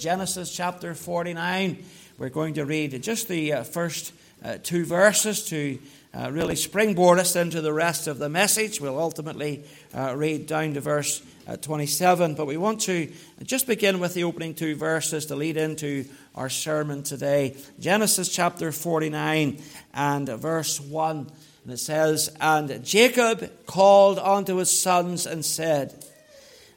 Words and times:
Genesis 0.00 0.50
chapter 0.50 0.94
49. 0.94 1.84
We're 2.16 2.30
going 2.30 2.54
to 2.54 2.64
read 2.64 3.02
just 3.02 3.28
the 3.28 3.52
uh, 3.52 3.64
first 3.64 4.14
uh, 4.42 4.56
two 4.62 4.86
verses 4.86 5.44
to 5.48 5.78
uh, 6.14 6.30
really 6.32 6.56
springboard 6.56 7.18
us 7.18 7.36
into 7.36 7.60
the 7.60 7.74
rest 7.74 8.06
of 8.06 8.18
the 8.18 8.30
message. 8.30 8.80
We'll 8.80 8.98
ultimately 8.98 9.62
read 9.94 10.46
down 10.46 10.72
to 10.72 10.80
verse 10.80 11.22
uh, 11.46 11.58
27, 11.58 12.34
but 12.34 12.46
we 12.46 12.56
want 12.56 12.80
to 12.82 13.12
just 13.42 13.66
begin 13.66 14.00
with 14.00 14.14
the 14.14 14.24
opening 14.24 14.54
two 14.54 14.74
verses 14.74 15.26
to 15.26 15.36
lead 15.36 15.58
into 15.58 16.06
our 16.34 16.48
sermon 16.48 17.02
today. 17.02 17.58
Genesis 17.78 18.30
chapter 18.30 18.72
49 18.72 19.62
and 19.92 20.28
verse 20.30 20.80
1. 20.80 21.30
And 21.64 21.72
it 21.74 21.76
says, 21.76 22.34
And 22.40 22.82
Jacob 22.82 23.66
called 23.66 24.18
unto 24.18 24.56
his 24.56 24.70
sons 24.70 25.26
and 25.26 25.44
said, 25.44 26.06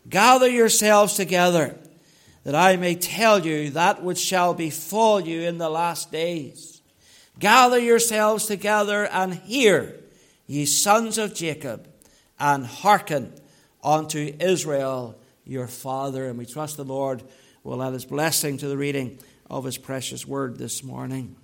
Gather 0.10 0.50
yourselves 0.50 1.14
together 1.14 1.80
that 2.44 2.55
I 2.55 2.75
may 2.75 2.96
tell 2.96 3.46
you 3.46 3.70
that 3.71 4.04
which 4.04 4.20
shall 4.20 4.54
befall 4.54 5.21
you 5.21 5.41
in 5.41 5.58
the 5.58 5.70
last 5.70 6.12
days. 6.12 6.81
Gather 7.40 7.80
yourselves 7.80 8.45
together 8.45 9.05
and 9.05 9.34
hear, 9.34 9.99
ye 10.45 10.66
sons 10.66 11.18
of 11.18 11.34
Jacob, 11.34 11.88
and 12.40 12.66
hearken 12.66 13.34
unto 13.84 14.35
Israel 14.40 15.18
your 15.45 15.68
father. 15.68 16.27
And 16.27 16.38
we 16.38 16.45
trust 16.45 16.77
the 16.77 16.84
Lord 16.84 17.23
will 17.63 17.82
add 17.82 17.94
his 17.94 18.05
blessing 18.05 18.57
to 18.57 18.68
the 18.68 18.77
reading 18.77 19.18
of 19.49 19.63
his 19.63 19.77
precious 19.77 20.27
word 20.27 20.57
this 20.57 20.84
morning. 20.84 21.35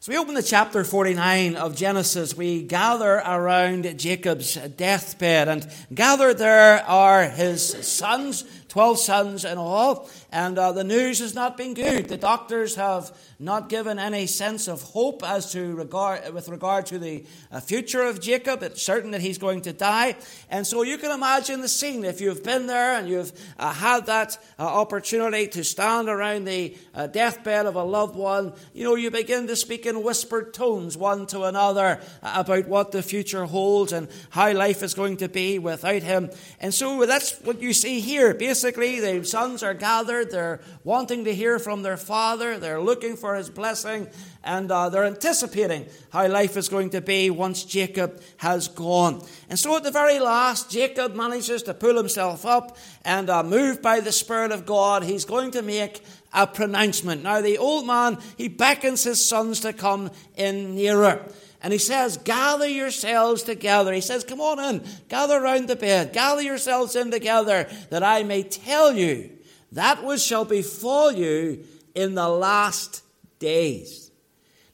So 0.00 0.12
we 0.12 0.18
open 0.18 0.34
the 0.34 0.42
chapter 0.42 0.84
49 0.84 1.56
of 1.56 1.74
Genesis. 1.74 2.36
We 2.36 2.62
gather 2.62 3.16
around 3.16 3.98
Jacob's 3.98 4.54
deathbed, 4.54 5.48
and 5.48 5.68
gathered 5.92 6.38
there 6.38 6.84
are 6.86 7.24
his 7.24 7.66
sons, 7.84 8.44
12 8.68 8.98
sons 8.98 9.44
in 9.44 9.58
all. 9.58 10.08
And 10.32 10.58
uh, 10.58 10.72
the 10.72 10.84
news 10.84 11.20
has 11.20 11.34
not 11.34 11.56
been 11.56 11.74
good. 11.74 12.08
The 12.08 12.16
doctors 12.16 12.74
have 12.74 13.16
not 13.38 13.68
given 13.68 13.98
any 13.98 14.26
sense 14.26 14.66
of 14.66 14.82
hope 14.82 15.22
as 15.22 15.52
to 15.52 15.74
regard, 15.76 16.32
with 16.32 16.48
regard 16.48 16.86
to 16.86 16.98
the 16.98 17.24
uh, 17.52 17.60
future 17.60 18.02
of 18.02 18.20
Jacob. 18.20 18.62
It's 18.62 18.82
certain 18.82 19.10
that 19.12 19.20
he's 19.20 19.38
going 19.38 19.62
to 19.62 19.72
die. 19.72 20.16
And 20.50 20.66
so 20.66 20.82
you 20.82 20.98
can 20.98 21.10
imagine 21.10 21.60
the 21.60 21.68
scene 21.68 22.04
if 22.04 22.20
you've 22.20 22.42
been 22.42 22.66
there 22.66 22.94
and 22.98 23.08
you've 23.08 23.32
uh, 23.58 23.72
had 23.72 24.06
that 24.06 24.38
uh, 24.58 24.62
opportunity 24.62 25.46
to 25.48 25.64
stand 25.64 26.08
around 26.08 26.46
the 26.46 26.76
uh, 26.94 27.06
deathbed 27.06 27.66
of 27.66 27.76
a 27.76 27.84
loved 27.84 28.16
one. 28.16 28.52
You 28.72 28.84
know, 28.84 28.94
you 28.94 29.10
begin 29.10 29.46
to 29.46 29.56
speak 29.56 29.86
in 29.86 30.02
whispered 30.02 30.54
tones 30.54 30.96
one 30.96 31.26
to 31.26 31.42
another 31.42 32.00
uh, 32.22 32.32
about 32.36 32.68
what 32.68 32.90
the 32.90 33.02
future 33.02 33.44
holds 33.44 33.92
and 33.92 34.08
how 34.30 34.52
life 34.52 34.82
is 34.82 34.94
going 34.94 35.18
to 35.18 35.28
be 35.28 35.58
without 35.58 36.02
him. 36.02 36.30
And 36.60 36.72
so 36.72 37.04
that's 37.06 37.38
what 37.40 37.60
you 37.60 37.72
see 37.72 38.00
here. 38.00 38.34
Basically, 38.34 38.55
the 38.62 39.22
sons 39.24 39.62
are 39.62 39.74
gathered 39.74 40.30
they're 40.30 40.60
wanting 40.84 41.24
to 41.24 41.34
hear 41.34 41.58
from 41.58 41.82
their 41.82 41.96
father. 41.96 42.58
They're 42.58 42.80
looking 42.80 43.16
for 43.16 43.34
his 43.34 43.50
blessing. 43.50 44.08
And 44.44 44.70
uh, 44.70 44.88
they're 44.88 45.04
anticipating 45.04 45.86
how 46.10 46.28
life 46.28 46.56
is 46.56 46.68
going 46.68 46.90
to 46.90 47.00
be 47.00 47.30
once 47.30 47.64
Jacob 47.64 48.20
has 48.38 48.68
gone. 48.68 49.22
And 49.48 49.58
so 49.58 49.76
at 49.76 49.82
the 49.82 49.90
very 49.90 50.20
last, 50.20 50.70
Jacob 50.70 51.14
manages 51.14 51.62
to 51.64 51.74
pull 51.74 51.96
himself 51.96 52.46
up 52.46 52.76
and, 53.04 53.28
uh, 53.28 53.42
moved 53.42 53.82
by 53.82 54.00
the 54.00 54.12
Spirit 54.12 54.52
of 54.52 54.66
God, 54.66 55.02
he's 55.02 55.24
going 55.24 55.50
to 55.52 55.62
make 55.62 56.02
a 56.32 56.46
pronouncement. 56.46 57.22
Now, 57.22 57.40
the 57.40 57.58
old 57.58 57.86
man, 57.86 58.18
he 58.36 58.48
beckons 58.48 59.04
his 59.04 59.26
sons 59.26 59.60
to 59.60 59.72
come 59.72 60.10
in 60.36 60.74
nearer. 60.76 61.26
And 61.62 61.72
he 61.72 61.78
says, 61.78 62.16
Gather 62.18 62.68
yourselves 62.68 63.42
together. 63.42 63.92
He 63.92 64.00
says, 64.00 64.24
Come 64.24 64.40
on 64.40 64.58
in, 64.58 64.84
gather 65.08 65.40
round 65.40 65.68
the 65.68 65.76
bed, 65.76 66.12
gather 66.12 66.42
yourselves 66.42 66.96
in 66.96 67.10
together, 67.10 67.68
that 67.90 68.02
I 68.02 68.22
may 68.22 68.42
tell 68.42 68.92
you 68.92 69.30
that 69.72 70.04
which 70.04 70.20
shall 70.20 70.44
befall 70.44 71.12
you 71.12 71.64
in 71.94 72.14
the 72.14 72.28
last 72.28 73.02
days. 73.38 74.10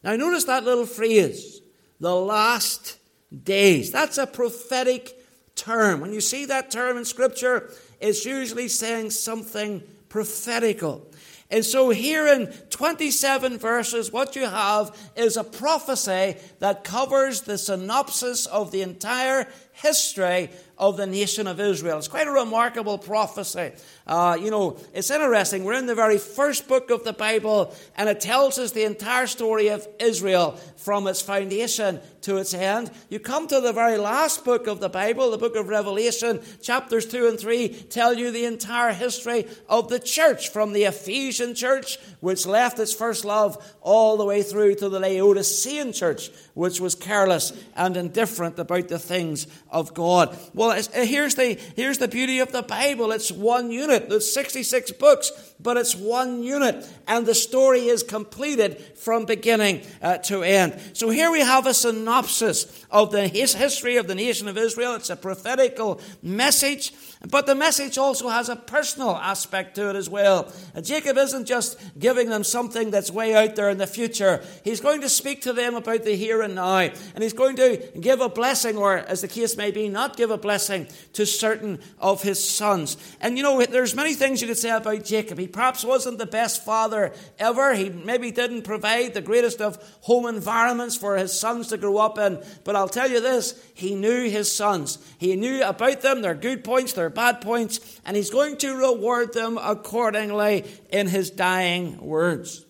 Now, 0.04 0.16
notice 0.16 0.44
that 0.44 0.64
little 0.64 0.86
phrase, 0.86 1.60
the 2.00 2.14
last 2.14 2.98
days. 3.44 3.92
That's 3.92 4.18
a 4.18 4.26
prophetic 4.26 5.16
term. 5.54 6.00
When 6.00 6.12
you 6.12 6.20
see 6.20 6.46
that 6.46 6.70
term 6.70 6.96
in 6.96 7.04
Scripture, 7.04 7.70
it's 8.00 8.24
usually 8.24 8.68
saying 8.68 9.10
something 9.10 9.82
prophetical. 10.08 11.10
And 11.52 11.66
so, 11.66 11.90
here 11.90 12.26
in 12.26 12.46
27 12.70 13.58
verses, 13.58 14.10
what 14.10 14.34
you 14.34 14.46
have 14.46 14.96
is 15.14 15.36
a 15.36 15.44
prophecy 15.44 16.36
that 16.60 16.82
covers 16.82 17.42
the 17.42 17.58
synopsis 17.58 18.46
of 18.46 18.72
the 18.72 18.80
entire 18.80 19.46
history 19.72 20.48
of 20.78 20.96
the 20.96 21.06
nation 21.06 21.46
of 21.46 21.60
Israel. 21.60 21.98
It's 21.98 22.08
quite 22.08 22.26
a 22.26 22.32
remarkable 22.32 22.96
prophecy. 22.96 23.72
Uh, 24.06 24.36
you 24.40 24.50
know, 24.50 24.78
it's 24.92 25.10
interesting. 25.10 25.64
We're 25.64 25.74
in 25.74 25.86
the 25.86 25.94
very 25.94 26.18
first 26.18 26.66
book 26.66 26.90
of 26.90 27.04
the 27.04 27.12
Bible, 27.12 27.74
and 27.96 28.08
it 28.08 28.20
tells 28.20 28.58
us 28.58 28.72
the 28.72 28.84
entire 28.84 29.26
story 29.26 29.68
of 29.68 29.86
Israel 30.00 30.58
from 30.76 31.06
its 31.06 31.22
foundation 31.22 32.00
to 32.22 32.38
its 32.38 32.54
end. 32.54 32.90
You 33.08 33.20
come 33.20 33.46
to 33.48 33.60
the 33.60 33.72
very 33.72 33.98
last 33.98 34.44
book 34.44 34.66
of 34.66 34.80
the 34.80 34.88
Bible, 34.88 35.30
the 35.30 35.38
book 35.38 35.54
of 35.56 35.68
Revelation, 35.68 36.40
chapters 36.60 37.06
2 37.06 37.28
and 37.28 37.38
3 37.38 37.68
tell 37.68 38.14
you 38.14 38.30
the 38.30 38.44
entire 38.44 38.92
history 38.92 39.46
of 39.68 39.88
the 39.88 39.98
church, 39.98 40.48
from 40.48 40.72
the 40.72 40.84
Ephesian 40.84 41.54
church, 41.54 41.98
which 42.20 42.46
left 42.46 42.78
its 42.78 42.92
first 42.92 43.24
love, 43.24 43.74
all 43.80 44.16
the 44.16 44.24
way 44.24 44.42
through 44.42 44.74
to 44.76 44.88
the 44.88 45.00
Laodicean 45.00 45.92
church, 45.92 46.30
which 46.54 46.80
was 46.80 46.94
careless 46.94 47.52
and 47.76 47.96
indifferent 47.96 48.58
about 48.58 48.88
the 48.88 48.98
things 48.98 49.46
of 49.70 49.94
God. 49.94 50.36
Well, 50.54 50.70
uh, 50.70 51.04
here's 51.04 51.34
the, 51.36 51.54
here's 51.76 51.98
the 51.98 52.08
beauty 52.08 52.40
of 52.40 52.52
the 52.52 52.62
Bible 52.62 53.12
it's 53.12 53.30
one 53.30 53.70
unit. 53.70 53.91
There's 53.98 54.32
66 54.32 54.92
books, 54.92 55.30
but 55.60 55.76
it's 55.76 55.94
one 55.94 56.42
unit, 56.42 56.86
and 57.06 57.26
the 57.26 57.34
story 57.34 57.86
is 57.86 58.02
completed 58.02 58.80
from 58.96 59.24
beginning 59.24 59.82
uh, 60.00 60.18
to 60.18 60.42
end. 60.42 60.78
So 60.92 61.10
here 61.10 61.30
we 61.30 61.40
have 61.40 61.66
a 61.66 61.74
synopsis 61.74 62.84
of 62.90 63.12
the 63.12 63.28
his 63.28 63.54
history 63.54 63.96
of 63.96 64.06
the 64.06 64.14
nation 64.14 64.48
of 64.48 64.58
Israel. 64.58 64.94
It's 64.94 65.10
a 65.10 65.16
prophetical 65.16 66.00
message, 66.22 66.92
but 67.28 67.46
the 67.46 67.54
message 67.54 67.98
also 67.98 68.28
has 68.28 68.48
a 68.48 68.56
personal 68.56 69.16
aspect 69.16 69.76
to 69.76 69.90
it 69.90 69.96
as 69.96 70.10
well. 70.10 70.52
Jacob 70.82 71.16
isn't 71.16 71.46
just 71.46 71.78
giving 71.98 72.28
them 72.28 72.44
something 72.44 72.90
that's 72.90 73.10
way 73.10 73.34
out 73.34 73.56
there 73.56 73.70
in 73.70 73.78
the 73.78 73.86
future. 73.86 74.42
He's 74.64 74.80
going 74.80 75.00
to 75.02 75.08
speak 75.08 75.42
to 75.42 75.52
them 75.52 75.74
about 75.74 76.04
the 76.04 76.16
here 76.16 76.42
and 76.42 76.54
now, 76.54 76.78
and 76.78 77.22
he's 77.22 77.32
going 77.32 77.56
to 77.56 77.76
give 78.00 78.20
a 78.20 78.28
blessing, 78.28 78.76
or 78.76 78.98
as 78.98 79.20
the 79.20 79.28
case 79.28 79.56
may 79.56 79.70
be, 79.70 79.88
not 79.88 80.16
give 80.16 80.30
a 80.30 80.38
blessing 80.38 80.88
to 81.12 81.26
certain 81.26 81.78
of 81.98 82.22
his 82.22 82.42
sons. 82.42 82.96
And 83.20 83.36
you 83.36 83.42
know, 83.42 83.64
there's 83.64 83.94
many 83.94 84.14
things 84.14 84.40
you 84.40 84.48
could 84.48 84.58
say 84.58 84.70
about 84.70 85.04
Jacob. 85.04 85.38
He 85.38 85.46
perhaps 85.46 85.84
wasn't 85.84 86.18
the 86.18 86.26
best 86.26 86.64
father 86.64 87.12
ever. 87.38 87.74
He 87.74 87.90
maybe 87.90 88.30
didn't 88.30 88.62
provide 88.62 89.14
the 89.14 89.20
greatest 89.20 89.60
of 89.60 89.76
home 90.00 90.26
environments 90.26 90.96
for 90.96 91.16
his 91.16 91.32
sons 91.32 91.68
to 91.68 91.76
grow 91.76 91.98
up 91.98 92.18
in. 92.18 92.42
But 92.64 92.76
I'll 92.76 92.88
tell 92.88 93.10
you 93.10 93.20
this 93.20 93.60
he 93.74 93.94
knew 93.94 94.28
his 94.28 94.50
sons. 94.50 94.98
He 95.18 95.36
knew 95.36 95.62
about 95.62 96.00
them, 96.00 96.22
their 96.22 96.34
good 96.34 96.64
points, 96.64 96.92
their 96.92 97.10
bad 97.14 97.40
points, 97.40 98.00
and 98.04 98.16
he's 98.16 98.30
going 98.30 98.56
to 98.58 98.74
reward 98.74 99.32
them 99.32 99.58
accordingly 99.58 100.64
in 100.90 101.08
his 101.08 101.30
dying 101.30 102.00
words. 102.00 102.64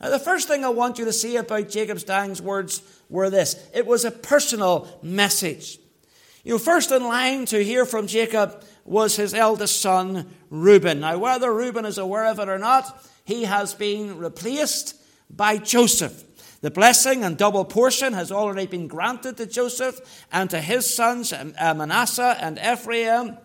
Now, 0.00 0.10
the 0.10 0.18
first 0.18 0.48
thing 0.48 0.64
I 0.64 0.70
want 0.70 0.98
you 0.98 1.04
to 1.04 1.12
see 1.12 1.36
about 1.36 1.68
Jacob's 1.68 2.04
dying 2.04 2.34
words 2.42 2.82
were 3.08 3.30
this 3.30 3.68
it 3.74 3.86
was 3.86 4.04
a 4.04 4.10
personal 4.10 4.88
message. 5.02 5.78
You 6.42 6.52
know, 6.52 6.58
first 6.58 6.90
in 6.90 7.02
line 7.04 7.44
to 7.46 7.62
hear 7.62 7.84
from 7.84 8.06
Jacob 8.06 8.64
was 8.84 9.16
his 9.16 9.34
eldest 9.34 9.80
son, 9.80 10.30
Reuben. 10.48 11.00
Now, 11.00 11.18
whether 11.18 11.52
Reuben 11.52 11.84
is 11.84 11.98
aware 11.98 12.26
of 12.26 12.38
it 12.38 12.48
or 12.48 12.58
not, 12.58 13.04
he 13.24 13.44
has 13.44 13.74
been 13.74 14.18
replaced 14.18 14.96
by 15.28 15.58
Joseph. 15.58 16.24
The 16.62 16.70
blessing 16.70 17.24
and 17.24 17.38
double 17.38 17.64
portion 17.64 18.12
has 18.12 18.32
already 18.32 18.66
been 18.66 18.86
granted 18.86 19.36
to 19.38 19.46
Joseph 19.46 20.26
and 20.32 20.50
to 20.50 20.60
his 20.60 20.92
sons, 20.92 21.32
uh, 21.32 21.74
Manasseh 21.74 22.36
and 22.40 22.58
Ephraim. 22.58 23.38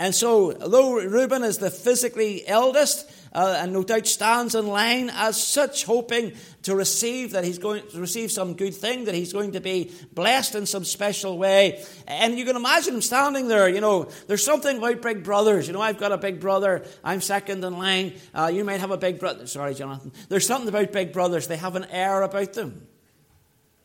And 0.00 0.14
so, 0.14 0.52
though 0.52 0.94
Reuben 0.94 1.42
is 1.42 1.58
the 1.58 1.70
physically 1.70 2.46
eldest, 2.46 3.10
uh, 3.32 3.58
and 3.58 3.72
no 3.72 3.82
doubt 3.82 4.06
stands 4.06 4.54
in 4.54 4.68
line 4.68 5.10
as 5.12 5.42
such, 5.42 5.84
hoping 5.84 6.32
to 6.62 6.76
receive 6.76 7.32
that 7.32 7.44
he's 7.44 7.58
going 7.58 7.86
to 7.88 8.00
receive 8.00 8.30
some 8.30 8.54
good 8.54 8.74
thing, 8.74 9.04
that 9.04 9.14
he's 9.14 9.32
going 9.32 9.52
to 9.52 9.60
be 9.60 9.92
blessed 10.12 10.54
in 10.54 10.66
some 10.66 10.84
special 10.84 11.36
way. 11.36 11.84
And 12.06 12.38
you 12.38 12.44
can 12.44 12.56
imagine 12.56 12.94
him 12.94 13.02
standing 13.02 13.48
there. 13.48 13.68
You 13.68 13.80
know, 13.80 14.08
there's 14.28 14.44
something 14.44 14.78
about 14.78 15.02
big 15.02 15.24
brothers. 15.24 15.66
You 15.66 15.72
know, 15.72 15.82
I've 15.82 15.98
got 15.98 16.12
a 16.12 16.18
big 16.18 16.40
brother. 16.40 16.84
I'm 17.02 17.20
second 17.20 17.64
in 17.64 17.76
line. 17.76 18.14
Uh, 18.32 18.50
you 18.54 18.64
might 18.64 18.80
have 18.80 18.92
a 18.92 18.96
big 18.96 19.18
brother. 19.18 19.46
Sorry, 19.46 19.74
Jonathan. 19.74 20.12
There's 20.28 20.46
something 20.46 20.68
about 20.68 20.92
big 20.92 21.12
brothers. 21.12 21.48
They 21.48 21.56
have 21.56 21.76
an 21.76 21.86
air 21.86 22.22
about 22.22 22.52
them. 22.52 22.86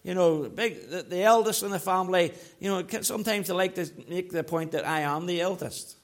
You 0.04 0.14
know, 0.14 0.50
big, 0.50 0.90
the, 0.90 1.04
the 1.04 1.24
eldest 1.24 1.64
in 1.64 1.72
the 1.72 1.80
family, 1.80 2.34
you 2.60 2.70
know, 2.70 2.86
sometimes 3.02 3.48
they 3.48 3.54
like 3.54 3.76
to 3.76 3.90
make 4.08 4.32
the 4.32 4.44
point 4.44 4.74
that 4.74 4.86
I 4.86 5.02
am 5.02 5.26
the 5.26 5.42
eldest. 5.42 5.98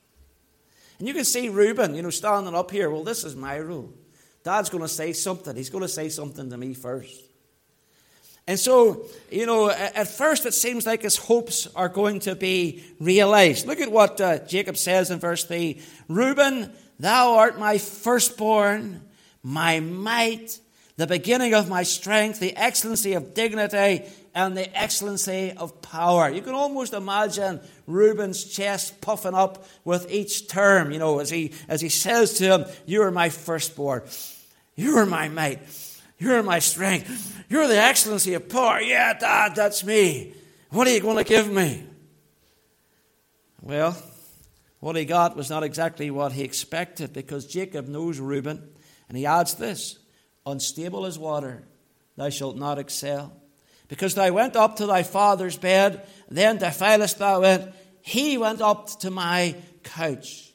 And 1.00 1.08
you 1.08 1.14
can 1.14 1.26
see 1.26 1.50
Reuben, 1.50 1.96
you 1.96 2.02
know, 2.02 2.10
standing 2.10 2.54
up 2.54 2.72
here. 2.72 2.90
Well, 2.90 3.04
this 3.04 3.24
is 3.24 3.36
my 3.36 3.56
rule. 3.56 3.94
Dad's 4.44 4.70
going 4.70 4.84
to 4.84 4.90
say 4.90 5.14
something. 5.14 5.56
He's 5.56 5.70
going 5.70 5.82
to 5.82 5.88
say 5.88 6.10
something 6.10 6.50
to 6.50 6.58
me 6.58 6.74
first. 6.74 7.24
And 8.48 8.60
so, 8.60 9.06
you 9.32 9.46
know, 9.46 9.70
at 9.70 10.08
first 10.08 10.46
it 10.46 10.56
seems 10.56 10.86
like 10.88 11.04
his 11.04 11.18
hopes 11.18 11.68
are 11.76 11.88
going 11.88 12.20
to 12.22 12.36
be 12.36 12.84
realized. 13.00 13.68
Look 13.68 13.80
at 13.80 13.92
what 13.92 14.20
uh, 14.20 14.40
Jacob 14.40 14.76
says 14.76 15.12
in 15.12 15.20
verse 15.20 15.44
3 15.44 15.80
Reuben, 16.08 16.74
Thou 17.00 17.36
art 17.36 17.60
my 17.60 17.78
firstborn, 17.78 19.02
my 19.44 19.80
might, 19.80 20.60
the 20.98 21.06
beginning 21.06 21.54
of 21.54 21.70
my 21.70 21.84
strength, 21.84 22.40
the 22.40 22.58
excellency 22.58 23.14
of 23.14 23.34
dignity, 23.34 24.04
and 24.34 24.56
the 24.56 24.78
excellency 24.78 25.52
of 25.56 25.82
power. 25.82 26.30
You 26.30 26.42
can 26.42 26.54
almost 26.54 26.94
imagine 26.94 27.60
Reuben's 27.88 28.44
chest 28.44 29.02
puffing 29.02 29.34
up 29.34 29.66
with 29.84 30.12
each 30.12 30.48
term, 30.48 30.92
you 30.92 31.00
know, 31.00 31.20
as 31.20 31.30
he, 31.30 31.54
as 31.68 31.82
he 31.82 31.90
says 31.90 32.36
to 32.36 32.46
him, 32.46 32.66
You 32.86 33.04
are 33.04 33.12
my 33.12 33.30
firstborn. 33.30 34.04
You 34.76 34.98
are 34.98 35.06
my 35.06 35.30
might. 35.30 35.60
You're 36.18 36.44
my 36.44 36.60
strength. 36.60 37.44
You're 37.50 37.68
the 37.68 37.82
excellency 37.82 38.34
of 38.34 38.50
power. 38.50 38.82
Yeah, 38.82 39.18
Dad, 39.18 39.56
that's 39.56 39.84
me. 39.84 40.34
What 40.70 40.88
are 40.88 40.92
you 40.92 41.00
going 41.00 41.18
to 41.18 41.24
give 41.24 41.52
me? 41.52 41.84
Well, 43.62 43.98
what 44.80 44.96
he 44.96 45.06
got 45.06 45.36
was 45.36 45.50
not 45.50 45.64
exactly 45.64 46.12
what 46.12 46.32
he 46.32 46.44
expected 46.44 47.14
because 47.14 47.46
Jacob 47.46 47.88
knows 47.88 48.20
Reuben 48.20 48.70
and 49.08 49.18
he 49.18 49.26
adds 49.26 49.56
this 49.56 50.00
unstable 50.46 51.06
as 51.06 51.20
water, 51.20 51.64
thou 52.16 52.30
shalt 52.30 52.58
not 52.58 52.80
excel. 52.80 53.34
Because 53.90 54.16
thou 54.16 54.32
went 54.32 54.56
up 54.56 54.78
to 54.78 54.86
thy 54.86 55.04
father's 55.04 55.58
bed, 55.58 56.08
then 56.30 56.58
defilest 56.58 57.18
thou 57.18 57.44
it. 57.44 57.74
He 58.02 58.38
went 58.38 58.62
up 58.62 58.88
to 59.02 59.12
my 59.12 59.56
couch. 59.84 60.54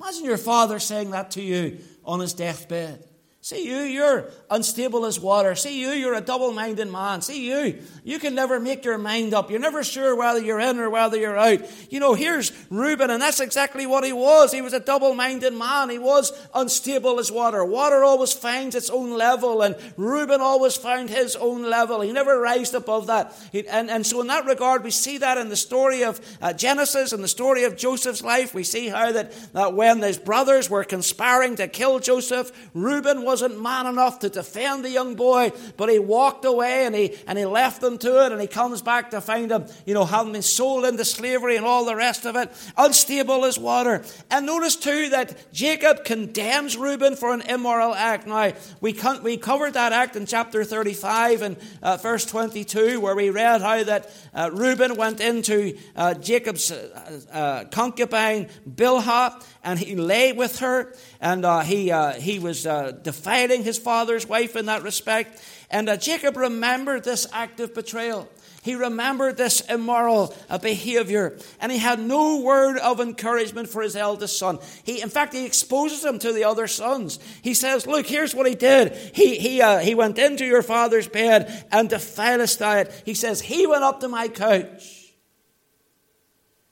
Imagine 0.00 0.24
your 0.24 0.38
father 0.38 0.78
saying 0.78 1.10
that 1.10 1.32
to 1.32 1.42
you 1.42 1.80
on 2.04 2.20
his 2.20 2.32
deathbed. 2.32 3.04
See 3.46 3.68
you, 3.68 3.82
you're 3.82 4.28
unstable 4.50 5.06
as 5.06 5.20
water. 5.20 5.54
See 5.54 5.80
you, 5.80 5.90
you're 5.90 6.14
a 6.14 6.20
double 6.20 6.52
minded 6.52 6.90
man. 6.90 7.22
See 7.22 7.48
you, 7.48 7.80
you 8.02 8.18
can 8.18 8.34
never 8.34 8.58
make 8.58 8.84
your 8.84 8.98
mind 8.98 9.34
up. 9.34 9.52
You're 9.52 9.60
never 9.60 9.84
sure 9.84 10.16
whether 10.16 10.40
you're 10.40 10.58
in 10.58 10.80
or 10.80 10.90
whether 10.90 11.16
you're 11.16 11.38
out. 11.38 11.60
You 11.88 12.00
know, 12.00 12.14
here's 12.14 12.50
Reuben, 12.70 13.08
and 13.08 13.22
that's 13.22 13.38
exactly 13.38 13.86
what 13.86 14.02
he 14.02 14.12
was. 14.12 14.50
He 14.50 14.62
was 14.62 14.72
a 14.72 14.80
double 14.80 15.14
minded 15.14 15.54
man. 15.54 15.90
He 15.90 15.98
was 16.00 16.32
unstable 16.56 17.20
as 17.20 17.30
water. 17.30 17.64
Water 17.64 18.02
always 18.02 18.32
finds 18.32 18.74
its 18.74 18.90
own 18.90 19.16
level, 19.16 19.62
and 19.62 19.76
Reuben 19.96 20.40
always 20.40 20.76
found 20.76 21.08
his 21.08 21.36
own 21.36 21.62
level. 21.62 22.00
He 22.00 22.10
never 22.10 22.40
raised 22.40 22.74
above 22.74 23.06
that. 23.06 23.32
And, 23.70 23.88
and 23.88 24.04
so, 24.04 24.22
in 24.22 24.26
that 24.26 24.46
regard, 24.46 24.82
we 24.82 24.90
see 24.90 25.18
that 25.18 25.38
in 25.38 25.50
the 25.50 25.56
story 25.56 26.02
of 26.02 26.20
uh, 26.42 26.52
Genesis 26.52 27.12
and 27.12 27.22
the 27.22 27.28
story 27.28 27.62
of 27.62 27.76
Joseph's 27.76 28.24
life. 28.24 28.54
We 28.54 28.64
see 28.64 28.88
how 28.88 29.12
that, 29.12 29.30
that 29.52 29.74
when 29.74 30.02
his 30.02 30.18
brothers 30.18 30.68
were 30.68 30.82
conspiring 30.82 31.54
to 31.54 31.68
kill 31.68 32.00
Joseph, 32.00 32.50
Reuben 32.74 33.22
was 33.22 33.35
wasn't 33.42 33.60
man 33.60 33.86
enough 33.86 34.20
to 34.20 34.30
defend 34.30 34.82
the 34.82 34.88
young 34.88 35.14
boy, 35.14 35.52
but 35.76 35.90
he 35.90 35.98
walked 35.98 36.46
away 36.46 36.86
and 36.86 36.94
he, 36.94 37.14
and 37.26 37.36
he 37.36 37.44
left 37.44 37.82
them 37.82 37.98
to 37.98 38.24
it, 38.24 38.32
and 38.32 38.40
he 38.40 38.46
comes 38.46 38.80
back 38.80 39.10
to 39.10 39.20
find 39.20 39.50
him, 39.50 39.66
you 39.84 39.92
know, 39.92 40.06
having 40.06 40.32
been 40.32 40.40
sold 40.40 40.86
into 40.86 41.04
slavery 41.04 41.58
and 41.58 41.66
all 41.66 41.84
the 41.84 41.94
rest 41.94 42.24
of 42.24 42.34
it, 42.34 42.50
unstable 42.78 43.44
as 43.44 43.58
water. 43.58 44.02
And 44.30 44.46
notice 44.46 44.74
too 44.74 45.10
that 45.10 45.52
Jacob 45.52 46.02
condemns 46.04 46.78
Reuben 46.78 47.14
for 47.14 47.34
an 47.34 47.42
immoral 47.42 47.94
act. 47.94 48.26
Now, 48.26 48.52
we, 48.80 48.94
con- 48.94 49.22
we 49.22 49.36
covered 49.36 49.74
that 49.74 49.92
act 49.92 50.16
in 50.16 50.24
chapter 50.24 50.64
35 50.64 51.42
and 51.42 51.56
uh, 51.82 51.98
verse 51.98 52.24
22, 52.24 53.00
where 53.00 53.14
we 53.14 53.28
read 53.28 53.60
how 53.60 53.82
that 53.84 54.10
uh, 54.32 54.48
Reuben 54.50 54.96
went 54.96 55.20
into 55.20 55.76
uh, 55.94 56.14
Jacob's 56.14 56.72
uh, 56.72 57.20
uh, 57.30 57.64
concubine 57.64 58.48
Bilhah 58.66 59.42
and 59.62 59.78
he 59.80 59.96
lay 59.96 60.32
with 60.32 60.60
her, 60.60 60.94
and 61.20 61.44
uh, 61.44 61.60
he, 61.60 61.92
he 62.20 62.38
was 62.38 62.66
uh, 62.68 62.92
defiling 63.26 63.64
his 63.64 63.78
father's 63.78 64.26
wife 64.26 64.56
in 64.56 64.66
that 64.66 64.82
respect. 64.82 65.42
And 65.70 65.88
uh, 65.88 65.96
Jacob 65.96 66.36
remembered 66.36 67.04
this 67.04 67.26
act 67.32 67.60
of 67.60 67.74
betrayal. 67.74 68.28
He 68.62 68.74
remembered 68.74 69.36
this 69.36 69.60
immoral 69.60 70.34
uh, 70.50 70.58
behavior, 70.58 71.38
and 71.60 71.70
he 71.70 71.78
had 71.78 72.00
no 72.00 72.40
word 72.40 72.78
of 72.78 72.98
encouragement 72.98 73.68
for 73.68 73.80
his 73.80 73.94
eldest 73.94 74.38
son. 74.38 74.58
He, 74.82 75.00
in 75.00 75.08
fact, 75.08 75.34
he 75.34 75.46
exposes 75.46 76.04
him 76.04 76.18
to 76.18 76.32
the 76.32 76.44
other 76.44 76.66
sons. 76.66 77.20
He 77.42 77.54
says, 77.54 77.86
"Look, 77.86 78.06
here's 78.06 78.34
what 78.34 78.48
he 78.48 78.56
did. 78.56 78.92
He 79.14 79.38
he 79.38 79.62
uh, 79.62 79.78
he 79.78 79.94
went 79.94 80.18
into 80.18 80.44
your 80.44 80.62
father's 80.62 81.06
bed 81.06 81.66
and 81.70 81.88
defiled 81.88 82.40
it." 82.40 83.02
He 83.04 83.14
says, 83.14 83.40
"He 83.40 83.68
went 83.68 83.84
up 83.84 84.00
to 84.00 84.08
my 84.08 84.26
couch," 84.26 85.14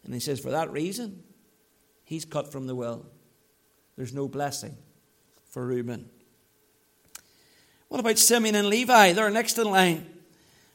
and 0.02 0.12
he 0.12 0.18
says, 0.18 0.40
"For 0.40 0.50
that 0.50 0.72
reason, 0.72 1.22
He's 2.04 2.24
cut 2.24 2.52
from 2.52 2.66
the 2.66 2.74
will. 2.74 3.06
There's 3.96 4.12
no 4.12 4.28
blessing 4.28 4.76
for 5.50 5.64
Reuben. 5.66 6.10
What 7.88 8.00
about 8.00 8.18
Simeon 8.18 8.54
and 8.54 8.68
Levi? 8.68 9.12
They're 9.12 9.30
next 9.30 9.58
in 9.58 9.70
line. 9.70 10.06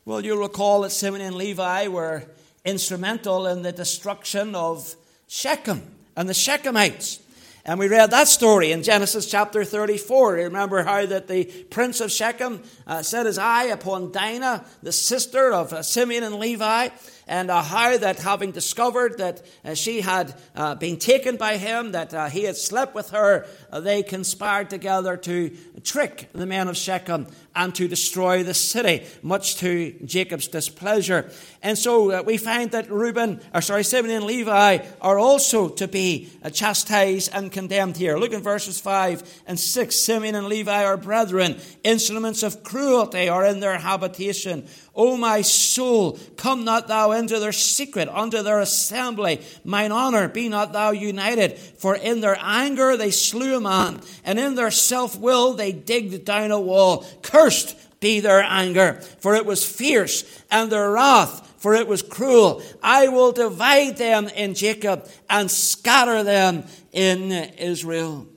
Well, 0.06 0.24
you'll 0.24 0.38
recall 0.38 0.82
that 0.82 0.92
Simeon 0.92 1.26
and 1.26 1.36
Levi 1.36 1.88
were 1.88 2.24
instrumental 2.64 3.48
in 3.48 3.62
the 3.62 3.72
destruction 3.72 4.56
of 4.56 4.96
Shechem 5.28 5.82
and 6.16 6.30
the 6.30 6.34
Shechemites. 6.34 7.20
And 7.66 7.78
we 7.78 7.88
read 7.88 8.12
that 8.12 8.28
story 8.28 8.72
in 8.72 8.84
Genesis 8.84 9.30
chapter 9.30 9.64
34. 9.64 10.38
You 10.38 10.44
remember 10.46 10.84
how 10.84 11.06
that 11.06 11.28
the 11.28 11.46
prince 11.70 12.00
of 12.00 12.12
Shechem 12.12 12.64
uh, 12.88 13.02
set 13.02 13.26
his 13.26 13.38
eye 13.38 13.66
upon 13.66 14.12
Dinah, 14.12 14.66
the 14.82 14.92
sister 14.92 15.52
of 15.52 15.74
uh, 15.74 15.84
Simeon 15.84 16.24
and 16.24 16.36
Levi, 16.36 16.90
and 17.30 17.52
uh, 17.52 17.62
how 17.62 17.96
that 17.96 18.18
having 18.20 18.52
discovered 18.52 19.20
that 19.20 19.44
uh, 19.64 19.76
she 19.76 20.02
had 20.02 20.34
uh, 20.56 20.74
been 20.74 20.98
taken 20.98 21.38
by 21.38 21.58
him, 21.58 21.92
that 21.92 22.12
uh, 22.12 22.28
he 22.28 22.44
had 22.44 22.58
slept 22.58 22.96
with 22.96 23.12
her, 23.12 23.46
uh, 23.72 23.80
they 23.80 24.02
conspired 24.02 24.72
together 24.72 25.16
to 25.16 25.56
trick 25.84 26.28
the 26.34 26.48
men 26.48 26.68
of 26.68 26.76
Shechem 26.76 27.28
and 27.56 27.76
to 27.76 27.88
destroy 27.88 28.42
the 28.42 28.56
city, 28.56 29.06
much 29.22 29.58
to 29.58 29.94
Jacob's 30.06 30.48
displeasure. 30.48 31.30
And 31.62 31.78
so 31.78 32.12
uh, 32.12 32.24
we 32.26 32.38
find 32.38 32.72
that 32.72 32.90
Reuben, 32.90 33.42
or 33.54 33.62
sorry, 33.62 33.84
Simeon 33.84 34.16
and 34.16 34.26
Levi 34.26 34.80
are 35.00 35.20
also 35.20 35.70
to 35.70 35.88
be 35.88 36.30
chastised 36.52 37.30
and 37.32 37.52
condemned 37.52 37.98
here. 37.98 38.18
Look 38.18 38.34
in 38.34 38.42
verses 38.42 38.80
5 38.82 39.44
and 39.46 39.60
6. 39.60 39.96
Simeon 39.96 40.34
and 40.34 40.48
Levi 40.48 40.84
are 40.84 40.98
brethren, 40.98 41.58
instruments 41.84 42.42
of 42.42 42.64
cruelty 42.64 43.30
are 43.30 43.46
in 43.46 43.60
their 43.60 43.78
habitation. 43.78 44.68
O 45.00 45.16
my 45.16 45.42
soul, 45.42 46.20
come 46.36 46.66
not 46.66 46.90
thou 46.90 47.12
into 47.12 47.40
their 47.40 47.54
secret, 47.54 48.10
unto 48.10 48.44
their 48.44 48.60
assembly. 48.60 49.40
Mine 49.64 49.94
honor 49.94 50.28
be 50.28 50.50
not 50.50 50.74
thou 50.74 50.92
united. 50.92 51.58
For 51.58 51.96
in 51.96 52.20
their 52.20 52.38
anger 52.38 52.98
they 52.98 53.10
slew 53.10 53.56
a 53.56 53.62
man, 53.62 54.02
and 54.26 54.38
in 54.38 54.56
their 54.56 54.72
self 54.72 55.18
will 55.18 55.54
they 55.54 55.72
digged 55.72 56.26
down 56.26 56.52
a 56.52 56.60
wall. 56.60 57.06
Cursed 57.22 57.78
be 58.02 58.20
their 58.20 58.44
anger, 58.44 58.96
for 59.20 59.36
it 59.36 59.46
was 59.46 59.66
fierce, 59.66 60.26
and 60.52 60.70
their 60.70 60.92
wrath, 60.92 61.50
for 61.60 61.76
it 61.76 61.88
was 61.88 62.02
cruel. 62.02 62.62
I 62.84 63.08
will 63.08 63.32
divide 63.32 63.96
them 63.96 64.28
in 64.28 64.54
Jacob 64.54 65.10
and 65.30 65.50
scatter 65.50 66.24
them 66.24 66.66
in 66.92 67.32
Israel. 67.32 68.28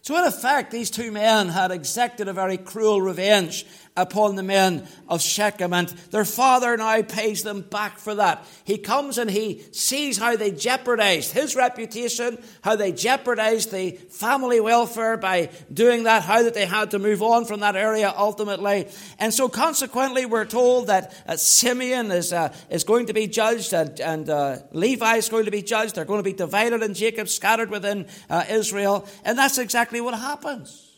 So, 0.00 0.16
in 0.16 0.24
effect, 0.24 0.70
these 0.70 0.90
two 0.90 1.12
men 1.12 1.50
had 1.50 1.70
exacted 1.70 2.26
a 2.26 2.32
very 2.32 2.56
cruel 2.56 3.02
revenge 3.02 3.66
upon 4.00 4.36
the 4.36 4.42
men 4.42 4.86
of 5.08 5.20
Shechem. 5.20 5.72
And 5.72 5.88
their 6.10 6.24
father 6.24 6.76
now 6.76 7.02
pays 7.02 7.42
them 7.42 7.62
back 7.62 7.98
for 7.98 8.14
that. 8.16 8.44
He 8.64 8.78
comes 8.78 9.18
and 9.18 9.30
he 9.30 9.62
sees 9.72 10.18
how 10.18 10.36
they 10.36 10.50
jeopardized 10.50 11.32
his 11.32 11.54
reputation, 11.54 12.42
how 12.62 12.76
they 12.76 12.92
jeopardized 12.92 13.70
the 13.70 13.92
family 13.92 14.60
welfare 14.60 15.16
by 15.16 15.50
doing 15.72 16.04
that, 16.04 16.22
how 16.22 16.42
that 16.42 16.54
they 16.54 16.66
had 16.66 16.90
to 16.92 16.98
move 16.98 17.22
on 17.22 17.44
from 17.44 17.60
that 17.60 17.76
area 17.76 18.12
ultimately. 18.16 18.88
And 19.18 19.32
so 19.32 19.48
consequently, 19.48 20.26
we're 20.26 20.44
told 20.44 20.88
that 20.88 21.14
uh, 21.26 21.36
Simeon 21.36 22.10
is, 22.10 22.32
uh, 22.32 22.54
is 22.70 22.84
going 22.84 23.06
to 23.06 23.12
be 23.12 23.26
judged 23.26 23.72
and, 23.72 24.00
and 24.00 24.28
uh, 24.28 24.56
Levi 24.72 25.16
is 25.16 25.28
going 25.28 25.44
to 25.44 25.50
be 25.50 25.62
judged. 25.62 25.94
They're 25.94 26.04
going 26.04 26.20
to 26.20 26.24
be 26.24 26.32
divided 26.32 26.82
and 26.82 26.94
Jacob, 26.94 27.28
scattered 27.28 27.70
within 27.70 28.06
uh, 28.28 28.44
Israel. 28.48 29.06
And 29.24 29.38
that's 29.38 29.58
exactly 29.58 30.00
what 30.00 30.14
happens. 30.18 30.89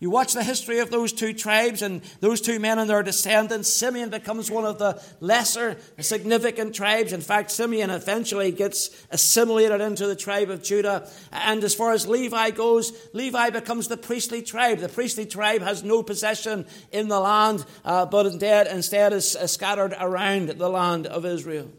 You 0.00 0.08
watch 0.08 0.32
the 0.32 0.42
history 0.42 0.78
of 0.78 0.90
those 0.90 1.12
two 1.12 1.34
tribes 1.34 1.82
and 1.82 2.00
those 2.20 2.40
two 2.40 2.58
men 2.58 2.78
and 2.78 2.88
their 2.88 3.02
descendants. 3.02 3.68
Simeon 3.68 4.08
becomes 4.08 4.50
one 4.50 4.64
of 4.64 4.78
the 4.78 5.00
lesser 5.20 5.76
significant 5.98 6.74
tribes. 6.74 7.12
In 7.12 7.20
fact, 7.20 7.50
Simeon 7.50 7.90
eventually 7.90 8.50
gets 8.50 8.88
assimilated 9.10 9.82
into 9.82 10.06
the 10.06 10.16
tribe 10.16 10.48
of 10.48 10.62
Judah. 10.62 11.06
And 11.30 11.62
as 11.62 11.74
far 11.74 11.92
as 11.92 12.08
Levi 12.08 12.50
goes, 12.52 12.94
Levi 13.12 13.50
becomes 13.50 13.88
the 13.88 13.98
priestly 13.98 14.40
tribe. 14.40 14.78
The 14.78 14.88
priestly 14.88 15.26
tribe 15.26 15.60
has 15.60 15.84
no 15.84 16.02
possession 16.02 16.64
in 16.90 17.08
the 17.08 17.20
land, 17.20 17.66
uh, 17.84 18.06
but 18.06 18.24
instead, 18.24 18.68
instead 18.68 19.12
is 19.12 19.32
scattered 19.32 19.94
around 20.00 20.48
the 20.48 20.70
land 20.70 21.06
of 21.08 21.26
Israel. 21.26 21.70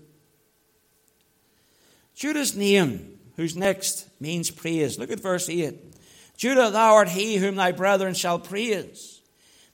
Judah's 2.14 2.56
name, 2.56 3.18
whose 3.36 3.56
next 3.56 4.08
means 4.20 4.52
praise. 4.52 5.00
Look 5.00 5.10
at 5.10 5.20
verse 5.20 5.50
8. 5.50 5.91
Judah, 6.42 6.72
thou 6.72 6.96
art 6.96 7.10
he 7.10 7.36
whom 7.36 7.54
thy 7.54 7.72
brethren 7.72 8.16
shall 8.16 8.40
praise. 8.40 9.22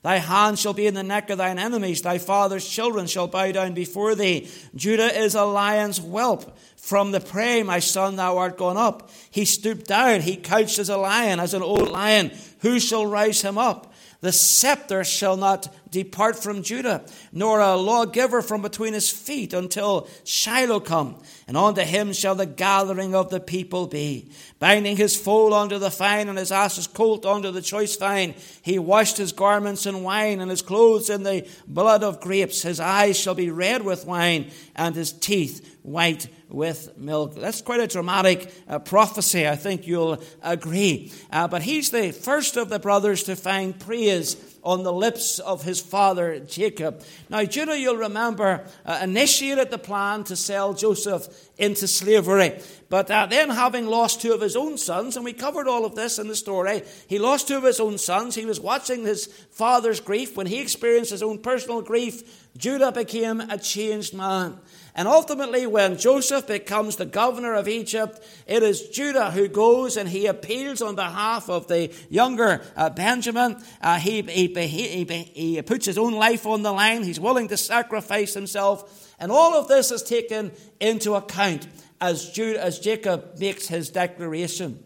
Thy 0.02 0.18
hand 0.18 0.58
shall 0.58 0.74
be 0.74 0.86
in 0.86 0.92
the 0.92 1.02
neck 1.02 1.30
of 1.30 1.38
thine 1.38 1.58
enemies. 1.58 2.02
Thy 2.02 2.18
father's 2.18 2.68
children 2.68 3.06
shall 3.06 3.26
bow 3.26 3.50
down 3.52 3.72
before 3.72 4.14
thee. 4.14 4.50
Judah 4.76 5.18
is 5.18 5.34
a 5.34 5.44
lion's 5.44 5.96
whelp. 5.96 6.58
From 6.76 7.10
the 7.10 7.20
prey, 7.20 7.62
my 7.62 7.78
son, 7.78 8.16
thou 8.16 8.36
art 8.36 8.58
gone 8.58 8.76
up. 8.76 9.08
He 9.30 9.46
stooped 9.46 9.86
down. 9.86 10.20
He 10.20 10.36
couched 10.36 10.78
as 10.78 10.90
a 10.90 10.98
lion, 10.98 11.40
as 11.40 11.54
an 11.54 11.62
old 11.62 11.88
lion. 11.88 12.32
Who 12.58 12.78
shall 12.80 13.06
rouse 13.06 13.40
him 13.40 13.56
up? 13.56 13.87
The 14.20 14.32
scepter 14.32 15.04
shall 15.04 15.36
not 15.36 15.68
depart 15.90 16.42
from 16.42 16.64
Judah, 16.64 17.04
nor 17.32 17.60
a 17.60 17.76
lawgiver 17.76 18.42
from 18.42 18.62
between 18.62 18.92
his 18.92 19.08
feet 19.08 19.52
until 19.52 20.08
Shiloh 20.24 20.80
come. 20.80 21.22
And 21.46 21.56
unto 21.56 21.82
him 21.82 22.12
shall 22.12 22.34
the 22.34 22.44
gathering 22.44 23.14
of 23.14 23.30
the 23.30 23.38
people 23.38 23.86
be. 23.86 24.32
Binding 24.58 24.96
his 24.96 25.14
foal 25.14 25.54
unto 25.54 25.78
the 25.78 25.90
fine, 25.90 26.28
and 26.28 26.36
his 26.36 26.50
ass's 26.50 26.88
colt 26.88 27.24
unto 27.24 27.52
the 27.52 27.62
choice 27.62 27.94
vine. 27.94 28.34
He 28.60 28.76
washed 28.80 29.18
his 29.18 29.32
garments 29.32 29.86
in 29.86 30.02
wine, 30.02 30.40
and 30.40 30.50
his 30.50 30.62
clothes 30.62 31.10
in 31.10 31.22
the 31.22 31.48
blood 31.68 32.02
of 32.02 32.20
grapes. 32.20 32.62
His 32.62 32.80
eyes 32.80 33.16
shall 33.16 33.36
be 33.36 33.52
red 33.52 33.82
with 33.82 34.04
wine, 34.04 34.50
and 34.74 34.96
his 34.96 35.12
teeth 35.12 35.77
white 35.92 36.28
with 36.48 36.96
milk. 36.96 37.34
That's 37.34 37.62
quite 37.62 37.80
a 37.80 37.86
dramatic 37.86 38.52
uh, 38.68 38.78
prophecy, 38.78 39.46
I 39.46 39.56
think 39.56 39.86
you'll 39.86 40.22
agree. 40.42 41.12
Uh, 41.30 41.48
but 41.48 41.62
he's 41.62 41.90
the 41.90 42.10
first 42.12 42.56
of 42.56 42.68
the 42.68 42.78
brothers 42.78 43.24
to 43.24 43.36
find 43.36 43.78
praise 43.78 44.36
on 44.62 44.82
the 44.82 44.92
lips 44.92 45.38
of 45.38 45.62
his 45.62 45.80
father 45.80 46.40
Jacob. 46.40 47.02
Now, 47.30 47.44
Judah, 47.44 47.78
you'll 47.78 47.96
remember, 47.96 48.66
uh, 48.84 49.00
initiated 49.02 49.70
the 49.70 49.78
plan 49.78 50.24
to 50.24 50.36
sell 50.36 50.74
Joseph 50.74 51.28
into 51.58 51.86
slavery. 51.86 52.58
But 52.88 53.10
uh, 53.10 53.26
then, 53.26 53.50
having 53.50 53.86
lost 53.86 54.20
two 54.20 54.32
of 54.32 54.40
his 54.40 54.56
own 54.56 54.78
sons, 54.78 55.16
and 55.16 55.24
we 55.24 55.32
covered 55.32 55.68
all 55.68 55.84
of 55.84 55.94
this 55.94 56.18
in 56.18 56.28
the 56.28 56.36
story, 56.36 56.82
he 57.06 57.18
lost 57.18 57.48
two 57.48 57.56
of 57.56 57.64
his 57.64 57.80
own 57.80 57.98
sons. 57.98 58.34
He 58.34 58.46
was 58.46 58.60
watching 58.60 59.04
his 59.04 59.26
father's 59.50 60.00
grief. 60.00 60.36
When 60.36 60.46
he 60.46 60.60
experienced 60.60 61.10
his 61.10 61.22
own 61.22 61.38
personal 61.38 61.82
grief, 61.82 62.48
Judah 62.56 62.92
became 62.92 63.40
a 63.40 63.58
changed 63.58 64.14
man. 64.14 64.58
And 64.98 65.06
ultimately, 65.06 65.64
when 65.64 65.96
Joseph 65.96 66.48
becomes 66.48 66.96
the 66.96 67.06
governor 67.06 67.54
of 67.54 67.68
Egypt, 67.68 68.20
it 68.48 68.64
is 68.64 68.88
Judah 68.88 69.30
who 69.30 69.46
goes 69.46 69.96
and 69.96 70.08
he 70.08 70.26
appeals 70.26 70.82
on 70.82 70.96
behalf 70.96 71.48
of 71.48 71.68
the 71.68 71.94
younger 72.10 72.62
uh, 72.74 72.90
Benjamin. 72.90 73.62
Uh, 73.80 74.00
he, 74.00 74.22
he, 74.22 74.48
he, 74.48 75.04
he 75.04 75.62
puts 75.62 75.86
his 75.86 75.98
own 75.98 76.14
life 76.14 76.46
on 76.46 76.64
the 76.64 76.72
line, 76.72 77.04
he's 77.04 77.20
willing 77.20 77.46
to 77.46 77.56
sacrifice 77.56 78.34
himself. 78.34 79.14
And 79.20 79.30
all 79.30 79.54
of 79.54 79.68
this 79.68 79.92
is 79.92 80.02
taken 80.02 80.50
into 80.80 81.14
account 81.14 81.68
as, 82.00 82.30
Judah, 82.30 82.60
as 82.60 82.80
Jacob 82.80 83.38
makes 83.38 83.68
his 83.68 83.90
declaration. 83.90 84.82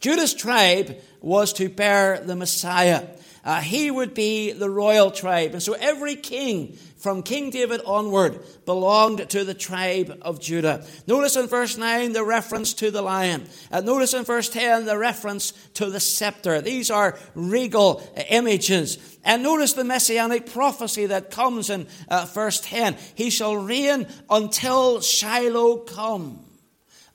Judah's 0.00 0.34
tribe 0.34 1.00
was 1.20 1.52
to 1.54 1.68
bear 1.68 2.20
the 2.20 2.36
Messiah. 2.36 3.06
Uh, 3.44 3.60
he 3.60 3.90
would 3.90 4.14
be 4.14 4.52
the 4.52 4.68
royal 4.68 5.10
tribe. 5.10 5.52
And 5.52 5.62
so 5.62 5.72
every 5.72 6.16
king 6.16 6.76
from 6.98 7.22
King 7.22 7.50
David 7.50 7.80
onward 7.86 8.40
belonged 8.66 9.30
to 9.30 9.44
the 9.44 9.54
tribe 9.54 10.18
of 10.22 10.40
Judah. 10.40 10.84
Notice 11.06 11.36
in 11.36 11.46
verse 11.46 11.78
9 11.78 12.12
the 12.12 12.24
reference 12.24 12.74
to 12.74 12.90
the 12.90 13.02
lion. 13.02 13.48
Uh, 13.70 13.80
notice 13.80 14.12
in 14.12 14.24
verse 14.24 14.48
10 14.48 14.84
the 14.84 14.98
reference 14.98 15.52
to 15.74 15.86
the 15.86 16.00
scepter. 16.00 16.60
These 16.60 16.90
are 16.90 17.18
regal 17.34 18.02
images. 18.28 18.98
And 19.24 19.42
notice 19.42 19.72
the 19.72 19.84
messianic 19.84 20.52
prophecy 20.52 21.06
that 21.06 21.30
comes 21.30 21.70
in 21.70 21.86
uh, 22.08 22.26
verse 22.32 22.60
10. 22.60 22.96
He 23.14 23.30
shall 23.30 23.56
reign 23.56 24.08
until 24.28 25.00
Shiloh 25.00 25.78
come 25.78 26.44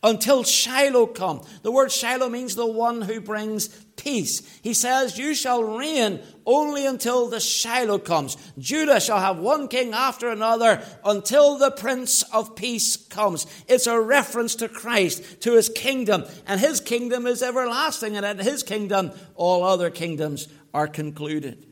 until 0.04 0.44
Shiloh 0.44 1.08
come. 1.08 1.42
The 1.62 1.72
word 1.72 1.92
Shiloh 1.92 2.30
means 2.30 2.56
the 2.56 2.68
one 2.68 3.02
who 3.02 3.22
brings 3.22 3.70
peace. 3.96 4.42
He 4.62 4.74
says, 4.74 5.18
You 5.18 5.34
shall 5.34 5.64
reign 5.64 6.20
only 6.46 6.86
until 6.86 7.30
the 7.30 7.40
Shiloh 7.40 8.00
comes. 8.00 8.36
Judah 8.60 9.00
shall 9.00 9.20
have 9.20 9.40
one 9.40 9.70
king 9.70 9.94
after 9.94 10.30
another 10.30 10.84
until 11.06 11.58
the 11.58 11.72
Prince 11.72 12.24
of 12.34 12.56
Peace 12.56 12.98
comes. 12.98 13.48
It's 13.68 13.88
a 13.88 14.00
reference 14.00 14.56
to 14.56 14.68
Christ, 14.68 15.42
to 15.42 15.54
his 15.54 15.70
kingdom, 15.70 16.26
and 16.46 16.60
his 16.60 16.82
kingdom 16.82 17.26
is 17.26 17.42
everlasting, 17.42 18.18
and 18.18 18.26
at 18.26 18.40
his 18.42 18.62
kingdom, 18.62 19.12
all 19.36 19.64
other 19.64 19.90
kingdoms 19.90 20.50
are 20.74 20.88
concluded. 20.88 21.66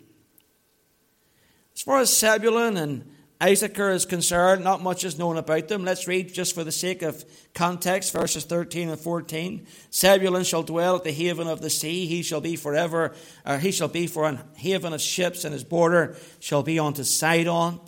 As 1.76 1.82
far 1.82 2.00
as 2.00 2.18
Zebulun 2.18 2.78
and 2.78 3.12
Issachar 3.42 3.90
is 3.90 4.06
concerned, 4.06 4.64
not 4.64 4.84
much 4.84 5.04
is 5.04 5.18
known 5.18 5.36
about 5.36 5.68
them. 5.68 5.84
Let's 5.84 6.08
read 6.08 6.32
just 6.32 6.54
for 6.54 6.64
the 6.64 6.72
sake 6.72 7.02
of 7.02 7.26
context 7.56 8.14
verses 8.14 8.46
13 8.46 8.90
and 8.90 9.00
14. 9.00 9.66
Zebulun 9.92 10.44
shall 10.44 10.62
dwell 10.62 10.98
at 10.98 11.04
the 11.04 11.12
haven 11.12 11.48
of 11.48 11.60
the 11.60 11.72
sea. 11.72 12.06
He 12.06 12.22
shall 12.22 12.42
be 12.42 12.56
forever, 12.56 13.16
or 13.44 13.58
he 13.58 13.72
shall 13.72 13.88
be 13.88 14.06
for 14.06 14.28
an 14.28 14.42
haven 14.58 14.94
of 14.94 15.02
ships, 15.02 15.44
and 15.44 15.54
his 15.54 15.64
border 15.64 16.16
shall 16.40 16.62
be 16.62 16.78
unto 16.78 17.04
Sidon. 17.04 17.80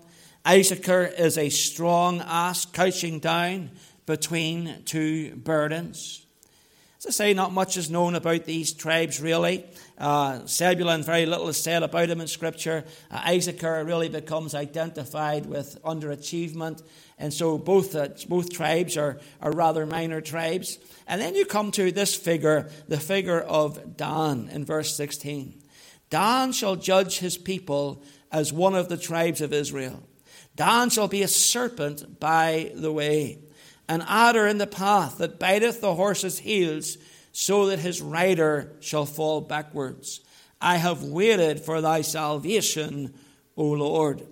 Issachar 0.47 1.05
is 1.05 1.37
a 1.37 1.49
strong 1.49 2.21
ass 2.21 2.65
couching 2.65 3.19
down 3.19 3.69
between 4.07 4.81
two 4.85 5.35
burdens. 5.35 6.25
As 6.97 7.05
I 7.07 7.09
say, 7.11 7.33
not 7.33 7.53
much 7.53 7.77
is 7.77 7.91
known 7.91 8.15
about 8.15 8.45
these 8.45 8.73
tribes 8.73 9.21
really. 9.21 9.65
Uh, 9.97 10.45
Zebulun, 10.47 11.03
very 11.03 11.25
little 11.25 11.47
is 11.49 11.57
said 11.57 11.83
about 11.83 12.09
him 12.09 12.19
in 12.19 12.27
Scripture. 12.27 12.83
Uh, 13.11 13.21
Issachar 13.27 13.83
really 13.83 14.09
becomes 14.09 14.55
identified 14.55 15.45
with 15.45 15.81
underachievement. 15.83 16.83
And 17.19 17.33
so 17.33 17.57
both, 17.57 17.95
uh, 17.95 18.09
both 18.27 18.51
tribes 18.51 18.97
are, 18.97 19.19
are 19.41 19.51
rather 19.51 19.85
minor 19.85 20.19
tribes. 20.19 20.79
And 21.07 21.21
then 21.21 21.35
you 21.35 21.45
come 21.45 21.71
to 21.71 21.91
this 21.91 22.15
figure, 22.15 22.69
the 22.87 22.99
figure 22.99 23.39
of 23.39 23.95
Dan 23.95 24.49
in 24.51 24.65
verse 24.65 24.95
16. 24.95 25.61
Dan 26.09 26.51
shall 26.51 26.75
judge 26.75 27.19
his 27.19 27.37
people 27.37 28.03
as 28.31 28.51
one 28.51 28.75
of 28.75 28.89
the 28.89 28.97
tribes 28.97 29.41
of 29.41 29.53
Israel. 29.53 30.03
Dan 30.55 30.89
shall 30.89 31.07
be 31.07 31.21
a 31.23 31.27
serpent 31.27 32.19
by 32.19 32.71
the 32.75 32.91
way 32.91 33.39
an 33.87 34.03
adder 34.07 34.47
in 34.47 34.57
the 34.57 34.67
path 34.67 35.17
that 35.17 35.39
biteth 35.39 35.81
the 35.81 35.95
horse's 35.95 36.39
heels, 36.39 36.97
so 37.33 37.65
that 37.65 37.79
his 37.79 38.01
rider 38.01 38.71
shall 38.79 39.05
fall 39.05 39.41
backwards. 39.41 40.21
I 40.61 40.77
have 40.77 41.03
waited 41.03 41.59
for 41.59 41.81
thy 41.81 42.01
salvation, 42.01 43.13
O 43.57 43.65
Lord. 43.65 44.25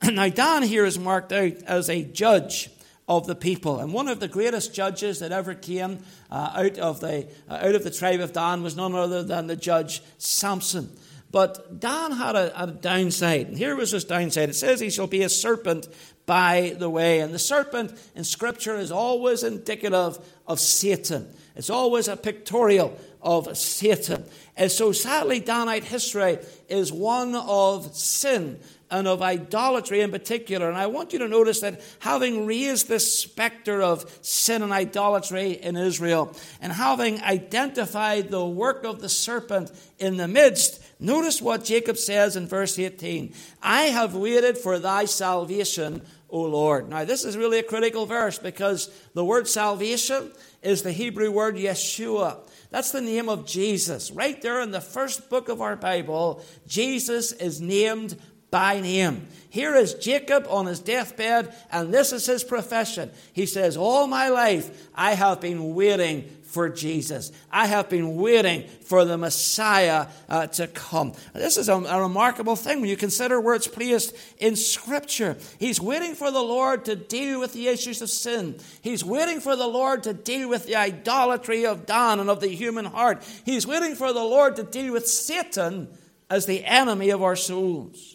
Now, 0.02 0.28
Dan 0.28 0.62
here 0.62 0.84
is 0.84 0.98
marked 0.98 1.32
out 1.32 1.54
as 1.66 1.90
a 1.90 2.02
judge 2.02 2.70
of 3.08 3.26
the 3.26 3.34
people. 3.34 3.80
And 3.80 3.92
one 3.92 4.08
of 4.08 4.20
the 4.20 4.28
greatest 4.28 4.74
judges 4.74 5.18
that 5.18 5.32
ever 5.32 5.54
came 5.54 5.98
uh, 6.30 6.52
out, 6.54 6.78
of 6.78 7.00
the, 7.00 7.28
uh, 7.48 7.54
out 7.54 7.74
of 7.74 7.84
the 7.84 7.90
tribe 7.90 8.20
of 8.20 8.32
Dan 8.32 8.62
was 8.62 8.76
none 8.76 8.94
other 8.94 9.22
than 9.22 9.46
the 9.46 9.56
judge 9.56 10.02
Samson. 10.18 10.90
But 11.30 11.80
Dan 11.80 12.12
had 12.12 12.36
a, 12.36 12.62
a, 12.62 12.66
downside. 12.68 13.48
And 13.48 13.58
here 13.58 13.74
was 13.74 13.90
his 13.90 14.04
downside. 14.04 14.50
It 14.50 14.54
says 14.54 14.78
he 14.78 14.90
shall 14.90 15.06
be 15.06 15.22
a 15.22 15.28
serpent 15.28 15.88
by 16.26 16.74
the 16.78 16.88
way. 16.88 17.20
And 17.20 17.34
the 17.34 17.38
serpent 17.38 17.92
in 18.14 18.24
Scripture 18.24 18.76
is 18.76 18.92
always 18.92 19.42
indicative 19.42 20.18
of 20.46 20.60
Satan. 20.60 21.34
It's 21.56 21.70
always 21.70 22.08
a 22.08 22.16
pictorial 22.16 22.98
of 23.22 23.56
Satan. 23.56 24.24
And 24.56 24.70
so 24.70 24.92
sadly, 24.92 25.40
Danite 25.40 25.84
history 25.84 26.38
is 26.68 26.92
one 26.92 27.34
of 27.34 27.94
sin 27.94 28.58
and 28.90 29.08
of 29.08 29.22
idolatry 29.22 30.00
in 30.02 30.10
particular. 30.10 30.68
And 30.68 30.76
I 30.76 30.86
want 30.86 31.12
you 31.12 31.18
to 31.20 31.28
notice 31.28 31.60
that 31.60 31.80
having 32.00 32.46
raised 32.46 32.88
this 32.88 33.18
specter 33.18 33.82
of 33.82 34.18
sin 34.20 34.62
and 34.62 34.72
idolatry 34.72 35.52
in 35.52 35.76
Israel, 35.76 36.34
and 36.60 36.72
having 36.72 37.20
identified 37.22 38.30
the 38.30 38.44
work 38.44 38.84
of 38.84 39.00
the 39.00 39.08
serpent 39.08 39.72
in 39.98 40.16
the 40.16 40.28
midst, 40.28 40.80
notice 41.00 41.40
what 41.40 41.64
Jacob 41.64 41.96
says 41.96 42.36
in 42.36 42.46
verse 42.46 42.78
18 42.78 43.34
I 43.62 43.84
have 43.84 44.14
waited 44.14 44.58
for 44.58 44.78
thy 44.78 45.06
salvation, 45.06 46.02
O 46.30 46.42
Lord. 46.42 46.88
Now, 46.88 47.04
this 47.04 47.24
is 47.24 47.36
really 47.36 47.58
a 47.58 47.64
critical 47.64 48.06
verse 48.06 48.38
because 48.38 48.90
the 49.14 49.24
word 49.24 49.48
salvation 49.48 50.30
is 50.64 50.82
the 50.82 50.92
Hebrew 50.92 51.30
word 51.30 51.56
Yeshua. 51.56 52.38
That's 52.70 52.90
the 52.90 53.00
name 53.00 53.28
of 53.28 53.46
Jesus. 53.46 54.10
Right 54.10 54.40
there 54.42 54.60
in 54.60 54.70
the 54.70 54.80
first 54.80 55.30
book 55.30 55.48
of 55.48 55.60
our 55.60 55.76
Bible, 55.76 56.42
Jesus 56.66 57.32
is 57.32 57.60
named 57.60 58.20
by 58.54 58.78
name. 58.78 59.26
Here 59.50 59.74
is 59.74 59.94
Jacob 59.94 60.46
on 60.48 60.66
his 60.66 60.78
deathbed, 60.78 61.52
and 61.72 61.92
this 61.92 62.12
is 62.12 62.24
his 62.24 62.44
profession. 62.44 63.10
He 63.32 63.46
says, 63.46 63.76
All 63.76 64.06
my 64.06 64.28
life 64.28 64.88
I 64.94 65.14
have 65.14 65.40
been 65.40 65.74
waiting 65.74 66.30
for 66.44 66.68
Jesus. 66.68 67.32
I 67.50 67.66
have 67.66 67.88
been 67.88 68.14
waiting 68.14 68.68
for 68.84 69.04
the 69.04 69.18
Messiah 69.18 70.06
uh, 70.28 70.46
to 70.46 70.68
come. 70.68 71.14
This 71.32 71.56
is 71.56 71.68
a, 71.68 71.74
a, 71.74 72.00
remarkable 72.00 72.54
thing 72.54 72.80
when 72.80 72.88
you 72.88 72.96
consider 72.96 73.40
where 73.40 73.56
it's 73.56 73.66
placed 73.66 74.14
in 74.38 74.54
Scripture. 74.54 75.36
He's 75.58 75.80
waiting 75.80 76.14
for 76.14 76.30
the 76.30 76.40
Lord 76.40 76.84
to 76.84 76.94
deal 76.94 77.40
with 77.40 77.54
the 77.54 77.66
issues 77.66 78.02
of 78.02 78.08
sin. 78.08 78.60
He's 78.82 79.04
waiting 79.04 79.40
for 79.40 79.56
the 79.56 79.66
Lord 79.66 80.04
to 80.04 80.14
deal 80.14 80.48
with 80.48 80.66
the 80.66 80.76
idolatry 80.76 81.66
of 81.66 81.86
Dan 81.86 82.20
and 82.20 82.30
of 82.30 82.38
the 82.38 82.54
human 82.54 82.84
heart. 82.84 83.24
He's 83.44 83.66
waiting 83.66 83.96
for 83.96 84.12
the 84.12 84.22
Lord 84.22 84.54
to 84.54 84.62
deal 84.62 84.92
with 84.92 85.08
Satan 85.08 85.88
as 86.30 86.46
the 86.46 86.64
enemy 86.64 87.10
of 87.10 87.20
our 87.20 87.34
souls. 87.34 88.13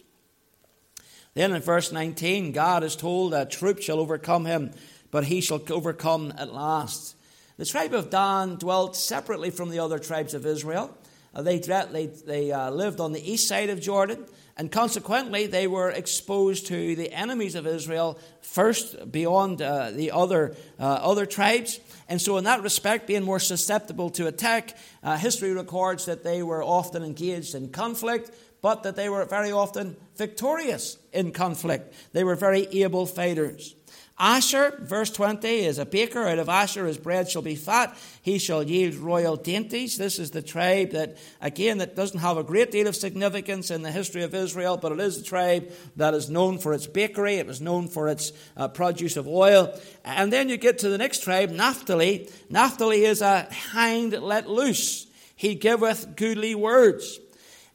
Then 1.34 1.52
in 1.52 1.62
verse 1.62 1.92
19, 1.92 2.52
Gad 2.52 2.82
is 2.82 2.96
told 2.96 3.32
that 3.32 3.50
troop 3.50 3.80
shall 3.80 4.00
overcome 4.00 4.46
him, 4.46 4.72
but 5.10 5.24
he 5.24 5.40
shall 5.40 5.62
overcome 5.70 6.32
at 6.36 6.52
last. 6.52 7.16
The 7.56 7.66
tribe 7.66 7.94
of 7.94 8.10
Dan 8.10 8.56
dwelt 8.56 8.96
separately 8.96 9.50
from 9.50 9.70
the 9.70 9.78
other 9.78 9.98
tribes 9.98 10.34
of 10.34 10.46
Israel. 10.46 10.96
Uh, 11.34 11.42
they, 11.42 11.58
they, 11.58 12.06
they 12.06 12.50
uh, 12.50 12.70
lived 12.70 12.98
on 12.98 13.12
the 13.12 13.30
east 13.30 13.46
side 13.46 13.70
of 13.70 13.80
Jordan, 13.80 14.26
and 14.56 14.70
consequently, 14.70 15.46
they 15.46 15.66
were 15.66 15.88
exposed 15.88 16.66
to 16.66 16.94
the 16.94 17.10
enemies 17.12 17.54
of 17.54 17.66
Israel 17.66 18.18
first 18.42 19.10
beyond 19.10 19.62
uh, 19.62 19.90
the 19.90 20.10
other, 20.10 20.54
uh, 20.78 20.82
other 20.82 21.24
tribes. 21.24 21.80
And 22.10 22.20
so, 22.20 22.36
in 22.36 22.44
that 22.44 22.62
respect, 22.62 23.06
being 23.06 23.22
more 23.22 23.38
susceptible 23.38 24.10
to 24.10 24.26
attack, 24.26 24.76
uh, 25.02 25.16
history 25.16 25.54
records 25.54 26.04
that 26.06 26.24
they 26.24 26.42
were 26.42 26.62
often 26.62 27.02
engaged 27.02 27.54
in 27.54 27.70
conflict, 27.70 28.32
but 28.62 28.82
that 28.82 28.96
they 28.96 29.08
were 29.08 29.24
very 29.24 29.52
often 29.52 29.96
victorious 30.16 30.98
in 31.12 31.32
conflict. 31.32 31.94
They 32.12 32.24
were 32.24 32.36
very 32.36 32.66
able 32.82 33.06
fighters. 33.06 33.74
Asher, 34.22 34.78
verse 34.82 35.10
20, 35.10 35.48
is 35.48 35.78
a 35.78 35.86
baker. 35.86 36.26
Out 36.26 36.38
of 36.38 36.50
Asher 36.50 36.84
his 36.84 36.98
bread 36.98 37.30
shall 37.30 37.40
be 37.40 37.54
fat. 37.54 37.96
He 38.20 38.38
shall 38.38 38.62
yield 38.62 38.96
royal 38.96 39.34
dainties. 39.34 39.96
This 39.96 40.18
is 40.18 40.30
the 40.30 40.42
tribe 40.42 40.90
that, 40.90 41.16
again, 41.40 41.78
that 41.78 41.96
doesn't 41.96 42.20
have 42.20 42.36
a 42.36 42.44
great 42.44 42.70
deal 42.70 42.86
of 42.86 42.94
significance 42.94 43.70
in 43.70 43.80
the 43.80 43.90
history 43.90 44.22
of 44.22 44.34
Israel, 44.34 44.76
but 44.76 44.92
it 44.92 45.00
is 45.00 45.16
a 45.16 45.24
tribe 45.24 45.72
that 45.96 46.12
is 46.12 46.28
known 46.28 46.58
for 46.58 46.74
its 46.74 46.86
bakery. 46.86 47.36
It 47.36 47.46
was 47.46 47.62
known 47.62 47.88
for 47.88 48.08
its 48.08 48.32
uh, 48.58 48.68
produce 48.68 49.16
of 49.16 49.26
oil. 49.26 49.74
And 50.04 50.30
then 50.30 50.50
you 50.50 50.58
get 50.58 50.80
to 50.80 50.90
the 50.90 50.98
next 50.98 51.22
tribe, 51.22 51.48
Naphtali. 51.48 52.28
Naphtali 52.50 53.06
is 53.06 53.22
a 53.22 53.48
hind 53.50 54.12
let 54.12 54.50
loose. 54.50 55.06
He 55.34 55.54
giveth 55.54 56.14
goodly 56.16 56.54
words. 56.54 57.18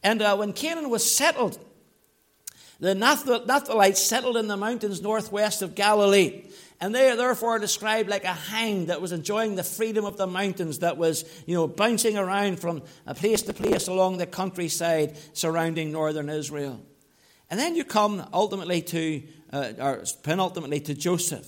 And 0.05 0.21
uh, 0.21 0.35
when 0.35 0.53
Canaan 0.53 0.91
was 0.91 1.03
settled, 1.03 1.59
the 2.79 2.93
Naphtalites 2.93 3.97
settled 3.97 4.37
in 4.37 4.47
the 4.47 4.55
mountains 4.55 5.01
northwest 5.01 5.63
of 5.63 5.73
Galilee. 5.73 6.43
And 6.79 6.93
they 6.93 7.09
are 7.09 7.15
therefore 7.15 7.57
described 7.57 8.07
like 8.07 8.23
a 8.23 8.33
hind 8.33 8.89
that 8.89 9.01
was 9.01 9.11
enjoying 9.11 9.55
the 9.55 9.63
freedom 9.63 10.05
of 10.05 10.15
the 10.15 10.27
mountains, 10.27 10.79
that 10.79 10.97
was, 10.97 11.25
you 11.47 11.55
know, 11.55 11.67
bouncing 11.67 12.19
around 12.19 12.59
from 12.59 12.83
place 13.15 13.41
to 13.43 13.53
place 13.53 13.87
along 13.87 14.19
the 14.19 14.27
countryside 14.27 15.17
surrounding 15.33 15.91
northern 15.91 16.29
Israel. 16.29 16.79
And 17.49 17.59
then 17.59 17.75
you 17.75 17.83
come 17.83 18.27
ultimately 18.31 18.83
to, 18.83 19.23
uh, 19.51 19.73
or 19.79 20.03
penultimately 20.21 20.81
to 20.81 20.93
Joseph. 20.93 21.47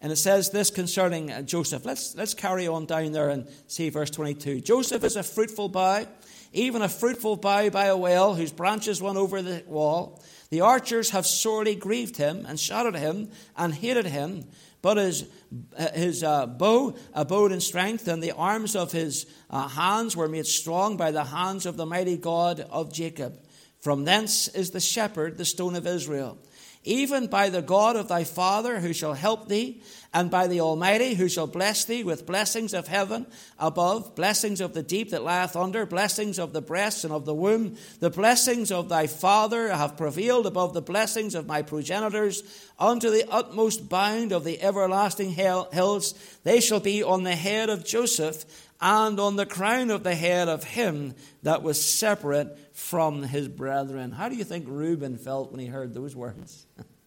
And 0.00 0.12
it 0.12 0.16
says 0.16 0.50
this 0.50 0.70
concerning 0.70 1.32
uh, 1.32 1.42
Joseph. 1.42 1.84
Let's, 1.84 2.14
let's 2.14 2.34
carry 2.34 2.68
on 2.68 2.86
down 2.86 3.10
there 3.10 3.30
and 3.30 3.48
see 3.66 3.88
verse 3.88 4.10
22. 4.10 4.60
Joseph 4.60 5.02
is 5.02 5.16
a 5.16 5.24
fruitful 5.24 5.70
bough, 5.70 6.06
even 6.52 6.82
a 6.82 6.88
fruitful 6.88 7.36
bough 7.36 7.70
by 7.70 7.86
a 7.86 7.96
well, 7.96 8.34
whose 8.34 8.52
branches 8.52 9.02
run 9.02 9.16
over 9.16 9.42
the 9.42 9.62
wall. 9.66 10.22
The 10.50 10.62
archers 10.62 11.10
have 11.10 11.26
sorely 11.26 11.74
grieved 11.74 12.16
him 12.16 12.46
and 12.46 12.60
at 12.70 12.94
him 12.94 13.30
and 13.56 13.74
hated 13.74 14.06
him, 14.06 14.46
but 14.80 14.96
his, 14.96 15.28
his 15.94 16.22
uh, 16.22 16.46
bow 16.46 16.96
abode 17.12 17.52
in 17.52 17.60
strength, 17.60 18.08
and 18.08 18.22
the 18.22 18.32
arms 18.32 18.74
of 18.76 18.92
his 18.92 19.26
uh, 19.50 19.68
hands 19.68 20.16
were 20.16 20.28
made 20.28 20.46
strong 20.46 20.96
by 20.96 21.10
the 21.10 21.24
hands 21.24 21.66
of 21.66 21.76
the 21.76 21.86
mighty 21.86 22.16
God 22.16 22.60
of 22.60 22.92
Jacob. 22.92 23.38
From 23.80 24.04
thence 24.04 24.48
is 24.48 24.70
the 24.70 24.80
shepherd, 24.80 25.36
the 25.36 25.44
stone 25.44 25.76
of 25.76 25.86
Israel 25.86 26.38
even 26.84 27.26
by 27.26 27.50
the 27.50 27.60
God 27.60 27.96
of 27.96 28.08
thy 28.08 28.24
father 28.24 28.80
who 28.80 28.92
shall 28.92 29.12
help 29.12 29.48
thee, 29.48 29.82
and 30.14 30.30
by 30.30 30.46
the 30.46 30.60
Almighty 30.60 31.14
who 31.14 31.28
shall 31.28 31.46
bless 31.46 31.84
thee 31.84 32.02
with 32.02 32.24
blessings 32.24 32.72
of 32.72 32.88
heaven 32.88 33.26
above, 33.58 34.14
blessings 34.14 34.60
of 34.60 34.72
the 34.72 34.82
deep 34.82 35.10
that 35.10 35.22
lieth 35.22 35.54
under, 35.54 35.84
blessings 35.84 36.38
of 36.38 36.54
the 36.54 36.62
breast 36.62 37.04
and 37.04 37.12
of 37.12 37.26
the 37.26 37.34
womb. 37.34 37.76
The 38.00 38.08
blessings 38.08 38.72
of 38.72 38.88
thy 38.88 39.06
father 39.06 39.68
have 39.68 39.98
prevailed 39.98 40.46
above 40.46 40.72
the 40.72 40.80
blessings 40.80 41.34
of 41.34 41.46
my 41.46 41.60
progenitors 41.60 42.42
unto 42.78 43.10
the 43.10 43.30
utmost 43.30 43.88
bound 43.88 44.32
of 44.32 44.44
the 44.44 44.62
everlasting 44.62 45.30
hills. 45.32 46.14
They 46.42 46.60
shall 46.60 46.80
be 46.80 47.02
on 47.02 47.24
the 47.24 47.36
head 47.36 47.68
of 47.68 47.84
Joseph 47.84 48.44
and 48.80 49.20
on 49.20 49.36
the 49.36 49.46
crown 49.46 49.90
of 49.90 50.04
the 50.04 50.14
head 50.14 50.48
of 50.48 50.64
him 50.64 51.14
that 51.42 51.62
was 51.62 51.82
separate 51.82 52.74
from 52.74 53.24
his 53.24 53.46
brethren. 53.48 54.12
How 54.12 54.30
do 54.30 54.36
you 54.36 54.44
think 54.44 54.66
Reuben 54.68 55.18
felt 55.18 55.50
when 55.50 55.60
he 55.60 55.66
heard 55.66 55.92
those 55.92 56.16
words? 56.16 56.66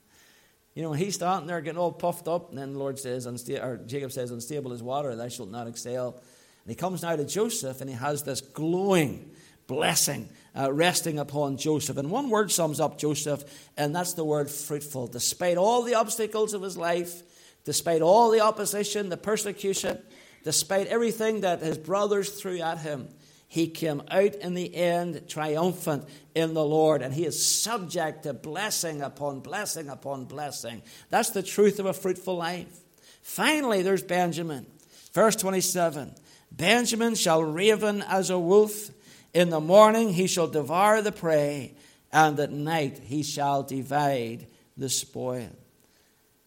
you 0.74 0.82
know, 0.84 0.94
he's 0.94 1.16
standing 1.16 1.48
there 1.48 1.62
getting 1.62 1.80
all 1.80 1.92
puffed 1.92 2.28
up, 2.28 2.50
and 2.50 2.58
then 2.58 2.74
the 2.74 2.80
Lord 2.80 2.98
says, 2.98 3.28
or 3.28 3.78
Jacob 3.86 4.12
says, 4.12 4.32
Unstable 4.32 4.72
as 4.72 4.82
water, 4.82 5.16
thou 5.16 5.28
shalt 5.28 5.50
not 5.50 5.68
excel. 5.68 6.22
And 6.63 6.70
he 6.70 6.75
comes 6.75 7.01
now 7.01 7.16
to 7.16 7.25
Joseph, 7.25 7.82
and 7.82 7.90
he 7.90 7.96
has 7.96 8.24
this 8.24 8.40
glowing 8.40 9.32
blessing 9.68 10.30
uh, 10.58 10.72
resting 10.72 11.18
upon 11.18 11.58
Joseph. 11.58 11.98
And 11.98 12.12
one 12.12 12.30
word 12.30 12.51
sums 12.51 12.80
up 12.80 12.98
Joseph, 12.98 13.44
and 13.78 13.96
that's 13.96 14.13
the 14.13 14.25
word 14.25 14.50
fruitful. 14.50 15.08
Despite 15.08 15.58
all 15.58 15.82
the 15.84 15.96
obstacles 15.96 16.54
of 16.54 16.62
his 16.62 16.78
life, 16.78 17.24
despite 17.63 18.01
all 18.01 18.32
the 18.32 18.42
opposition, 18.42 19.10
the 19.10 19.18
persecution, 19.18 20.01
despite 20.44 20.88
everything 20.88 21.42
that 21.42 21.62
his 21.62 21.78
brothers 21.78 22.32
threw 22.32 22.60
at 22.60 22.80
him, 22.80 23.08
he 23.51 23.67
came 23.67 24.01
out 24.10 24.36
in 24.36 24.53
the 24.53 24.74
end 24.74 25.27
triumphant 25.27 26.05
in 26.34 26.53
the 26.53 26.63
Lord, 26.63 27.01
and 27.01 27.13
he 27.13 27.25
is 27.25 27.46
subject 27.46 28.24
to 28.24 28.31
blessing 28.31 29.01
upon 29.01 29.42
blessing 29.42 29.90
upon 29.90 30.24
blessing. 30.24 30.81
That's 31.09 31.31
the 31.31 31.44
truth 31.44 31.77
of 31.77 31.85
a 31.85 31.92
fruitful 31.92 32.37
life. 32.37 32.74
Finally, 33.22 33.81
there's 33.81 34.03
Benjamin. 34.03 34.68
Verse 35.11 35.35
27 35.35 36.16
Benjamin 36.50 37.14
shall 37.14 37.44
raven 37.44 38.01
as 38.03 38.29
a 38.29 38.40
wolf. 38.40 38.90
In 39.33 39.50
the 39.50 39.59
morning 39.59 40.14
he 40.14 40.27
shall 40.27 40.48
devour 40.48 41.01
the 41.01 41.11
prey, 41.11 41.74
and 42.09 42.40
at 42.40 42.53
night 42.53 43.00
he 43.00 43.22
shall 43.22 43.64
divide 43.64 44.48
the 44.77 44.87
spoil. 44.87 45.50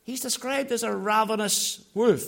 He's 0.05 0.23
described 0.23 0.73
as 0.73 0.83
a 0.83 0.97
ravenous 0.97 1.85
wolf 1.93 2.25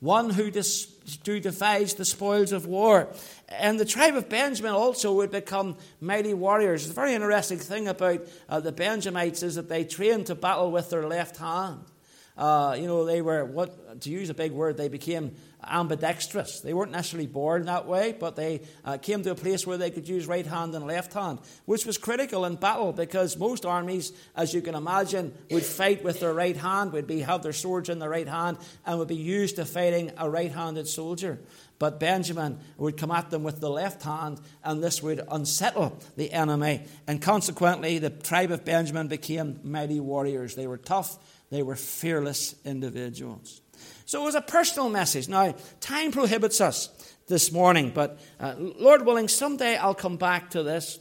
one 0.00 0.30
who, 0.30 0.50
dis- 0.50 0.91
who 1.26 1.40
divides 1.40 1.94
the 1.94 2.04
spoils 2.04 2.52
of 2.52 2.66
war. 2.66 3.08
And 3.48 3.78
the 3.78 3.84
tribe 3.84 4.16
of 4.16 4.28
Benjamin 4.28 4.72
also 4.72 5.12
would 5.14 5.30
become 5.30 5.76
mighty 6.00 6.34
warriors. 6.34 6.86
The 6.86 6.94
very 6.94 7.14
interesting 7.14 7.58
thing 7.58 7.88
about 7.88 8.20
uh, 8.48 8.60
the 8.60 8.72
Benjamites 8.72 9.42
is 9.42 9.56
that 9.56 9.68
they 9.68 9.84
trained 9.84 10.26
to 10.26 10.34
battle 10.34 10.70
with 10.70 10.90
their 10.90 11.06
left 11.06 11.36
hand. 11.36 11.80
Uh, 12.36 12.76
you 12.78 12.86
know, 12.86 13.04
they 13.04 13.20
were, 13.20 13.44
what 13.44 14.00
to 14.00 14.10
use 14.10 14.30
a 14.30 14.34
big 14.34 14.52
word, 14.52 14.76
they 14.76 14.88
became 14.88 15.34
ambidextrous. 15.66 16.60
They 16.60 16.74
weren't 16.74 16.92
necessarily 16.92 17.26
born 17.26 17.66
that 17.66 17.86
way, 17.86 18.16
but 18.18 18.36
they 18.36 18.62
uh, 18.84 18.98
came 18.98 19.22
to 19.22 19.30
a 19.30 19.34
place 19.34 19.66
where 19.66 19.78
they 19.78 19.90
could 19.90 20.08
use 20.08 20.26
right 20.26 20.46
hand 20.46 20.74
and 20.74 20.86
left 20.86 21.12
hand, 21.12 21.38
which 21.64 21.86
was 21.86 21.98
critical 21.98 22.44
in 22.44 22.56
battle 22.56 22.92
because 22.92 23.36
most 23.36 23.64
armies, 23.64 24.12
as 24.36 24.54
you 24.54 24.62
can 24.62 24.74
imagine, 24.74 25.34
would 25.50 25.64
fight 25.64 26.02
with 26.04 26.20
their 26.20 26.34
right 26.34 26.56
hand, 26.56 26.92
would 26.92 27.06
be 27.06 27.20
have 27.20 27.42
their 27.42 27.52
swords 27.52 27.88
in 27.88 27.98
their 27.98 28.10
right 28.10 28.28
hand, 28.28 28.58
and 28.86 28.98
would 28.98 29.08
be 29.08 29.16
used 29.16 29.56
to 29.56 29.64
fighting 29.64 30.12
a 30.18 30.28
right-handed 30.28 30.88
soldier. 30.88 31.38
But 31.78 31.98
Benjamin 31.98 32.60
would 32.76 32.96
come 32.96 33.10
at 33.10 33.30
them 33.30 33.42
with 33.42 33.60
the 33.60 33.70
left 33.70 34.02
hand, 34.02 34.40
and 34.62 34.82
this 34.82 35.02
would 35.02 35.20
unsettle 35.28 35.98
the 36.16 36.30
enemy. 36.30 36.84
And 37.08 37.20
consequently, 37.20 37.98
the 37.98 38.10
tribe 38.10 38.52
of 38.52 38.64
Benjamin 38.64 39.08
became 39.08 39.58
mighty 39.64 39.98
warriors. 39.98 40.54
They 40.54 40.68
were 40.68 40.76
tough, 40.76 41.18
they 41.50 41.62
were 41.62 41.74
fearless 41.74 42.54
individuals. 42.64 43.60
So 44.04 44.22
it 44.22 44.24
was 44.24 44.34
a 44.34 44.40
personal 44.40 44.88
message. 44.88 45.28
Now, 45.28 45.54
time 45.80 46.12
prohibits 46.12 46.60
us 46.60 46.88
this 47.28 47.52
morning, 47.52 47.92
but 47.94 48.18
uh, 48.40 48.54
Lord 48.58 49.06
willing, 49.06 49.28
someday 49.28 49.76
I'll 49.76 49.94
come 49.94 50.16
back 50.16 50.50
to 50.50 50.62
this, 50.62 50.98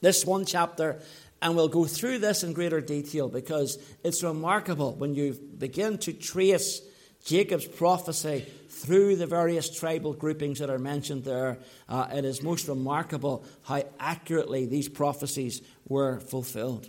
this 0.00 0.24
one 0.24 0.44
chapter, 0.44 1.00
and 1.42 1.56
we'll 1.56 1.68
go 1.68 1.84
through 1.84 2.18
this 2.18 2.42
in 2.42 2.52
greater 2.52 2.80
detail 2.80 3.28
because 3.28 3.78
it's 4.04 4.22
remarkable 4.22 4.94
when 4.94 5.14
you 5.14 5.32
begin 5.32 5.98
to 5.98 6.12
trace 6.12 6.82
Jacob's 7.24 7.66
prophecy 7.66 8.46
through 8.68 9.16
the 9.16 9.26
various 9.26 9.74
tribal 9.74 10.14
groupings 10.14 10.58
that 10.58 10.70
are 10.70 10.78
mentioned 10.78 11.24
there. 11.24 11.58
Uh, 11.88 12.08
it 12.12 12.24
is 12.24 12.42
most 12.42 12.68
remarkable 12.68 13.44
how 13.62 13.82
accurately 13.98 14.66
these 14.66 14.88
prophecies 14.88 15.60
were 15.88 16.20
fulfilled. 16.20 16.88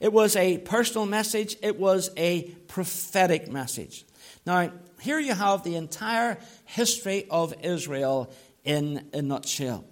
It 0.00 0.12
was 0.12 0.36
a 0.36 0.58
personal 0.58 1.06
message, 1.06 1.56
it 1.62 1.78
was 1.78 2.10
a 2.16 2.42
prophetic 2.68 3.50
message. 3.50 4.04
Now, 4.44 4.72
here 5.00 5.18
you 5.18 5.34
have 5.34 5.62
the 5.62 5.76
entire 5.76 6.38
history 6.64 7.26
of 7.30 7.54
Israel 7.62 8.32
in 8.64 9.08
a 9.12 9.22
nutshell. 9.22 9.84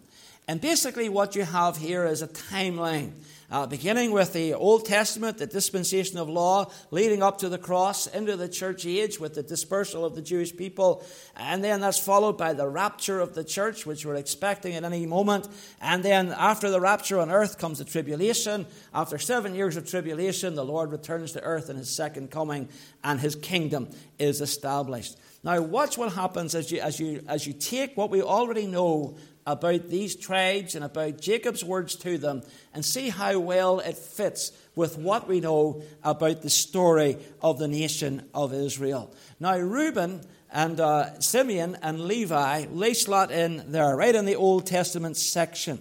And 0.49 0.61
basically, 0.61 1.09
what 1.09 1.37
you 1.37 1.45
have 1.45 1.77
here 1.77 2.05
is 2.05 2.23
a 2.23 2.29
timeline 2.29 3.13
uh, 3.51 3.67
beginning 3.67 4.13
with 4.13 4.33
the 4.33 4.55
Old 4.55 4.87
Testament, 4.87 5.39
the 5.39 5.47
dispensation 5.47 6.19
of 6.19 6.29
law, 6.29 6.71
leading 6.91 7.23
up 7.23 7.39
to 7.39 7.49
the 7.49 7.59
cross, 7.59 8.07
into 8.07 8.37
the 8.37 8.49
church 8.49 8.87
age 8.87 9.19
with 9.19 9.35
the 9.35 9.43
dispersal 9.43 10.05
of 10.05 10.15
the 10.15 10.23
Jewish 10.23 10.57
people. 10.57 11.05
And 11.37 11.63
then 11.65 11.81
that's 11.81 11.99
followed 11.99 12.39
by 12.39 12.53
the 12.53 12.69
rapture 12.69 13.21
of 13.21 13.35
the 13.35 13.45
church, 13.45 13.85
which 13.87 14.07
we're 14.07 14.15
expecting 14.15 14.75
at 14.75 14.85
any 14.85 15.07
moment. 15.07 15.49
And 15.81 16.05
then 16.05 16.29
after 16.29 16.71
the 16.71 16.81
rapture 16.81 17.19
on 17.19 17.31
earth 17.31 17.59
comes 17.59 17.79
the 17.79 17.85
tribulation. 17.85 18.67
After 18.95 19.19
seven 19.19 19.55
years 19.55 19.77
of 19.77 19.89
tribulation, 19.89 20.55
the 20.55 20.65
Lord 20.65 20.93
returns 20.93 21.33
to 21.33 21.43
earth 21.43 21.71
in 21.71 21.77
his 21.77 21.91
second 21.91 22.31
coming, 22.31 22.69
and 23.03 23.19
his 23.19 23.35
kingdom 23.35 23.89
is 24.19 24.41
established. 24.41 25.17
Now, 25.43 25.61
watch 25.63 25.97
what 25.97 26.13
happens 26.13 26.55
as 26.55 26.71
you, 26.71 26.81
as 26.81 27.01
you, 27.01 27.25
as 27.27 27.47
you 27.47 27.55
take 27.55 27.97
what 27.97 28.11
we 28.11 28.21
already 28.21 28.67
know 28.67 29.17
about 29.51 29.89
these 29.89 30.17
tribes 30.17 30.75
and 30.75 30.85
about 30.85 31.21
Jacob's 31.21 31.65
words 31.65 31.97
to 31.97 32.19
them 32.19 32.43
and 32.73 32.85
see 32.85 33.09
how 33.09 33.39
well 33.39 33.81
it 33.81 33.97
fits 33.97 34.53
with 34.75 34.97
what 34.97 35.29
we 35.29 35.41
know 35.41 35.83
about 36.03 36.43
the 36.43 36.51
story 36.51 37.19
of 37.43 37.59
the 37.59 37.69
nation 37.69 38.29
of 38.33 38.55
Israel. 38.55 39.13
Now, 39.39 39.59
Reuben 39.59 40.21
and 40.53 40.81
uh, 40.81 41.19
Simeon 41.21 41.77
and 41.83 42.01
Levi, 42.01 42.67
they 42.67 42.95
slot 42.95 43.31
in 43.31 43.73
there, 43.73 43.97
right 43.97 44.15
in 44.15 44.25
the 44.25 44.37
Old 44.37 44.67
Testament 44.67 45.17
section. 45.17 45.79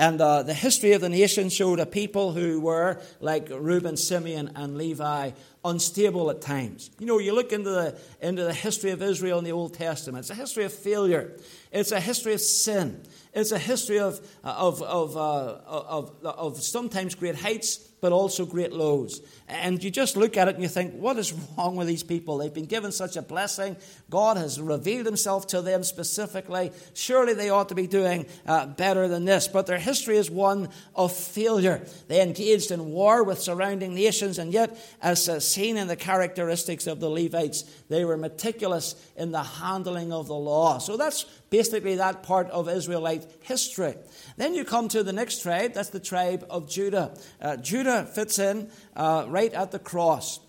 And 0.00 0.18
uh, 0.18 0.44
the 0.44 0.54
history 0.54 0.92
of 0.92 1.02
the 1.02 1.10
nation 1.10 1.50
showed 1.50 1.78
a 1.78 1.84
people 1.84 2.32
who 2.32 2.58
were, 2.58 3.02
like 3.20 3.50
Reuben, 3.50 3.98
Simeon, 3.98 4.50
and 4.56 4.78
Levi, 4.78 5.32
unstable 5.62 6.30
at 6.30 6.40
times. 6.40 6.90
You 6.98 7.04
know, 7.04 7.18
you 7.18 7.34
look 7.34 7.52
into 7.52 7.68
the, 7.68 8.00
into 8.22 8.44
the 8.44 8.54
history 8.54 8.92
of 8.92 9.02
Israel 9.02 9.38
in 9.38 9.44
the 9.44 9.52
Old 9.52 9.74
Testament, 9.74 10.22
it's 10.22 10.30
a 10.30 10.34
history 10.34 10.64
of 10.64 10.72
failure, 10.72 11.36
it's 11.70 11.92
a 11.92 12.00
history 12.00 12.32
of 12.32 12.40
sin, 12.40 13.02
it's 13.34 13.52
a 13.52 13.58
history 13.58 13.98
of, 13.98 14.26
of, 14.42 14.80
of, 14.80 15.18
uh, 15.18 15.58
of, 15.66 16.12
of 16.24 16.62
sometimes 16.62 17.14
great 17.14 17.36
heights 17.36 17.86
but 18.00 18.12
also 18.12 18.46
great 18.46 18.72
lows. 18.72 19.20
And 19.48 19.82
you 19.82 19.90
just 19.90 20.16
look 20.16 20.36
at 20.36 20.48
it 20.48 20.54
and 20.54 20.62
you 20.62 20.68
think, 20.68 20.94
what 20.94 21.18
is 21.18 21.32
wrong 21.32 21.76
with 21.76 21.86
these 21.86 22.02
people? 22.02 22.38
They've 22.38 22.52
been 22.52 22.66
given 22.66 22.92
such 22.92 23.16
a 23.16 23.22
blessing. 23.22 23.76
God 24.08 24.36
has 24.36 24.60
revealed 24.60 25.06
himself 25.06 25.46
to 25.48 25.60
them 25.60 25.82
specifically. 25.82 26.72
Surely 26.94 27.34
they 27.34 27.50
ought 27.50 27.68
to 27.68 27.74
be 27.74 27.86
doing 27.86 28.26
uh, 28.46 28.66
better 28.66 29.08
than 29.08 29.24
this. 29.24 29.48
But 29.48 29.66
their 29.66 29.78
history 29.78 30.16
is 30.16 30.30
one 30.30 30.68
of 30.94 31.12
failure. 31.12 31.84
They 32.08 32.22
engaged 32.22 32.70
in 32.70 32.90
war 32.90 33.24
with 33.24 33.40
surrounding 33.40 33.94
nations, 33.94 34.38
and 34.38 34.52
yet, 34.52 34.76
as 35.02 35.28
uh, 35.28 35.40
seen 35.40 35.76
in 35.76 35.88
the 35.88 35.96
characteristics 35.96 36.86
of 36.86 37.00
the 37.00 37.10
Levites, 37.10 37.62
they 37.88 38.04
were 38.04 38.16
meticulous 38.16 38.94
in 39.16 39.32
the 39.32 39.42
handling 39.42 40.12
of 40.12 40.28
the 40.28 40.34
law. 40.34 40.78
So 40.78 40.96
that's 40.96 41.24
basically 41.50 41.96
that 41.96 42.22
part 42.22 42.48
of 42.50 42.68
Israelite 42.68 43.26
history. 43.42 43.94
Then 44.40 44.54
you 44.54 44.64
come 44.64 44.88
to 44.88 45.02
the 45.02 45.12
next 45.12 45.42
tribe, 45.42 45.74
that's 45.74 45.90
the 45.90 46.00
tribe 46.00 46.46
of 46.48 46.66
Judah. 46.66 47.12
Uh, 47.42 47.58
Judah 47.58 48.06
fits 48.06 48.38
in 48.38 48.70
uh, 48.96 49.26
right 49.28 49.52
at 49.52 49.70
the 49.70 49.78
cross. 49.78 50.40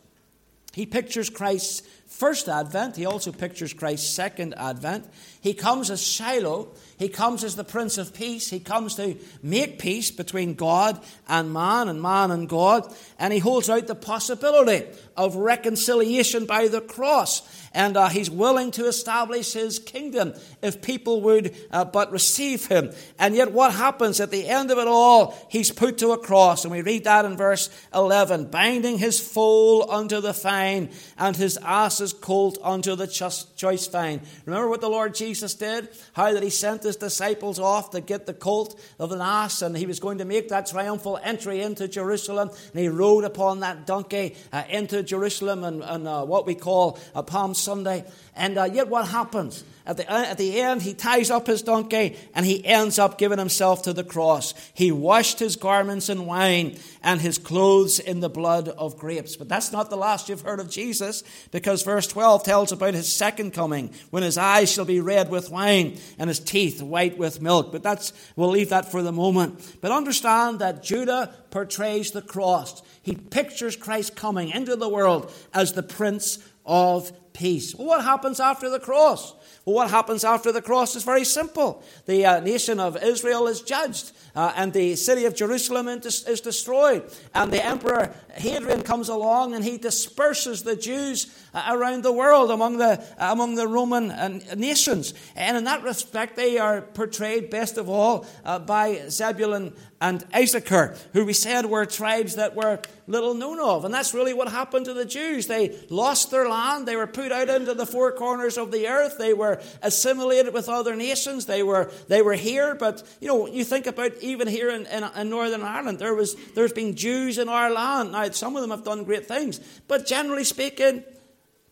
He 0.71 0.85
pictures 0.85 1.29
Christ's 1.29 1.81
first 2.07 2.47
advent. 2.47 2.95
He 2.95 3.05
also 3.05 3.33
pictures 3.33 3.73
Christ's 3.73 4.07
second 4.07 4.53
advent. 4.55 5.09
He 5.41 5.53
comes 5.53 5.91
as 5.91 6.01
Shiloh. 6.01 6.69
He 6.97 7.09
comes 7.09 7.43
as 7.43 7.57
the 7.57 7.65
Prince 7.65 7.97
of 7.97 8.13
Peace. 8.13 8.49
He 8.49 8.61
comes 8.61 8.95
to 8.95 9.17
make 9.43 9.79
peace 9.79 10.09
between 10.09 10.53
God 10.53 10.97
and 11.27 11.51
man 11.51 11.89
and 11.89 12.01
man 12.01 12.31
and 12.31 12.47
God. 12.47 12.95
And 13.19 13.33
he 13.33 13.39
holds 13.39 13.69
out 13.69 13.87
the 13.87 13.95
possibility 13.95 14.87
of 15.17 15.35
reconciliation 15.35 16.45
by 16.45 16.69
the 16.69 16.79
cross. 16.79 17.41
And 17.73 17.95
uh, 17.95 18.09
he's 18.09 18.29
willing 18.29 18.71
to 18.71 18.87
establish 18.87 19.53
his 19.53 19.79
kingdom 19.79 20.33
if 20.61 20.81
people 20.81 21.21
would 21.21 21.55
uh, 21.71 21.85
but 21.85 22.11
receive 22.11 22.67
him. 22.67 22.91
And 23.17 23.33
yet, 23.33 23.53
what 23.53 23.73
happens 23.73 24.19
at 24.19 24.29
the 24.29 24.47
end 24.47 24.71
of 24.71 24.77
it 24.77 24.87
all? 24.87 25.37
He's 25.49 25.71
put 25.71 25.97
to 25.99 26.11
a 26.11 26.17
cross. 26.17 26.65
And 26.65 26.71
we 26.71 26.81
read 26.81 27.05
that 27.05 27.23
in 27.23 27.37
verse 27.37 27.69
11 27.93 28.45
binding 28.45 28.97
his 28.97 29.19
foal 29.19 29.89
unto 29.89 30.19
the 30.19 30.33
fine, 30.33 30.89
and 31.17 31.35
his 31.35 31.57
ass's 31.63 32.13
colt 32.13 32.57
unto 32.61 32.95
the 32.95 33.07
choice 33.07 33.87
vine. 33.87 34.21
Remember 34.45 34.69
what 34.69 34.81
the 34.81 34.89
Lord 34.89 35.15
Jesus 35.15 35.53
did? 35.53 35.89
How 36.13 36.33
that 36.33 36.43
he 36.43 36.49
sent 36.49 36.83
his 36.83 36.97
disciples 36.97 37.59
off 37.59 37.91
to 37.91 38.01
get 38.01 38.25
the 38.25 38.33
colt 38.33 38.79
of 38.99 39.11
an 39.11 39.21
ass, 39.21 39.61
and 39.61 39.77
he 39.77 39.85
was 39.85 39.99
going 39.99 40.17
to 40.17 40.25
make 40.25 40.49
that 40.49 40.67
triumphal 40.67 41.19
entry 41.23 41.61
into 41.61 41.87
Jerusalem. 41.87 42.49
And 42.73 42.81
he 42.81 42.89
rode 42.89 43.23
upon 43.23 43.61
that 43.61 43.85
donkey 43.85 44.35
uh, 44.51 44.63
into 44.69 45.03
Jerusalem 45.03 45.63
and, 45.63 45.83
and 45.83 46.07
uh, 46.07 46.25
what 46.25 46.45
we 46.45 46.55
call 46.55 46.99
a 47.15 47.23
Palm 47.23 47.53
Sunday. 47.61 48.05
And 48.35 48.57
uh, 48.57 48.63
yet, 48.65 48.87
what 48.87 49.07
happens? 49.07 49.63
At 49.83 49.97
the, 49.97 50.09
at 50.11 50.37
the 50.37 50.61
end, 50.61 50.83
he 50.83 50.93
ties 50.93 51.31
up 51.31 51.47
his 51.47 51.63
donkey 51.63 52.15
and 52.35 52.45
he 52.45 52.63
ends 52.63 52.99
up 52.99 53.17
giving 53.17 53.39
himself 53.39 53.81
to 53.83 53.93
the 53.93 54.03
cross. 54.03 54.53
He 54.75 54.91
washed 54.91 55.39
his 55.39 55.55
garments 55.55 56.07
in 56.07 56.27
wine 56.27 56.77
and 57.01 57.19
his 57.19 57.39
clothes 57.39 57.99
in 57.99 58.19
the 58.19 58.29
blood 58.29 58.69
of 58.69 58.97
grapes. 58.97 59.35
But 59.35 59.49
that's 59.49 59.71
not 59.71 59.89
the 59.89 59.97
last 59.97 60.29
you've 60.29 60.41
heard 60.41 60.59
of 60.59 60.69
Jesus 60.69 61.23
because 61.49 61.81
verse 61.81 62.05
12 62.05 62.43
tells 62.43 62.71
about 62.71 62.93
his 62.93 63.11
second 63.11 63.51
coming 63.51 63.91
when 64.11 64.21
his 64.21 64.37
eyes 64.37 64.71
shall 64.71 64.85
be 64.85 65.01
red 65.01 65.31
with 65.31 65.49
wine 65.49 65.97
and 66.19 66.29
his 66.29 66.39
teeth 66.39 66.81
white 66.81 67.17
with 67.17 67.41
milk. 67.41 67.71
But 67.71 67.81
that's, 67.81 68.13
we'll 68.35 68.49
leave 68.49 68.69
that 68.69 68.91
for 68.91 69.01
the 69.01 69.11
moment. 69.11 69.77
But 69.81 69.91
understand 69.91 70.59
that 70.59 70.83
Judah 70.83 71.33
portrays 71.49 72.11
the 72.11 72.21
cross. 72.21 72.83
He 73.01 73.15
pictures 73.15 73.75
Christ 73.75 74.15
coming 74.15 74.49
into 74.49 74.75
the 74.75 74.87
world 74.87 75.31
as 75.53 75.73
the 75.73 75.83
Prince 75.83 76.37
of 76.65 77.11
Peace. 77.33 77.73
Well, 77.73 77.87
what 77.87 78.03
happens 78.03 78.39
after 78.39 78.69
the 78.69 78.79
cross? 78.79 79.33
Well, 79.65 79.75
what 79.75 79.89
happens 79.89 80.23
after 80.23 80.51
the 80.51 80.61
cross 80.61 80.95
is 80.95 81.03
very 81.03 81.23
simple. 81.23 81.81
The 82.05 82.25
uh, 82.25 82.39
nation 82.41 82.79
of 82.79 83.01
Israel 83.01 83.47
is 83.47 83.61
judged, 83.61 84.11
uh, 84.35 84.51
and 84.55 84.73
the 84.73 84.95
city 84.95 85.25
of 85.25 85.35
Jerusalem 85.35 85.87
is 85.87 86.41
destroyed. 86.41 87.09
And 87.33 87.51
the 87.51 87.63
emperor 87.65 88.13
Hadrian 88.33 88.81
comes 88.81 89.07
along 89.07 89.53
and 89.53 89.63
he 89.63 89.77
disperses 89.77 90.63
the 90.63 90.75
Jews 90.75 91.33
uh, 91.53 91.69
around 91.69 92.03
the 92.03 92.11
world 92.11 92.51
among 92.51 92.77
the, 92.77 93.03
among 93.17 93.55
the 93.55 93.67
Roman 93.67 94.11
uh, 94.11 94.39
nations. 94.55 95.13
And 95.35 95.55
in 95.55 95.63
that 95.63 95.83
respect, 95.83 96.35
they 96.35 96.57
are 96.57 96.81
portrayed 96.81 97.49
best 97.49 97.77
of 97.77 97.87
all 97.87 98.25
uh, 98.43 98.59
by 98.59 99.07
Zebulun 99.09 99.73
and 100.01 100.25
Issachar, 100.35 100.95
who 101.13 101.25
we 101.25 101.33
said 101.33 101.67
were 101.67 101.85
tribes 101.85 102.35
that 102.35 102.55
were 102.55 102.79
little 103.05 103.35
known 103.35 103.59
of. 103.59 103.85
And 103.85 103.93
that's 103.93 104.13
really 104.13 104.33
what 104.33 104.49
happened 104.49 104.85
to 104.85 104.93
the 104.93 105.05
Jews. 105.05 105.45
They 105.45 105.77
lost 105.89 106.31
their 106.31 106.49
land, 106.49 106.87
they 106.87 106.95
were 106.95 107.07
put 107.07 107.31
out 107.31 107.49
into 107.49 107.75
the 107.75 107.85
four 107.85 108.11
corners 108.11 108.57
of 108.57 108.71
the 108.71 108.87
earth, 108.87 109.17
they 109.19 109.33
were 109.33 109.61
assimilated 109.83 110.53
with 110.53 110.67
other 110.67 110.95
nations, 110.95 111.45
they 111.45 111.61
were, 111.61 111.91
they 112.07 112.23
were 112.23 112.33
here. 112.33 112.73
But, 112.73 113.03
you 113.21 113.27
know, 113.27 113.47
you 113.47 113.63
think 113.63 113.85
about 113.85 114.13
even 114.21 114.47
here 114.47 114.71
in, 114.71 114.87
in, 114.87 115.03
in 115.03 115.29
Northern 115.29 115.61
Ireland, 115.61 115.99
there 115.99 116.15
was, 116.15 116.35
there's 116.55 116.73
been 116.73 116.95
Jews 116.95 117.37
in 117.37 117.47
our 117.47 117.69
land. 117.69 118.13
Now, 118.13 118.29
some 118.31 118.55
of 118.55 118.61
them 118.63 118.71
have 118.71 118.83
done 118.83 119.03
great 119.03 119.27
things, 119.27 119.59
but 119.87 120.07
generally 120.07 120.43
speaking, 120.43 121.03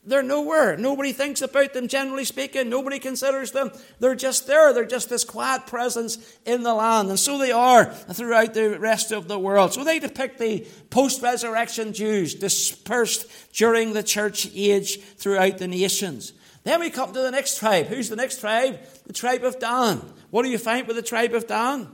they're 0.06 0.24
nowhere. 0.24 0.78
Nobody 0.78 1.12
thinks 1.12 1.42
about 1.42 1.74
them, 1.74 1.88
generally 1.88 2.24
speaking. 2.24 2.70
Nobody 2.70 3.00
considers 3.00 3.52
them. 3.52 3.72
They're 4.00 4.16
just 4.16 4.48
there. 4.48 4.74
They're 4.74 4.86
just 4.86 5.10
this 5.10 5.26
quiet 5.26 5.68
presence 5.68 6.38
in 6.46 6.64
the 6.64 6.74
land. 6.74 7.10
And 7.10 7.20
so 7.20 7.38
they 7.38 7.52
are 7.52 7.86
throughout 7.86 8.54
the 8.54 8.80
rest 8.80 9.12
of 9.12 9.28
the 9.28 9.38
world. 9.38 9.74
So 9.74 9.84
they 9.84 10.00
depict 10.00 10.40
the 10.40 10.66
post 10.90 11.22
resurrection 11.22 11.94
Jews 11.94 12.34
dispersed 12.34 13.28
during 13.54 13.94
the 13.94 14.04
church 14.04 14.50
age 14.56 15.02
throughout 15.02 15.58
the 15.58 15.68
nations. 15.68 16.34
Then 16.64 16.80
we 16.80 16.90
come 16.90 17.14
to 17.14 17.22
the 17.22 17.32
next 17.32 17.60
tribe. 17.60 17.88
Who's 17.88 18.10
the 18.10 18.16
next 18.16 18.40
tribe? 18.40 18.80
The 19.06 19.14
tribe 19.14 19.44
of 19.44 19.60
Dan. 19.60 20.02
What 20.30 20.44
do 20.44 20.50
you 20.50 20.58
find 20.58 20.88
with 20.88 20.96
the 20.96 21.02
tribe 21.02 21.34
of 21.34 21.48
Dan? 21.48 21.90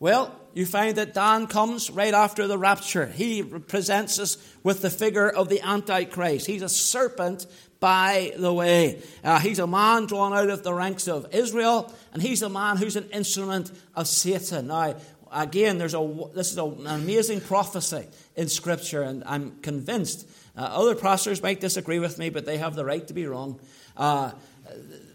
Well, 0.00 0.37
you 0.58 0.66
find 0.66 0.96
that 0.96 1.14
Dan 1.14 1.46
comes 1.46 1.88
right 1.88 2.12
after 2.12 2.48
the 2.48 2.58
rapture. 2.58 3.06
He 3.06 3.44
presents 3.44 4.18
us 4.18 4.36
with 4.64 4.82
the 4.82 4.90
figure 4.90 5.28
of 5.28 5.48
the 5.48 5.60
Antichrist. 5.60 6.46
He's 6.46 6.62
a 6.62 6.68
serpent 6.68 7.46
by 7.80 8.32
the 8.36 8.52
way. 8.52 9.00
Uh, 9.22 9.38
he's 9.38 9.60
a 9.60 9.66
man 9.66 10.06
drawn 10.06 10.34
out 10.34 10.50
of 10.50 10.64
the 10.64 10.74
ranks 10.74 11.06
of 11.06 11.32
Israel, 11.32 11.94
and 12.12 12.20
he's 12.20 12.42
a 12.42 12.48
man 12.48 12.76
who's 12.76 12.96
an 12.96 13.08
instrument 13.10 13.70
of 13.94 14.08
Satan. 14.08 14.66
Now, 14.66 14.96
again, 15.30 15.78
there's 15.78 15.94
a, 15.94 16.24
this 16.34 16.50
is 16.50 16.58
a, 16.58 16.64
an 16.64 16.86
amazing 16.88 17.40
prophecy 17.40 18.06
in 18.34 18.48
Scripture, 18.48 19.02
and 19.02 19.22
I'm 19.26 19.60
convinced. 19.60 20.28
Uh, 20.56 20.62
other 20.62 20.96
pastors 20.96 21.40
might 21.40 21.60
disagree 21.60 22.00
with 22.00 22.18
me, 22.18 22.30
but 22.30 22.46
they 22.46 22.58
have 22.58 22.74
the 22.74 22.84
right 22.84 23.06
to 23.06 23.14
be 23.14 23.26
wrong. 23.26 23.60
Uh, 23.96 24.32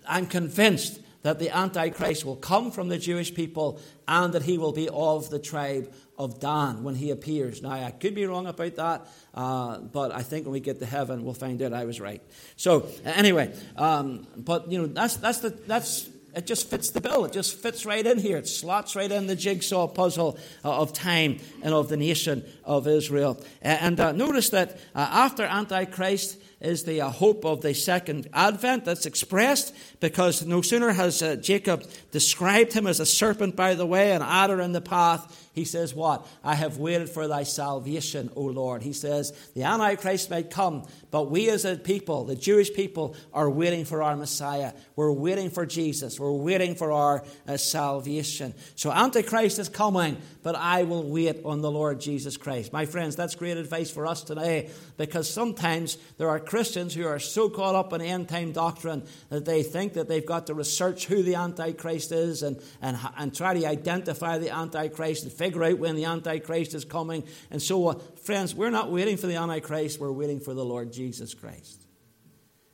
I'm 0.08 0.28
convinced 0.28 1.02
that 1.24 1.40
the 1.40 1.50
Antichrist 1.50 2.24
will 2.24 2.36
come 2.36 2.72
from 2.72 2.90
the 2.90 2.98
Jewish 2.98 3.34
people 3.34 3.80
and 4.08 4.34
that 4.34 4.44
he 4.44 4.58
will 4.58 4.74
be 4.74 4.90
of 4.90 5.30
the 5.30 5.40
tribe 5.40 5.92
of 6.18 6.40
Dan 6.40 6.84
when 6.84 6.96
he 6.96 7.10
appears. 7.10 7.62
Now, 7.62 7.72
I 7.72 7.92
could 7.92 8.14
be 8.14 8.26
wrong 8.26 8.46
about 8.46 8.76
that, 8.76 9.08
uh, 9.34 9.80
but 9.80 10.14
I 10.14 10.22
think 10.22 10.46
when 10.46 10.54
we 10.54 10.60
get 10.60 10.80
to 10.80 10.86
heaven, 10.86 11.24
we'll 11.24 11.34
find 11.34 11.62
out 11.62 11.74
I 11.74 11.86
was 11.86 12.00
right. 12.00 12.22
So, 12.56 12.88
anyway, 13.04 13.54
um, 13.78 14.28
but 14.38 14.72
you 14.72 14.80
know, 14.80 14.88
that's, 14.88 15.16
that's, 15.18 15.40
the, 15.40 15.50
that's 15.50 16.10
it 16.36 16.48
just 16.48 16.70
fits 16.70 16.90
the 16.90 17.02
bill. 17.02 17.26
It 17.26 17.34
just 17.34 17.56
fits 17.56 17.86
right 17.86 18.06
in 18.06 18.18
here. 18.18 18.38
It 18.38 18.48
slots 18.48 18.96
right 18.96 19.12
in 19.12 19.28
the 19.28 19.36
jigsaw 19.36 19.88
puzzle 19.88 20.38
uh, 20.66 20.80
of 20.80 20.92
time 20.92 21.40
and 21.62 21.74
of 21.74 21.90
the 21.90 21.98
nation 21.98 22.44
of 22.64 22.88
Israel. 22.88 23.42
And 23.62 24.00
uh, 24.00 24.12
notice 24.14 24.50
that 24.50 24.78
uh, 24.96 25.08
after 25.10 25.44
Antichrist, 25.44 26.40
is 26.64 26.86
the 26.86 27.02
uh, 27.02 27.10
hope 27.10 27.46
of 27.46 27.62
the 27.62 27.74
second 27.74 28.28
advent 28.34 28.86
that's 28.86 29.06
expressed 29.06 29.76
because 30.00 30.46
no 30.46 30.62
sooner 30.62 30.92
has 30.92 31.22
uh, 31.22 31.36
Jacob 31.36 31.84
described 32.12 32.74
him 32.74 32.88
as 32.88 33.00
a 33.00 33.06
serpent 33.06 33.56
by 33.56 33.76
the 33.76 33.86
way, 33.86 34.12
an 34.14 34.22
adder 34.22 34.62
in 34.62 34.72
the 34.72 34.82
path, 34.82 35.44
he 35.54 35.66
says, 35.66 35.94
What? 35.94 36.28
I 36.44 36.56
have 36.56 36.78
waited 36.78 37.10
for 37.10 37.28
thy 37.28 37.44
salvation, 37.44 38.32
O 38.36 38.42
Lord. 38.42 38.82
He 38.82 38.94
says, 38.94 39.32
The 39.54 39.64
Antichrist 39.64 40.32
might 40.32 40.50
come, 40.50 40.88
but 41.12 41.30
we 41.30 41.50
as 41.50 41.64
a 41.64 41.76
people, 41.76 42.26
the 42.26 42.36
Jewish 42.36 42.74
people, 42.74 43.16
are 43.34 43.50
waiting 43.50 43.86
for 43.86 44.02
our 44.02 44.16
Messiah. 44.16 44.74
We're 44.96 45.12
waiting 45.12 45.52
for 45.52 45.66
Jesus. 45.66 46.20
We're 46.20 46.32
waiting 46.32 46.74
for 46.74 46.92
our 46.92 47.24
uh, 47.48 47.58
salvation. 47.58 48.56
So 48.76 48.92
Antichrist 48.92 49.60
is 49.60 49.70
coming, 49.70 50.18
but 50.42 50.56
I 50.56 50.84
will 50.84 51.04
wait 51.04 51.46
on 51.46 51.62
the 51.62 51.72
Lord 51.72 52.02
Jesus 52.02 52.36
Christ. 52.36 52.74
My 52.74 52.88
friends, 52.88 53.16
that's 53.16 53.36
great 53.36 53.58
advice 53.58 53.92
for 53.92 54.08
us 54.08 54.24
today 54.24 54.72
because 54.98 55.30
sometimes 55.30 55.98
there 56.18 56.30
are 56.30 56.40
Christians 56.54 56.94
who 56.94 57.08
are 57.08 57.18
so 57.18 57.50
caught 57.50 57.74
up 57.74 57.94
in 57.94 58.02
end 58.02 58.30
time 58.30 58.52
doctrine 58.52 59.02
that 59.30 59.44
they 59.44 59.64
think 59.64 59.94
that 59.94 60.08
they've 60.08 60.24
got 60.24 60.46
to 60.46 60.54
research 60.54 61.08
who 61.08 61.24
the 61.24 61.34
Antichrist 61.34 62.12
is 62.12 62.44
and, 62.44 62.62
and, 62.80 62.96
and 63.18 63.36
try 63.36 63.56
to 63.56 63.66
identify 63.66 64.38
the 64.38 64.52
Antichrist 64.52 65.24
and 65.24 65.34
figure 65.34 65.64
out 65.64 65.80
when 65.80 65.96
the 65.96 66.06
Antichrist 66.06 66.76
is 66.76 66.86
coming 66.86 67.24
and 67.50 67.60
so 67.60 67.88
on. 67.88 68.00
Friends, 68.22 68.54
we're 68.54 68.70
not 68.70 68.92
waiting 68.92 69.18
for 69.18 69.26
the 69.26 69.36
Antichrist, 69.36 70.00
we're 70.00 70.12
waiting 70.12 70.40
for 70.40 70.54
the 70.54 70.64
Lord 70.64 70.94
Jesus 70.94 71.34
Christ. 71.34 71.88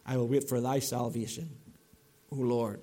I 0.06 0.18
will 0.18 0.28
wait 0.28 0.50
for 0.50 0.60
thy 0.60 0.80
salvation, 0.80 1.50
O 2.34 2.36
Lord. 2.36 2.82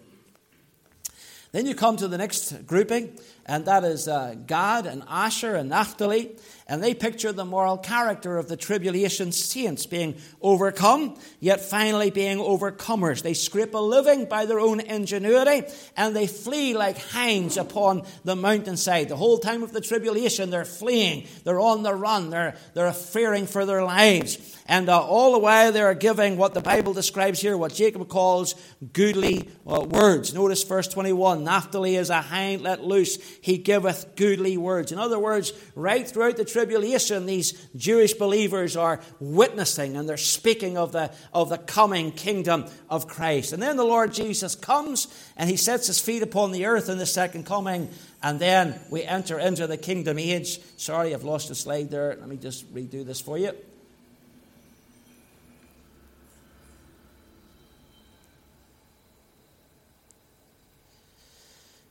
Then 1.53 1.67
you 1.67 1.75
come 1.75 1.99
to 1.99 2.09
the 2.09 2.17
next 2.17 2.67
grouping, 2.67 3.19
and 3.47 3.65
that 3.67 3.85
is 3.85 4.09
uh, 4.09 4.35
Gad 4.47 4.87
and 4.87 5.05
Asher 5.09 5.55
and 5.55 5.71
Naphtali. 5.71 6.37
And 6.69 6.83
they 6.83 6.95
picture 6.95 7.31
the 7.31 7.45
moral 7.45 7.79
character 7.79 8.39
of 8.39 8.49
the 8.49 8.57
tribulation 8.57 9.31
saints 9.31 9.87
being 9.87 10.17
overcome, 10.43 11.17
yet 11.39 11.61
finally 11.61 12.11
being 12.11 12.39
overcomers. 12.39 13.23
They 13.23 13.35
scrape 13.35 13.73
a 13.73 13.79
living 13.79 14.25
by 14.25 14.47
their 14.47 14.59
own 14.59 14.81
ingenuity, 14.81 15.69
and 15.97 16.15
they 16.15 16.27
flee 16.27 16.75
like 16.75 16.99
hinds 16.99 17.57
upon 17.57 18.03
the 18.25 18.35
mountainside. 18.35 19.09
The 19.09 19.17
whole 19.17 19.39
time 19.39 19.63
of 19.63 19.73
the 19.73 19.81
tribulation, 19.81 20.51
they're 20.51 20.65
fleeing, 20.65 21.29
they're 21.45 21.61
on 21.61 21.85
the 21.85 21.95
run, 21.95 22.31
they're, 22.31 22.57
they're 22.75 22.93
fearing 22.93 23.47
for 23.47 23.65
their 23.65 23.85
lives. 23.85 24.57
And 24.67 24.89
uh, 24.89 25.01
all 25.01 25.33
the 25.33 25.39
while 25.39 25.71
they 25.71 25.83
are 25.83 25.95
giving 25.95 26.37
what 26.37 26.55
the 26.55 26.61
Bible 26.61 26.93
describes 26.93 27.41
here, 27.41 27.57
what 27.57 27.73
Jacob 27.73 28.09
calls 28.09 28.57
goodly 28.93 29.49
uh, 29.65 29.87
words. 29.89 30.35
Notice 30.35 30.65
verse 30.65 30.89
21 30.89 31.45
Naphtali 31.45 31.95
is 31.95 32.11
a 32.11 32.21
hind 32.21 32.63
let 32.63 32.83
loose, 32.83 33.36
he 33.41 33.59
giveth 33.59 34.17
goodly 34.17 34.57
words. 34.57 34.93
In 34.93 34.99
other 34.99 35.19
words, 35.19 35.53
right 35.75 36.07
throughout 36.07 36.37
the 36.37 36.45
tribulation, 36.45 37.27
these 37.27 37.53
Jewish 37.77 38.15
believers 38.15 38.77
are 38.77 39.01
witnessing 39.21 39.97
and 39.97 40.09
they're 40.09 40.17
speaking 40.17 40.77
of 40.79 40.93
the, 40.93 41.11
of 41.33 41.49
the 41.49 41.59
coming 41.59 42.13
kingdom 42.13 42.67
of 42.89 43.09
Christ. 43.09 43.53
And 43.53 43.63
then 43.63 43.77
the 43.77 43.85
Lord 43.85 44.13
Jesus 44.13 44.55
comes 44.55 45.09
and 45.37 45.49
he 45.51 45.57
sets 45.57 45.87
his 45.87 46.01
feet 46.01 46.23
upon 46.23 46.53
the 46.53 46.67
earth 46.67 46.89
in 46.89 46.99
the 46.99 47.07
second 47.07 47.47
coming. 47.47 47.89
And 48.23 48.41
then 48.41 48.79
we 48.91 49.05
enter 49.05 49.39
into 49.39 49.67
the 49.67 49.77
kingdom 49.77 50.19
age. 50.19 50.61
Sorry, 50.77 51.15
I've 51.15 51.25
lost 51.25 51.51
a 51.51 51.55
slide 51.55 51.91
there. 51.91 52.17
Let 52.19 52.29
me 52.29 52.37
just 52.37 52.73
redo 52.75 53.05
this 53.05 53.21
for 53.21 53.39
you. 53.39 53.53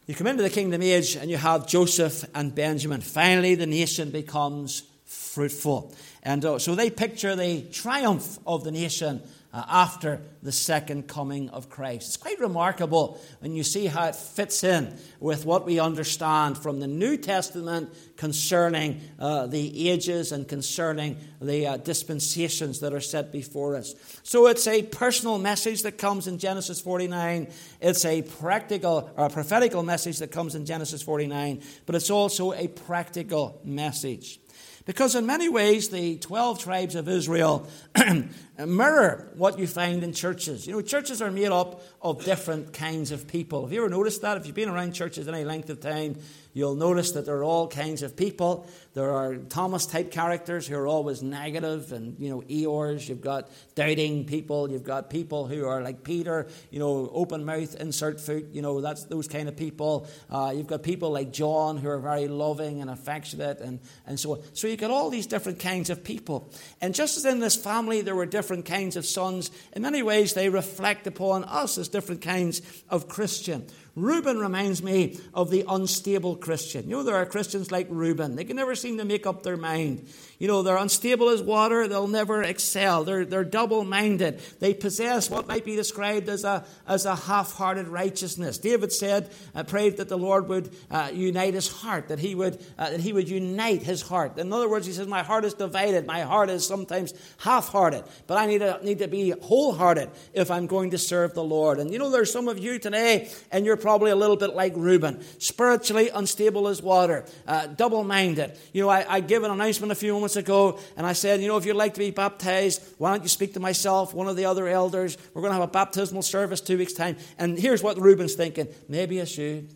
You 0.07 0.13
come 0.13 0.27
into 0.27 0.43
the 0.43 0.51
kingdom 0.51 0.83
age 0.83 1.15
and 1.15 1.31
you 1.31 1.37
have 1.37 1.67
Joseph 1.67 2.25
and 2.35 2.53
Benjamin. 2.53 3.01
Finally, 3.01 3.55
the 3.55 3.65
nation 3.65 4.11
becomes 4.11 4.83
fruitful. 5.05 5.95
And 6.21 6.45
uh, 6.45 6.59
so 6.59 6.75
they 6.75 6.91
picture 6.91 7.35
the 7.35 7.63
triumph 7.71 8.37
of 8.45 8.63
the 8.63 8.71
nation 8.71 9.21
after 9.67 10.21
the 10.43 10.51
second 10.51 11.07
coming 11.07 11.49
of 11.49 11.69
Christ. 11.69 12.07
It's 12.07 12.17
quite 12.17 12.39
remarkable 12.39 13.21
when 13.39 13.55
you 13.55 13.63
see 13.63 13.85
how 13.85 14.07
it 14.07 14.15
fits 14.15 14.63
in 14.63 14.97
with 15.19 15.45
what 15.45 15.65
we 15.65 15.79
understand 15.79 16.57
from 16.57 16.79
the 16.79 16.87
New 16.87 17.17
Testament 17.17 17.93
concerning 18.17 19.01
uh, 19.19 19.47
the 19.47 19.89
ages 19.89 20.31
and 20.31 20.47
concerning 20.47 21.17
the 21.41 21.67
uh, 21.67 21.77
dispensations 21.77 22.79
that 22.81 22.93
are 22.93 23.01
set 23.01 23.31
before 23.31 23.75
us. 23.75 23.95
So 24.23 24.47
it's 24.47 24.67
a 24.67 24.83
personal 24.83 25.37
message 25.37 25.83
that 25.83 25.97
comes 25.97 26.27
in 26.27 26.37
Genesis 26.37 26.81
49. 26.81 27.47
It's 27.81 28.05
a 28.05 28.21
practical 28.23 29.11
or 29.15 29.25
a 29.25 29.29
prophetical 29.29 29.83
message 29.83 30.19
that 30.19 30.31
comes 30.31 30.55
in 30.55 30.65
Genesis 30.65 31.01
49, 31.01 31.61
but 31.85 31.95
it's 31.95 32.09
also 32.09 32.53
a 32.53 32.67
practical 32.67 33.61
message. 33.63 34.39
Because 34.85 35.15
in 35.15 35.25
many 35.25 35.49
ways, 35.49 35.89
the 35.89 36.17
12 36.17 36.59
tribes 36.59 36.95
of 36.95 37.09
Israel 37.09 37.67
mirror 38.57 39.31
what 39.35 39.59
you 39.59 39.67
find 39.67 40.03
in 40.03 40.13
churches. 40.13 40.65
You 40.65 40.73
know, 40.73 40.81
churches 40.81 41.21
are 41.21 41.31
made 41.31 41.51
up 41.51 41.81
of 42.01 42.23
different 42.23 42.71
kinds 42.71 43.11
of 43.11 43.27
people. 43.27 43.63
Have 43.63 43.73
you 43.73 43.81
ever 43.81 43.89
noticed 43.89 44.21
that? 44.21 44.37
If 44.37 44.45
you've 44.45 44.55
been 44.55 44.69
around 44.69 44.93
churches 44.93 45.27
any 45.27 45.43
length 45.43 45.69
of 45.69 45.81
time, 45.81 46.15
you'll 46.53 46.75
notice 46.75 47.11
that 47.11 47.25
there 47.25 47.35
are 47.35 47.43
all 47.43 47.67
kinds 47.67 48.01
of 48.01 48.15
people. 48.15 48.65
There 48.93 49.11
are 49.11 49.35
Thomas 49.35 49.85
type 49.85 50.09
characters 50.09 50.65
who 50.67 50.75
are 50.77 50.87
always 50.87 51.21
negative 51.21 51.91
and, 51.91 52.17
you 52.17 52.29
know, 52.29 52.41
Eeyores. 52.43 53.09
You've 53.09 53.19
got 53.19 53.49
doubting 53.75 54.23
people. 54.23 54.71
You've 54.71 54.85
got 54.85 55.09
people 55.09 55.47
who 55.47 55.67
are 55.67 55.81
like 55.81 56.05
Peter, 56.05 56.47
you 56.71 56.79
know, 56.79 57.09
open 57.13 57.43
mouth, 57.43 57.75
insert 57.75 58.21
foot. 58.21 58.45
You 58.53 58.61
know, 58.61 58.79
that's 58.79 59.03
those 59.03 59.27
kind 59.27 59.49
of 59.49 59.57
people. 59.57 60.07
Uh, 60.29 60.53
you've 60.55 60.67
got 60.67 60.81
people 60.81 61.11
like 61.11 61.33
John 61.33 61.75
who 61.75 61.89
are 61.89 61.99
very 61.99 62.29
loving 62.29 62.79
and 62.79 62.89
affectionate 62.89 63.59
and, 63.59 63.81
and 64.07 64.17
so 64.17 64.35
on. 64.35 64.43
So 64.53 64.67
you've 64.67 64.79
got 64.79 64.91
all 64.91 65.09
these 65.09 65.27
different 65.27 65.59
kinds 65.59 65.89
of 65.89 66.05
people. 66.05 66.53
And 66.79 66.95
just 66.95 67.17
as 67.17 67.25
in 67.25 67.41
this 67.41 67.57
family 67.57 67.99
there 67.99 68.15
were 68.15 68.25
different 68.25 68.44
kinds 68.65 68.95
of 68.95 69.05
sons, 69.05 69.51
in 69.73 69.81
many 69.81 70.03
ways 70.03 70.33
they 70.33 70.49
reflect 70.49 71.07
upon 71.07 71.43
us 71.43 71.77
as 71.77 71.87
different 71.87 72.21
kinds 72.21 72.61
of 72.89 73.07
Christian. 73.07 73.67
Reuben 73.95 74.39
reminds 74.39 74.83
me 74.83 75.17
of 75.33 75.49
the 75.49 75.63
unstable 75.69 76.35
Christian. 76.35 76.89
You 76.89 76.97
know, 76.97 77.03
there 77.03 77.15
are 77.15 77.25
Christians 77.25 77.71
like 77.71 77.87
Reuben. 77.89 78.35
They 78.35 78.43
can 78.43 78.57
never 78.57 78.75
seem 78.75 78.97
to 78.97 79.05
make 79.05 79.25
up 79.25 79.43
their 79.43 79.55
mind. 79.55 80.05
You 80.37 80.49
know, 80.49 80.63
they're 80.63 80.75
unstable 80.75 81.29
as 81.29 81.41
water. 81.41 81.87
They'll 81.87 82.09
never 82.09 82.43
excel. 82.43 83.05
They're, 83.05 83.23
they're 83.23 83.45
double 83.45 83.85
minded. 83.85 84.39
They 84.59 84.73
possess 84.73 85.29
what 85.29 85.47
might 85.47 85.63
be 85.63 85.77
described 85.77 86.27
as 86.27 86.43
a, 86.43 86.65
as 86.85 87.05
a 87.05 87.15
half 87.15 87.53
hearted 87.53 87.87
righteousness. 87.87 88.57
David 88.57 88.91
said, 88.91 89.31
uh, 89.55 89.63
prayed 89.63 89.95
that 89.97 90.09
the 90.09 90.17
Lord 90.17 90.49
would 90.49 90.75
uh, 90.91 91.11
unite 91.13 91.53
his 91.53 91.69
heart, 91.69 92.09
that 92.09 92.19
he, 92.19 92.35
would, 92.35 92.61
uh, 92.77 92.89
that 92.89 92.99
he 92.99 93.13
would 93.13 93.29
unite 93.29 93.83
his 93.83 94.01
heart. 94.01 94.37
In 94.37 94.51
other 94.51 94.67
words, 94.67 94.85
he 94.85 94.91
says, 94.91 95.07
My 95.07 95.23
heart 95.23 95.45
is 95.45 95.53
divided. 95.53 96.05
My 96.05 96.21
heart 96.21 96.49
is 96.49 96.67
sometimes 96.67 97.13
half 97.37 97.69
hearted, 97.69 98.03
but 98.27 98.37
I 98.37 98.45
need 98.45 98.59
to, 98.59 98.79
need 98.83 98.99
to 98.99 99.07
be 99.07 99.29
wholehearted 99.29 100.09
if 100.33 100.51
I'm 100.51 100.67
going 100.67 100.91
to 100.91 100.97
serve 100.97 101.33
the 101.33 101.43
Lord. 101.43 101.79
And 101.79 101.93
you 101.93 101.99
know, 101.99 102.09
there's 102.09 102.31
some 102.31 102.49
of 102.49 102.59
you 102.59 102.77
today, 102.77 103.29
and 103.51 103.65
you're 103.65 103.77
probably 103.85 104.09
a 104.09 104.15
little 104.15 104.35
bit 104.35 104.55
like 104.55 104.73
Reuben, 104.75 105.23
spiritually 105.37 106.09
unstable 106.09 106.67
as 106.67 106.81
water, 106.81 107.23
uh, 107.47 107.67
double 107.67 108.03
minded. 108.03 108.57
You 108.73 108.81
know, 108.81 108.89
I, 108.89 109.05
I 109.07 109.19
give 109.19 109.43
an 109.43 109.51
announcement 109.51 109.91
a 109.91 109.95
few 109.95 110.11
moments 110.11 110.35
ago, 110.35 110.79
and 110.97 111.05
I 111.05 111.13
said, 111.13 111.39
you 111.39 111.47
know, 111.47 111.55
if 111.57 111.67
you'd 111.67 111.75
like 111.75 111.93
to 111.93 111.99
be 111.99 112.09
baptized, 112.09 112.81
why 112.97 113.11
don't 113.11 113.21
you 113.21 113.29
speak 113.29 113.53
to 113.53 113.59
myself, 113.59 114.11
one 114.11 114.27
of 114.27 114.37
the 114.37 114.45
other 114.45 114.67
elders? 114.67 115.19
We're 115.35 115.43
going 115.43 115.51
to 115.51 115.59
have 115.59 115.69
a 115.69 115.71
baptismal 115.71 116.23
service 116.23 116.61
two 116.61 116.79
weeks' 116.79 116.93
time. 116.93 117.17
And 117.37 117.59
here's 117.59 117.83
what 117.83 118.01
Reuben's 118.01 118.33
thinking 118.33 118.69
maybe 118.89 119.21
I 119.21 119.25
should. 119.25 119.71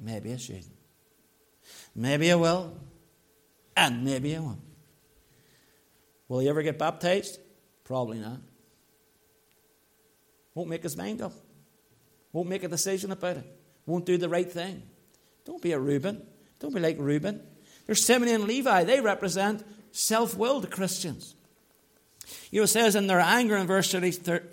Maybe 0.00 0.32
I 0.32 0.36
should. 0.36 0.64
Maybe 1.96 2.30
I 2.30 2.36
will. 2.36 2.76
And 3.76 4.04
maybe 4.04 4.36
I 4.36 4.38
won't. 4.38 4.60
Will 6.28 6.38
he 6.38 6.48
ever 6.48 6.62
get 6.62 6.78
baptized? 6.78 7.40
Probably 7.82 8.20
not. 8.20 8.38
Won't 10.54 10.70
make 10.70 10.84
his 10.84 10.96
mind 10.96 11.20
up. 11.22 11.32
Won't 12.32 12.48
make 12.48 12.62
a 12.62 12.68
decision 12.68 13.12
about 13.12 13.38
it. 13.38 13.44
Won't 13.86 14.06
do 14.06 14.16
the 14.16 14.28
right 14.28 14.50
thing. 14.50 14.82
Don't 15.44 15.62
be 15.62 15.72
a 15.72 15.78
Reuben. 15.78 16.22
Don't 16.58 16.74
be 16.74 16.80
like 16.80 16.96
Reuben. 16.98 17.42
There's 17.86 18.04
Simeon 18.04 18.34
and 18.34 18.44
Levi. 18.44 18.84
They 18.84 19.00
represent 19.00 19.64
self 19.90 20.36
willed 20.36 20.70
Christians. 20.70 21.34
You 22.50 22.60
know, 22.60 22.64
it 22.64 22.68
says 22.68 22.94
in 22.94 23.06
their 23.06 23.20
anger 23.20 23.56
in 23.56 23.66
verse, 23.66 23.90
30, 23.90 24.10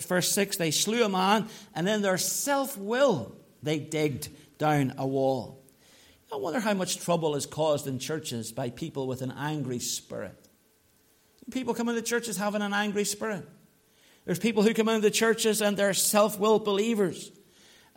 verse 0.07 0.31
6, 0.31 0.57
they 0.57 0.71
slew 0.71 1.03
a 1.03 1.09
man, 1.09 1.47
and 1.75 1.87
in 1.87 2.01
their 2.01 2.17
self 2.17 2.77
will, 2.77 3.35
they 3.61 3.77
digged 3.77 4.29
down 4.57 4.93
a 4.97 5.05
wall. 5.05 5.63
I 6.31 6.37
wonder 6.37 6.59
how 6.59 6.73
much 6.73 6.99
trouble 6.99 7.35
is 7.35 7.45
caused 7.45 7.87
in 7.87 7.99
churches 7.99 8.51
by 8.51 8.69
people 8.69 9.07
with 9.07 9.21
an 9.21 9.33
angry 9.37 9.79
spirit. 9.79 10.47
People 11.51 11.73
come 11.73 11.87
into 11.87 12.01
churches 12.01 12.37
having 12.37 12.61
an 12.61 12.73
angry 12.73 13.05
spirit. 13.05 13.47
There's 14.25 14.39
people 14.39 14.63
who 14.63 14.73
come 14.73 14.89
into 14.89 15.09
churches 15.09 15.61
and 15.61 15.77
they're 15.77 15.93
self 15.93 16.37
willed 16.37 16.65
believers. 16.65 17.31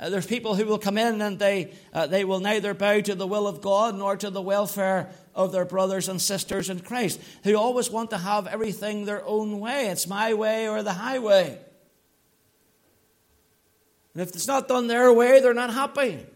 Uh, 0.01 0.09
there's 0.09 0.27
people 0.27 0.55
who 0.55 0.65
will 0.65 0.79
come 0.79 0.97
in 0.97 1.21
and 1.21 1.39
they, 1.39 1.73
uh, 1.93 2.07
they 2.07 2.25
will 2.25 2.41
neither 2.41 2.73
bow 2.73 3.01
to 3.01 3.15
the 3.15 3.27
will 3.27 3.47
of 3.47 3.61
God 3.61 3.95
nor 3.95 4.17
to 4.17 4.31
the 4.31 4.41
welfare 4.41 5.11
of 5.35 5.53
their 5.53 5.67
brothers 5.67 6.09
and 6.09 6.21
sisters 6.21 6.71
in 6.71 6.81
Christ, 6.81 7.21
who 7.45 7.55
always 7.55 7.91
want 7.91 8.11
to 8.11 8.19
have 8.19 8.47
everything 8.47 9.05
their 9.05 9.25
own 9.27 9.61
way. 9.61 9.89
It's 9.89 10.07
my 10.07 10.33
way 10.33 10.69
or 10.69 10.83
the 10.83 10.95
highway. 10.95 11.59
And 14.15 14.23
if 14.23 14.31
it's 14.31 14.47
not 14.49 14.69
done 14.69 14.87
their 14.87 15.13
way, 15.13 15.41
they're 15.41 15.53
not 15.53 15.73
happy. 15.73 16.27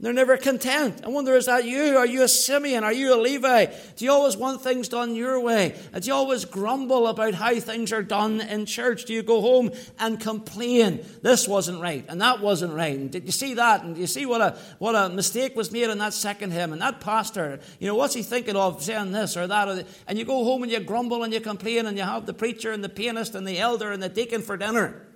They're 0.00 0.12
never 0.12 0.36
content. 0.36 1.00
I 1.04 1.08
wonder, 1.08 1.34
is 1.34 1.46
that 1.46 1.64
you? 1.64 1.96
Are 1.96 2.06
you 2.06 2.22
a 2.22 2.28
Simeon? 2.28 2.84
Are 2.84 2.92
you 2.92 3.12
a 3.12 3.18
Levi? 3.20 3.66
Do 3.96 4.04
you 4.04 4.12
always 4.12 4.36
want 4.36 4.62
things 4.62 4.88
done 4.88 5.16
your 5.16 5.40
way? 5.40 5.76
Do 5.92 6.06
you 6.06 6.14
always 6.14 6.44
grumble 6.44 7.08
about 7.08 7.34
how 7.34 7.58
things 7.58 7.92
are 7.92 8.04
done 8.04 8.40
in 8.40 8.64
church? 8.64 9.06
Do 9.06 9.12
you 9.12 9.24
go 9.24 9.40
home 9.40 9.72
and 9.98 10.20
complain, 10.20 11.04
this 11.22 11.48
wasn't 11.48 11.80
right 11.80 12.04
and 12.08 12.20
that 12.20 12.40
wasn't 12.40 12.74
right? 12.74 12.96
And 12.96 13.10
did 13.10 13.24
you 13.24 13.32
see 13.32 13.54
that? 13.54 13.82
And 13.82 13.96
do 13.96 14.00
you 14.00 14.06
see 14.06 14.24
what 14.24 14.40
a, 14.40 14.56
what 14.78 14.94
a 14.94 15.08
mistake 15.08 15.56
was 15.56 15.72
made 15.72 15.90
in 15.90 15.98
that 15.98 16.14
second 16.14 16.52
hymn? 16.52 16.72
And 16.72 16.80
that 16.80 17.00
pastor, 17.00 17.58
you 17.80 17.88
know, 17.88 17.96
what's 17.96 18.14
he 18.14 18.22
thinking 18.22 18.54
of 18.54 18.80
saying 18.80 19.10
this 19.10 19.36
or 19.36 19.48
that? 19.48 19.66
Or 19.66 19.74
the, 19.74 19.86
and 20.06 20.16
you 20.16 20.24
go 20.24 20.44
home 20.44 20.62
and 20.62 20.70
you 20.70 20.78
grumble 20.78 21.24
and 21.24 21.32
you 21.32 21.40
complain 21.40 21.86
and 21.86 21.96
you 21.96 22.04
have 22.04 22.24
the 22.24 22.34
preacher 22.34 22.70
and 22.70 22.84
the 22.84 22.88
pianist 22.88 23.34
and 23.34 23.44
the 23.44 23.58
elder 23.58 23.90
and 23.90 24.00
the 24.00 24.08
deacon 24.08 24.42
for 24.42 24.56
dinner. 24.56 25.08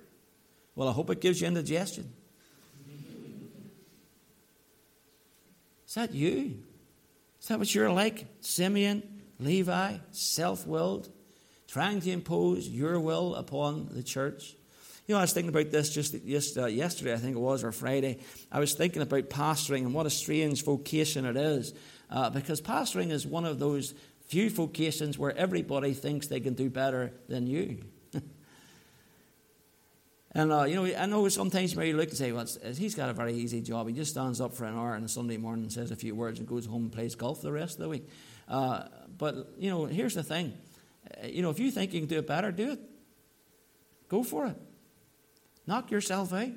Well, 0.75 0.89
I 0.89 0.91
hope 0.91 1.09
it 1.09 1.21
gives 1.21 1.39
you 1.39 1.47
indigestion. 1.47 2.11
Is 5.93 5.95
that 5.95 6.15
you? 6.15 6.57
Is 7.39 7.49
that 7.49 7.59
what 7.59 7.75
you're 7.75 7.91
like? 7.91 8.25
Simeon, 8.39 9.03
Levi, 9.39 9.97
self 10.09 10.65
willed, 10.65 11.07
trying 11.67 12.01
to 12.01 12.09
impose 12.09 12.67
your 12.67 12.99
will 12.99 13.35
upon 13.35 13.89
the 13.91 14.01
church? 14.01 14.55
You 15.05 15.13
know, 15.13 15.19
I 15.19 15.21
was 15.21 15.33
thinking 15.33 15.49
about 15.49 15.69
this 15.69 15.93
just, 15.93 16.15
just 16.25 16.57
uh, 16.57 16.65
yesterday, 16.65 17.13
I 17.13 17.17
think 17.17 17.35
it 17.35 17.39
was, 17.39 17.63
or 17.63 17.71
Friday. 17.71 18.21
I 18.51 18.59
was 18.59 18.73
thinking 18.73 19.03
about 19.03 19.29
pastoring 19.29 19.81
and 19.81 19.93
what 19.93 20.07
a 20.07 20.09
strange 20.09 20.65
vocation 20.65 21.25
it 21.25 21.37
is. 21.37 21.75
Uh, 22.09 22.31
because 22.31 22.59
pastoring 22.59 23.11
is 23.11 23.27
one 23.27 23.45
of 23.45 23.59
those 23.59 23.93
few 24.25 24.49
vocations 24.49 25.19
where 25.19 25.37
everybody 25.37 25.93
thinks 25.93 26.25
they 26.25 26.39
can 26.39 26.55
do 26.55 26.71
better 26.71 27.13
than 27.29 27.45
you. 27.45 27.83
And, 30.35 30.51
uh, 30.51 30.63
you 30.63 30.75
know, 30.75 30.85
I 30.85 31.05
know 31.05 31.27
sometimes 31.29 31.75
you 31.75 31.95
look 31.95 32.09
and 32.09 32.17
say, 32.17 32.31
well, 32.31 32.47
he's 32.75 32.95
got 32.95 33.09
a 33.09 33.13
very 33.13 33.33
easy 33.33 33.61
job. 33.61 33.87
He 33.87 33.93
just 33.93 34.11
stands 34.11 34.41
up 34.41 34.53
for 34.55 34.65
an 34.65 34.75
hour 34.75 34.95
on 34.95 35.03
a 35.03 35.07
Sunday 35.07 35.37
morning 35.37 35.65
and 35.65 35.71
says 35.71 35.91
a 35.91 35.95
few 35.95 36.15
words 36.15 36.39
and 36.39 36.47
goes 36.47 36.65
home 36.65 36.83
and 36.83 36.91
plays 36.91 37.13
golf 37.13 37.41
the 37.41 37.51
rest 37.51 37.75
of 37.75 37.81
the 37.81 37.89
week. 37.89 38.09
Uh, 38.47 38.85
but, 39.15 39.53
you 39.59 39.69
know, 39.69 39.85
here's 39.85 40.15
the 40.15 40.23
thing. 40.23 40.53
Uh, 41.23 41.27
you 41.27 41.43
know, 41.43 41.51
if 41.51 41.59
you 41.59 41.69
think 41.69 41.93
you 41.93 41.99
can 41.99 42.09
do 42.09 42.17
it 42.17 42.25
better, 42.25 42.51
do 42.51 42.71
it. 42.71 42.79
Go 44.09 44.23
for 44.23 44.47
it. 44.47 44.55
Knock 45.67 45.91
yourself 45.91 46.33
out. 46.33 46.49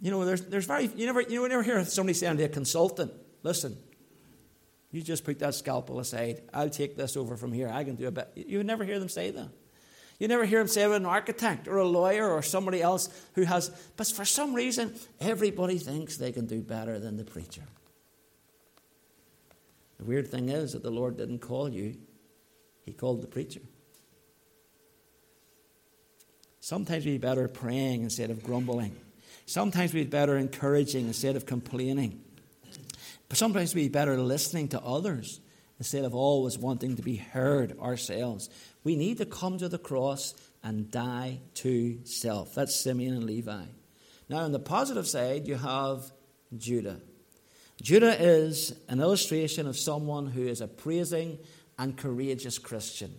you 0.00 0.10
know, 0.10 0.24
there's, 0.24 0.46
there's 0.46 0.66
very, 0.66 0.86
you 0.96 1.04
never, 1.04 1.20
you 1.20 1.46
never 1.46 1.62
hear 1.62 1.84
somebody 1.84 2.14
saying 2.14 2.38
to 2.38 2.44
a 2.44 2.48
consultant, 2.48 3.12
listen, 3.42 3.76
you 4.90 5.02
just 5.02 5.24
put 5.24 5.38
that 5.40 5.54
scalpel 5.54 6.00
aside. 6.00 6.40
I'll 6.54 6.70
take 6.70 6.96
this 6.96 7.18
over 7.18 7.36
from 7.36 7.52
here. 7.52 7.68
I 7.68 7.84
can 7.84 7.96
do 7.96 8.06
a 8.06 8.10
bit. 8.10 8.32
You 8.34 8.58
would 8.58 8.66
never 8.66 8.84
hear 8.84 8.98
them 8.98 9.10
say 9.10 9.30
that. 9.30 9.48
You 10.22 10.28
never 10.28 10.44
hear 10.44 10.60
him 10.60 10.68
say 10.68 10.84
an 10.84 11.04
architect 11.04 11.66
or 11.66 11.78
a 11.78 11.84
lawyer 11.84 12.30
or 12.30 12.42
somebody 12.42 12.80
else 12.80 13.08
who 13.34 13.42
has, 13.42 13.70
but 13.96 14.06
for 14.06 14.24
some 14.24 14.54
reason, 14.54 14.94
everybody 15.18 15.78
thinks 15.78 16.16
they 16.16 16.30
can 16.30 16.46
do 16.46 16.62
better 16.62 17.00
than 17.00 17.16
the 17.16 17.24
preacher. 17.24 17.64
The 19.98 20.04
weird 20.04 20.28
thing 20.28 20.48
is 20.48 20.74
that 20.74 20.84
the 20.84 20.92
Lord 20.92 21.16
didn't 21.16 21.40
call 21.40 21.68
you, 21.68 21.96
He 22.84 22.92
called 22.92 23.20
the 23.20 23.26
preacher. 23.26 23.62
Sometimes 26.60 27.04
we'd 27.04 27.14
be 27.14 27.18
better 27.18 27.48
praying 27.48 28.04
instead 28.04 28.30
of 28.30 28.44
grumbling. 28.44 28.94
Sometimes 29.46 29.92
we'd 29.92 30.04
be 30.04 30.10
better 30.10 30.36
encouraging 30.36 31.08
instead 31.08 31.34
of 31.34 31.46
complaining. 31.46 32.22
But 33.28 33.38
sometimes 33.38 33.74
we'd 33.74 33.86
be 33.86 33.88
better 33.88 34.16
listening 34.16 34.68
to 34.68 34.80
others 34.82 35.40
instead 35.82 36.04
of 36.04 36.14
always 36.14 36.56
wanting 36.56 36.94
to 36.94 37.02
be 37.02 37.16
heard 37.16 37.76
ourselves. 37.80 38.48
We 38.84 38.94
need 38.94 39.18
to 39.18 39.26
come 39.26 39.58
to 39.58 39.68
the 39.68 39.78
cross 39.80 40.32
and 40.62 40.88
die 40.92 41.40
to 41.54 41.98
self. 42.04 42.54
That's 42.54 42.80
Simeon 42.80 43.14
and 43.14 43.24
Levi. 43.24 43.64
Now, 44.28 44.36
on 44.36 44.52
the 44.52 44.60
positive 44.60 45.08
side, 45.08 45.48
you 45.48 45.56
have 45.56 46.12
Judah. 46.56 47.00
Judah 47.82 48.14
is 48.16 48.76
an 48.88 49.00
illustration 49.00 49.66
of 49.66 49.76
someone 49.76 50.28
who 50.28 50.46
is 50.46 50.60
a 50.60 50.68
praising 50.68 51.36
and 51.76 51.96
courageous 51.96 52.60
Christian. 52.60 53.12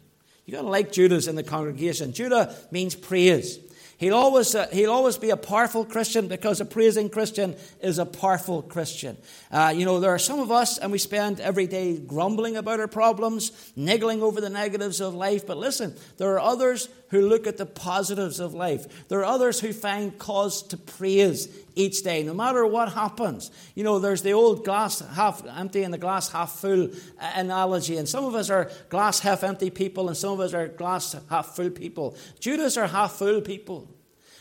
You've 0.45 0.55
got 0.55 0.61
to 0.61 0.69
like 0.69 0.93
Judah's 0.93 1.27
in 1.27 1.35
the 1.35 1.43
congregation. 1.43 2.13
Judah 2.13 2.55
means 2.71 2.95
praise. 2.95 3.59
He'll 3.97 4.15
always, 4.15 4.55
uh, 4.55 4.67
he'll 4.71 4.91
always 4.91 5.17
be 5.17 5.29
a 5.29 5.37
powerful 5.37 5.85
Christian 5.85 6.27
because 6.27 6.59
a 6.59 6.65
praising 6.65 7.09
Christian 7.09 7.55
is 7.79 7.99
a 7.99 8.05
powerful 8.05 8.61
Christian. 8.61 9.17
Uh, 9.51 9.73
you 9.75 9.85
know, 9.85 9.99
there 9.99 10.13
are 10.13 10.19
some 10.19 10.39
of 10.39 10.51
us, 10.51 10.77
and 10.77 10.91
we 10.91 10.97
spend 10.97 11.39
every 11.39 11.67
day 11.67 11.97
grumbling 11.97 12.57
about 12.57 12.79
our 12.79 12.87
problems, 12.87 13.51
niggling 13.75 14.21
over 14.21 14.41
the 14.41 14.49
negatives 14.49 14.99
of 14.99 15.13
life. 15.13 15.45
But 15.45 15.57
listen, 15.57 15.95
there 16.17 16.33
are 16.33 16.39
others 16.39 16.89
who 17.13 17.21
look 17.21 17.45
at 17.45 17.57
the 17.57 17.65
positives 17.67 18.39
of 18.39 18.55
life. 18.55 19.07
There 19.07 19.19
are 19.19 19.23
others 19.23 19.59
who 19.59 19.71
find 19.71 20.17
cause 20.17 20.63
to 20.63 20.77
praise 20.77 21.47
each 21.75 22.01
day, 22.01 22.23
no 22.23 22.33
matter 22.33 22.65
what 22.65 22.91
happens. 22.91 23.51
You 23.75 23.83
know, 23.83 23.99
there's 23.99 24.23
the 24.23 24.33
old 24.33 24.65
glass 24.65 24.97
half 24.99 25.45
empty 25.45 25.83
and 25.83 25.93
the 25.93 25.99
glass 25.99 26.29
half 26.29 26.53
full 26.53 26.89
analogy. 27.19 27.97
And 27.97 28.09
some 28.09 28.25
of 28.25 28.33
us 28.33 28.49
are 28.49 28.71
glass 28.89 29.19
half 29.19 29.43
empty 29.43 29.69
people, 29.69 30.07
and 30.07 30.17
some 30.17 30.33
of 30.33 30.39
us 30.39 30.55
are 30.55 30.67
glass 30.67 31.15
half 31.29 31.55
full 31.55 31.69
people. 31.69 32.17
Judahs 32.39 32.81
are 32.81 32.87
half 32.87 33.11
full 33.11 33.41
people. 33.41 33.87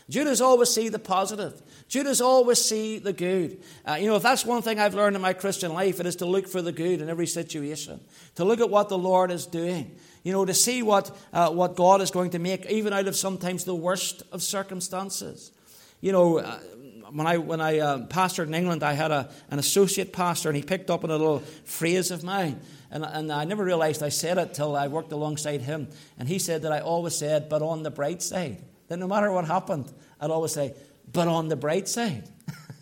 Judahs 0.09 0.41
always 0.41 0.69
see 0.69 0.89
the 0.89 0.97
positive. 0.97 1.61
Judahs 1.87 2.25
always 2.25 2.59
see 2.59 2.97
the 2.97 3.13
good. 3.13 3.61
Uh, 3.87 3.97
you 3.99 4.07
know, 4.07 4.15
if 4.15 4.23
that's 4.23 4.43
one 4.43 4.63
thing 4.63 4.79
I've 4.79 4.95
learned 4.95 5.15
in 5.15 5.21
my 5.21 5.33
Christian 5.33 5.71
life, 5.73 5.99
it 5.99 6.07
is 6.07 6.15
to 6.17 6.25
look 6.25 6.47
for 6.47 6.63
the 6.63 6.71
good 6.71 7.01
in 7.01 7.09
every 7.09 7.27
situation, 7.27 7.99
to 8.33 8.43
look 8.43 8.59
at 8.59 8.71
what 8.71 8.89
the 8.89 8.97
Lord 8.97 9.29
is 9.29 9.45
doing. 9.45 9.95
You 10.23 10.31
know, 10.31 10.45
to 10.45 10.53
see 10.53 10.81
what, 10.83 11.15
uh, 11.33 11.49
what 11.49 11.75
God 11.75 12.01
is 12.01 12.09
going 12.09 12.31
to 12.31 12.39
make, 12.39 12.65
even 12.67 12.93
out 12.93 13.07
of 13.07 13.15
sometimes 13.15 13.65
the 13.65 13.75
worst 13.75 14.23
of 14.31 14.41
circumstances. 14.41 15.51
You 15.99 16.13
know, 16.13 16.39
uh, 16.39 16.59
when 17.11 17.27
I, 17.27 17.37
when 17.37 17.61
I 17.61 17.79
uh, 17.79 18.07
pastored 18.07 18.47
in 18.47 18.53
England, 18.53 18.83
I 18.83 18.93
had 18.93 19.11
a, 19.11 19.29
an 19.51 19.59
associate 19.59 20.13
pastor, 20.13 20.49
and 20.49 20.55
he 20.55 20.63
picked 20.63 20.89
up 20.89 21.03
on 21.03 21.11
a 21.11 21.17
little 21.17 21.39
phrase 21.65 22.09
of 22.09 22.23
mine. 22.23 22.61
And, 22.89 23.03
and 23.03 23.31
I 23.31 23.43
never 23.43 23.63
realized 23.63 24.01
I 24.01 24.09
said 24.09 24.37
it 24.37 24.53
till 24.53 24.75
I 24.75 24.87
worked 24.87 25.11
alongside 25.11 25.61
him. 25.61 25.89
And 26.17 26.27
he 26.27 26.39
said 26.39 26.61
that 26.61 26.71
I 26.71 26.79
always 26.79 27.15
said, 27.15 27.49
but 27.49 27.61
on 27.61 27.83
the 27.83 27.91
bright 27.91 28.21
side. 28.21 28.63
That 28.87 28.97
no 28.97 29.07
matter 29.07 29.31
what 29.31 29.45
happened, 29.45 29.91
I'd 30.21 30.31
always 30.31 30.53
say, 30.53 30.73
but 31.11 31.27
on 31.27 31.47
the 31.47 31.55
bright 31.55 31.87
side. 31.87 32.29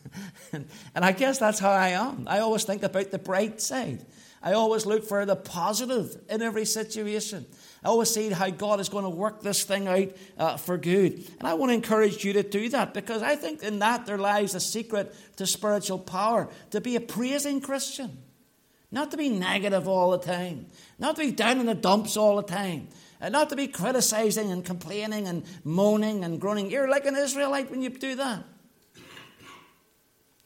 and, 0.51 0.67
and 0.93 1.06
I 1.06 1.12
guess 1.12 1.39
that's 1.39 1.60
how 1.60 1.71
I 1.71 1.89
am. 1.89 2.27
I 2.27 2.39
always 2.39 2.63
think 2.63 2.84
about 2.84 3.12
the 3.12 3.19
bright 3.19 3.62
side. 3.62 4.06
I 4.43 4.54
always 4.54 4.88
look 4.88 5.04
for 5.04 5.23
the 5.25 5.36
positive 5.36 6.19
in 6.27 6.41
every 6.41 6.65
situation. 6.65 7.45
I 7.84 7.89
always 7.89 8.10
see 8.10 8.30
how 8.30 8.49
God 8.49 8.80
is 8.80 8.89
going 8.89 9.04
to 9.04 9.10
work 9.10 9.41
this 9.41 9.63
thing 9.63 9.88
out 9.88 10.10
uh, 10.38 10.58
for 10.58 10.77
good. 10.77 11.23
And 11.39 11.47
I 11.47 11.54
want 11.54 11.69
to 11.69 11.75
encourage 11.75 12.25
you 12.25 12.34
to 12.34 12.43
do 12.43 12.69
that 12.69 12.93
because 12.93 13.21
I 13.21 13.36
think 13.36 13.62
in 13.62 13.80
that 13.80 14.06
there 14.06 14.17
lies 14.17 14.54
the 14.54 14.60
secret 14.60 15.13
to 15.38 15.45
spiritual 15.45 15.99
power 15.99 16.49
to 16.71 16.82
be 16.82 16.95
a 16.95 17.01
praising 17.01 17.62
Christian, 17.62 18.17
not 18.91 19.12
to 19.12 19.17
be 19.17 19.30
negative 19.30 19.88
all 19.88 20.12
the 20.12 20.19
time, 20.19 20.65
not 20.97 21.15
to 21.17 21.21
be 21.21 21.32
down 21.32 21.60
in 21.60 21.67
the 21.67 21.75
dumps 21.75 22.17
all 22.17 22.36
the 22.38 22.43
time. 22.43 22.88
And 23.23 23.34
not 23.34 23.49
to 23.49 23.56
be 23.56 23.67
criticizing 23.67 24.51
and 24.51 24.65
complaining 24.65 25.27
and 25.27 25.43
moaning 25.63 26.23
and 26.23 26.41
groaning. 26.41 26.71
You're 26.71 26.89
like 26.89 27.06
an 27.06 27.15
Israelite 27.15 27.69
when 27.69 27.84
you 27.84 27.89
do 27.91 28.15
that. 28.15 28.43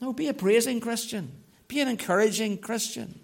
No, 0.02 0.12
be 0.12 0.28
a 0.28 0.34
praising 0.34 0.82
Christian. 0.82 1.32
Be 1.70 1.80
an 1.80 1.88
encouraging 1.88 2.58
Christian. 2.58 3.22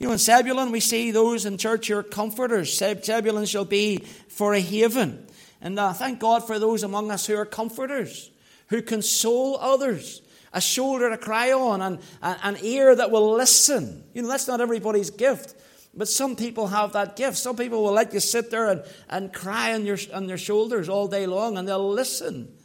You 0.00 0.06
know, 0.06 0.12
in 0.12 0.18
Zebulun, 0.18 0.72
we 0.72 0.80
see 0.80 1.10
those 1.10 1.44
in 1.44 1.58
church 1.58 1.88
who 1.88 1.98
are 1.98 2.02
comforters. 2.02 2.74
Zebulun 2.74 3.44
shall 3.44 3.66
be 3.66 3.98
for 4.28 4.54
a 4.54 4.60
haven. 4.60 5.26
And 5.60 5.78
uh, 5.78 5.92
thank 5.92 6.20
God 6.20 6.46
for 6.46 6.58
those 6.58 6.82
among 6.82 7.10
us 7.10 7.26
who 7.26 7.36
are 7.36 7.44
comforters, 7.44 8.30
who 8.68 8.80
console 8.80 9.58
others, 9.58 10.22
a 10.54 10.60
shoulder 10.60 11.10
to 11.10 11.18
cry 11.18 11.52
on, 11.52 11.82
and 11.82 11.98
an 12.22 12.56
ear 12.62 12.96
that 12.96 13.10
will 13.10 13.34
listen. 13.34 14.02
You 14.14 14.22
know, 14.22 14.28
that's 14.28 14.48
not 14.48 14.62
everybody's 14.62 15.10
gift. 15.10 15.54
But 15.92 16.08
some 16.08 16.34
people 16.34 16.68
have 16.68 16.94
that 16.94 17.14
gift. 17.14 17.36
Some 17.36 17.56
people 17.56 17.82
will 17.82 17.92
let 17.92 18.14
you 18.14 18.20
sit 18.20 18.50
there 18.50 18.70
and, 18.70 18.82
and 19.10 19.30
cry 19.30 19.74
on, 19.74 19.84
your, 19.84 19.98
on 20.14 20.26
their 20.28 20.38
shoulders 20.38 20.88
all 20.88 21.08
day 21.08 21.26
long 21.26 21.58
and 21.58 21.68
they'll 21.68 21.90
listen. 21.90 22.56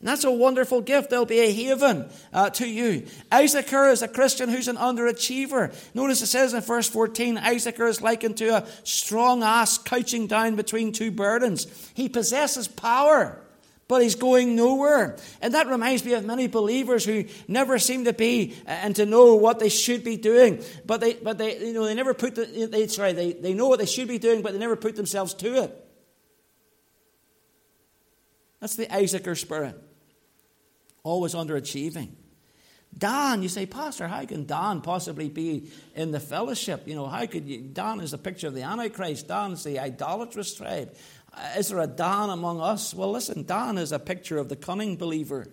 And 0.00 0.06
that's 0.06 0.22
a 0.22 0.30
wonderful 0.30 0.80
gift. 0.80 1.10
There'll 1.10 1.26
be 1.26 1.40
a 1.40 1.52
haven 1.52 2.08
uh, 2.32 2.50
to 2.50 2.68
you. 2.68 3.06
Issachar 3.34 3.90
is 3.90 4.00
a 4.00 4.06
Christian 4.06 4.48
who's 4.48 4.68
an 4.68 4.76
underachiever. 4.76 5.74
Notice 5.92 6.22
it 6.22 6.26
says 6.26 6.54
in 6.54 6.60
verse 6.60 6.88
14 6.88 7.36
Issachar 7.36 7.88
is 7.88 8.00
likened 8.00 8.36
to 8.36 8.58
a 8.58 8.66
strong 8.84 9.42
ass 9.42 9.76
couching 9.76 10.28
down 10.28 10.54
between 10.54 10.92
two 10.92 11.10
burdens. 11.10 11.66
He 11.94 12.08
possesses 12.08 12.68
power, 12.68 13.42
but 13.88 14.00
he's 14.00 14.14
going 14.14 14.54
nowhere. 14.54 15.16
And 15.42 15.54
that 15.54 15.66
reminds 15.66 16.04
me 16.04 16.12
of 16.12 16.24
many 16.24 16.46
believers 16.46 17.04
who 17.04 17.24
never 17.48 17.80
seem 17.80 18.04
to 18.04 18.12
be 18.12 18.54
uh, 18.68 18.70
and 18.70 18.94
to 18.96 19.04
know 19.04 19.34
what 19.34 19.58
they 19.58 19.68
should 19.68 20.04
be 20.04 20.16
doing. 20.16 20.62
But 20.86 21.00
they, 21.00 21.14
but 21.14 21.38
they, 21.38 21.58
you 21.58 21.72
know, 21.72 21.84
they 21.84 21.94
never 21.94 22.14
put 22.14 22.36
the, 22.36 22.68
they, 22.70 22.86
sorry, 22.86 23.14
they, 23.14 23.32
they 23.32 23.52
know 23.52 23.66
what 23.66 23.80
they 23.80 23.86
should 23.86 24.06
be 24.06 24.18
doing, 24.18 24.42
but 24.42 24.52
they 24.52 24.60
never 24.60 24.76
put 24.76 24.94
themselves 24.94 25.34
to 25.34 25.64
it. 25.64 25.84
That's 28.60 28.76
the 28.76 28.92
Issachar 28.94 29.34
spirit 29.34 29.86
always 31.02 31.34
underachieving. 31.34 32.10
Dan, 32.96 33.42
you 33.42 33.48
say, 33.48 33.66
Pastor, 33.66 34.08
how 34.08 34.24
can 34.24 34.46
Dan 34.46 34.80
possibly 34.80 35.28
be 35.28 35.70
in 35.94 36.10
the 36.10 36.20
fellowship? 36.20 36.88
You 36.88 36.94
know, 36.94 37.06
how 37.06 37.26
could 37.26 37.46
you? 37.46 37.60
Dan 37.60 38.00
is 38.00 38.12
a 38.12 38.18
picture 38.18 38.48
of 38.48 38.54
the 38.54 38.62
Antichrist. 38.62 39.28
Dan 39.28 39.52
is 39.52 39.62
the 39.62 39.78
idolatrous 39.78 40.54
tribe. 40.54 40.94
Is 41.56 41.68
there 41.68 41.80
a 41.80 41.86
Dan 41.86 42.30
among 42.30 42.60
us? 42.60 42.94
Well, 42.94 43.10
listen, 43.10 43.44
Dan 43.44 43.78
is 43.78 43.92
a 43.92 43.98
picture 43.98 44.38
of 44.38 44.48
the 44.48 44.56
cunning 44.56 44.96
believer. 44.96 45.46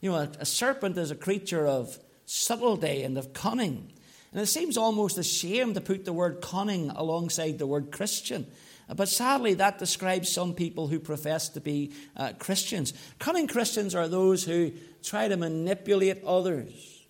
You 0.00 0.12
know, 0.12 0.16
a, 0.16 0.30
a 0.40 0.46
serpent 0.46 0.96
is 0.96 1.10
a 1.10 1.16
creature 1.16 1.66
of 1.66 1.98
subtlety 2.24 3.02
and 3.02 3.18
of 3.18 3.32
cunning. 3.32 3.92
And 4.32 4.40
it 4.40 4.46
seems 4.46 4.76
almost 4.76 5.18
a 5.18 5.24
shame 5.24 5.74
to 5.74 5.80
put 5.80 6.04
the 6.04 6.12
word 6.12 6.40
cunning 6.40 6.90
alongside 6.90 7.58
the 7.58 7.66
word 7.66 7.90
Christian. 7.90 8.46
But 8.94 9.08
sadly, 9.08 9.54
that 9.54 9.78
describes 9.78 10.30
some 10.30 10.54
people 10.54 10.88
who 10.88 10.98
profess 10.98 11.50
to 11.50 11.60
be 11.60 11.92
uh, 12.16 12.32
Christians. 12.38 12.94
Cunning 13.18 13.46
Christians 13.46 13.94
are 13.94 14.08
those 14.08 14.44
who 14.44 14.72
try 15.02 15.28
to 15.28 15.36
manipulate 15.36 16.24
others. 16.24 17.06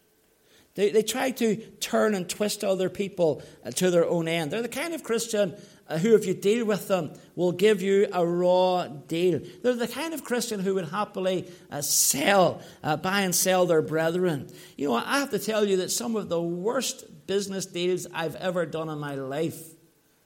They, 0.75 0.91
they 0.91 1.03
try 1.03 1.31
to 1.33 1.57
turn 1.57 2.15
and 2.15 2.29
twist 2.29 2.65
other 2.65 2.89
people 2.89 3.43
uh, 3.65 3.71
to 3.73 3.91
their 3.91 4.07
own 4.07 4.29
end. 4.29 4.51
They're 4.51 4.63
the 4.63 4.69
kind 4.69 4.93
of 4.93 5.05
Christian 5.05 5.57
uh, 5.89 5.99
who, 5.99 6.15
if 6.15 6.27
you 6.27 6.35
deal 6.35 6.67
with 6.67 6.89
them, 6.89 7.13
will 7.37 7.53
give 7.53 7.81
you 7.81 8.09
a 8.13 8.27
raw 8.27 8.87
deal. 8.87 9.41
They're 9.63 9.75
the 9.75 9.89
kind 9.89 10.15
of 10.15 10.25
Christian 10.25 10.61
who 10.61 10.75
would 10.75 10.89
happily 10.89 11.51
uh, 11.71 11.81
sell, 11.81 12.61
uh, 12.83 12.97
buy 12.97 13.23
and 13.23 13.35
sell 13.35 13.67
their 13.67 13.83
brethren. 13.83 14.51
You 14.77 14.89
know, 14.89 14.95
I 14.95 15.19
have 15.19 15.31
to 15.31 15.39
tell 15.39 15.65
you 15.65 15.79
that 15.79 15.91
some 15.91 16.17
of 16.17 16.29
the 16.29 16.43
worst 16.43 17.27
business 17.27 17.67
deals 17.67 18.07
I've 18.13 18.37
ever 18.37 18.67
done 18.67 18.89
in 18.89 18.99
my 18.99 19.15
life 19.15 19.61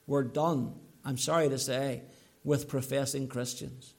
were 0.07 0.25
done 0.25 0.75
I'm 1.05 1.19
sorry 1.19 1.49
to 1.49 1.59
say, 1.59 2.03
with 2.45 2.69
professing 2.69 3.29
Christians. 3.29 3.95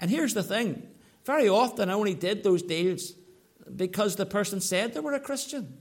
And 0.00 0.10
here's 0.10 0.34
the 0.34 0.42
thing 0.42 0.88
very 1.24 1.48
often 1.48 1.88
I 1.88 1.94
only 1.94 2.14
did 2.14 2.42
those 2.42 2.62
deals 2.62 3.12
because 3.74 4.16
the 4.16 4.26
person 4.26 4.60
said 4.60 4.94
they 4.94 5.00
were 5.00 5.14
a 5.14 5.20
Christian. 5.20 5.78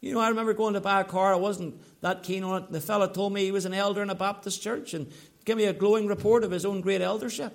You 0.00 0.12
know, 0.12 0.20
I 0.20 0.28
remember 0.28 0.52
going 0.52 0.74
to 0.74 0.80
buy 0.80 1.00
a 1.00 1.04
car, 1.04 1.32
I 1.32 1.36
wasn't 1.36 1.80
that 2.00 2.24
keen 2.24 2.42
on 2.42 2.64
it. 2.64 2.72
The 2.72 2.80
fellow 2.80 3.06
told 3.06 3.32
me 3.32 3.44
he 3.44 3.52
was 3.52 3.64
an 3.64 3.72
elder 3.72 4.02
in 4.02 4.10
a 4.10 4.16
Baptist 4.16 4.60
church 4.60 4.94
and 4.94 5.10
give 5.44 5.56
me 5.56 5.64
a 5.64 5.72
glowing 5.72 6.08
report 6.08 6.42
of 6.42 6.50
his 6.50 6.66
own 6.66 6.80
great 6.80 7.00
eldership. 7.00 7.52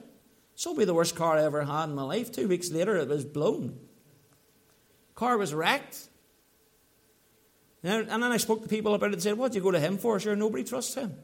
So 0.56 0.74
be 0.74 0.86
the 0.86 0.94
worst 0.94 1.16
car 1.16 1.38
I 1.38 1.44
ever 1.44 1.64
had 1.64 1.90
in 1.90 1.96
my 1.96 2.04
life. 2.04 2.32
Two 2.32 2.48
weeks 2.48 2.72
later, 2.72 2.96
it 2.96 3.10
was 3.10 3.26
blown. 3.26 3.78
Car 5.14 5.38
was 5.38 5.54
wrecked. 5.54 6.08
And 7.84 8.10
then 8.10 8.24
I 8.24 8.38
spoke 8.38 8.64
to 8.64 8.68
people 8.68 8.94
about 8.94 9.10
it 9.10 9.14
and 9.14 9.24
said, 9.24 9.38
What 9.38 9.52
do 9.52 9.58
you 9.58 9.64
go 9.64 9.72
to 9.72 9.80
him 9.80 9.98
for? 9.98 10.20
Sure, 10.20 10.36
nobody 10.36 10.64
trusts 10.64 10.96
him. 10.96 11.16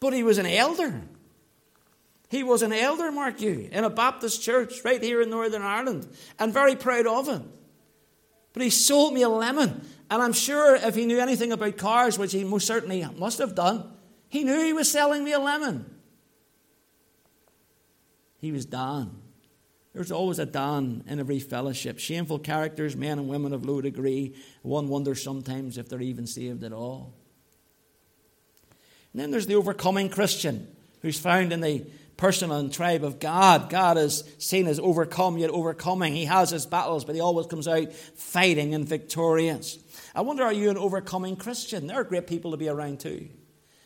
But 0.00 0.12
he 0.12 0.22
was 0.22 0.38
an 0.38 0.46
elder. 0.46 1.02
He 2.28 2.42
was 2.42 2.62
an 2.62 2.72
elder, 2.72 3.12
mark 3.12 3.40
you, 3.40 3.68
in 3.70 3.84
a 3.84 3.90
Baptist 3.90 4.42
church 4.42 4.84
right 4.84 5.02
here 5.02 5.22
in 5.22 5.30
Northern 5.30 5.62
Ireland, 5.62 6.08
and 6.38 6.52
very 6.52 6.74
proud 6.74 7.06
of 7.06 7.28
him. 7.28 7.50
But 8.52 8.62
he 8.62 8.70
sold 8.70 9.14
me 9.14 9.22
a 9.22 9.28
lemon, 9.28 9.86
and 10.10 10.22
I'm 10.22 10.32
sure 10.32 10.76
if 10.76 10.94
he 10.94 11.06
knew 11.06 11.18
anything 11.18 11.52
about 11.52 11.76
cars, 11.76 12.18
which 12.18 12.32
he 12.32 12.42
most 12.42 12.66
certainly 12.66 13.06
must 13.16 13.38
have 13.38 13.54
done, 13.54 13.92
he 14.28 14.44
knew 14.44 14.64
he 14.64 14.72
was 14.72 14.90
selling 14.90 15.22
me 15.24 15.32
a 15.32 15.38
lemon. 15.38 15.88
He 18.38 18.50
was 18.50 18.66
Dan. 18.66 19.22
There's 19.96 20.12
always 20.12 20.38
a 20.38 20.44
Dan 20.44 21.04
in 21.08 21.20
every 21.20 21.40
fellowship. 21.40 21.98
Shameful 21.98 22.40
characters, 22.40 22.94
men 22.94 23.18
and 23.18 23.28
women 23.28 23.54
of 23.54 23.64
low 23.64 23.80
degree. 23.80 24.36
One 24.60 24.88
wonders 24.88 25.22
sometimes 25.22 25.78
if 25.78 25.88
they're 25.88 26.02
even 26.02 26.26
saved 26.26 26.64
at 26.64 26.74
all. 26.74 27.14
And 29.14 29.22
then 29.22 29.30
there's 29.30 29.46
the 29.46 29.54
overcoming 29.54 30.10
Christian 30.10 30.68
who's 31.00 31.18
found 31.18 31.50
in 31.50 31.62
the 31.62 31.86
person 32.18 32.52
and 32.52 32.70
tribe 32.70 33.04
of 33.04 33.20
Gad. 33.20 33.70
Gad 33.70 33.96
is 33.96 34.22
seen 34.36 34.66
as 34.66 34.78
overcome 34.78 35.38
yet 35.38 35.48
overcoming. 35.48 36.12
He 36.12 36.26
has 36.26 36.50
his 36.50 36.66
battles, 36.66 37.06
but 37.06 37.14
he 37.14 37.22
always 37.22 37.46
comes 37.46 37.66
out 37.66 37.90
fighting 37.94 38.74
and 38.74 38.86
victorious. 38.86 39.78
I 40.14 40.20
wonder, 40.20 40.42
are 40.42 40.52
you 40.52 40.68
an 40.68 40.76
overcoming 40.76 41.36
Christian? 41.36 41.86
There 41.86 41.98
are 41.98 42.04
great 42.04 42.26
people 42.26 42.50
to 42.50 42.58
be 42.58 42.68
around 42.68 43.00
too. 43.00 43.30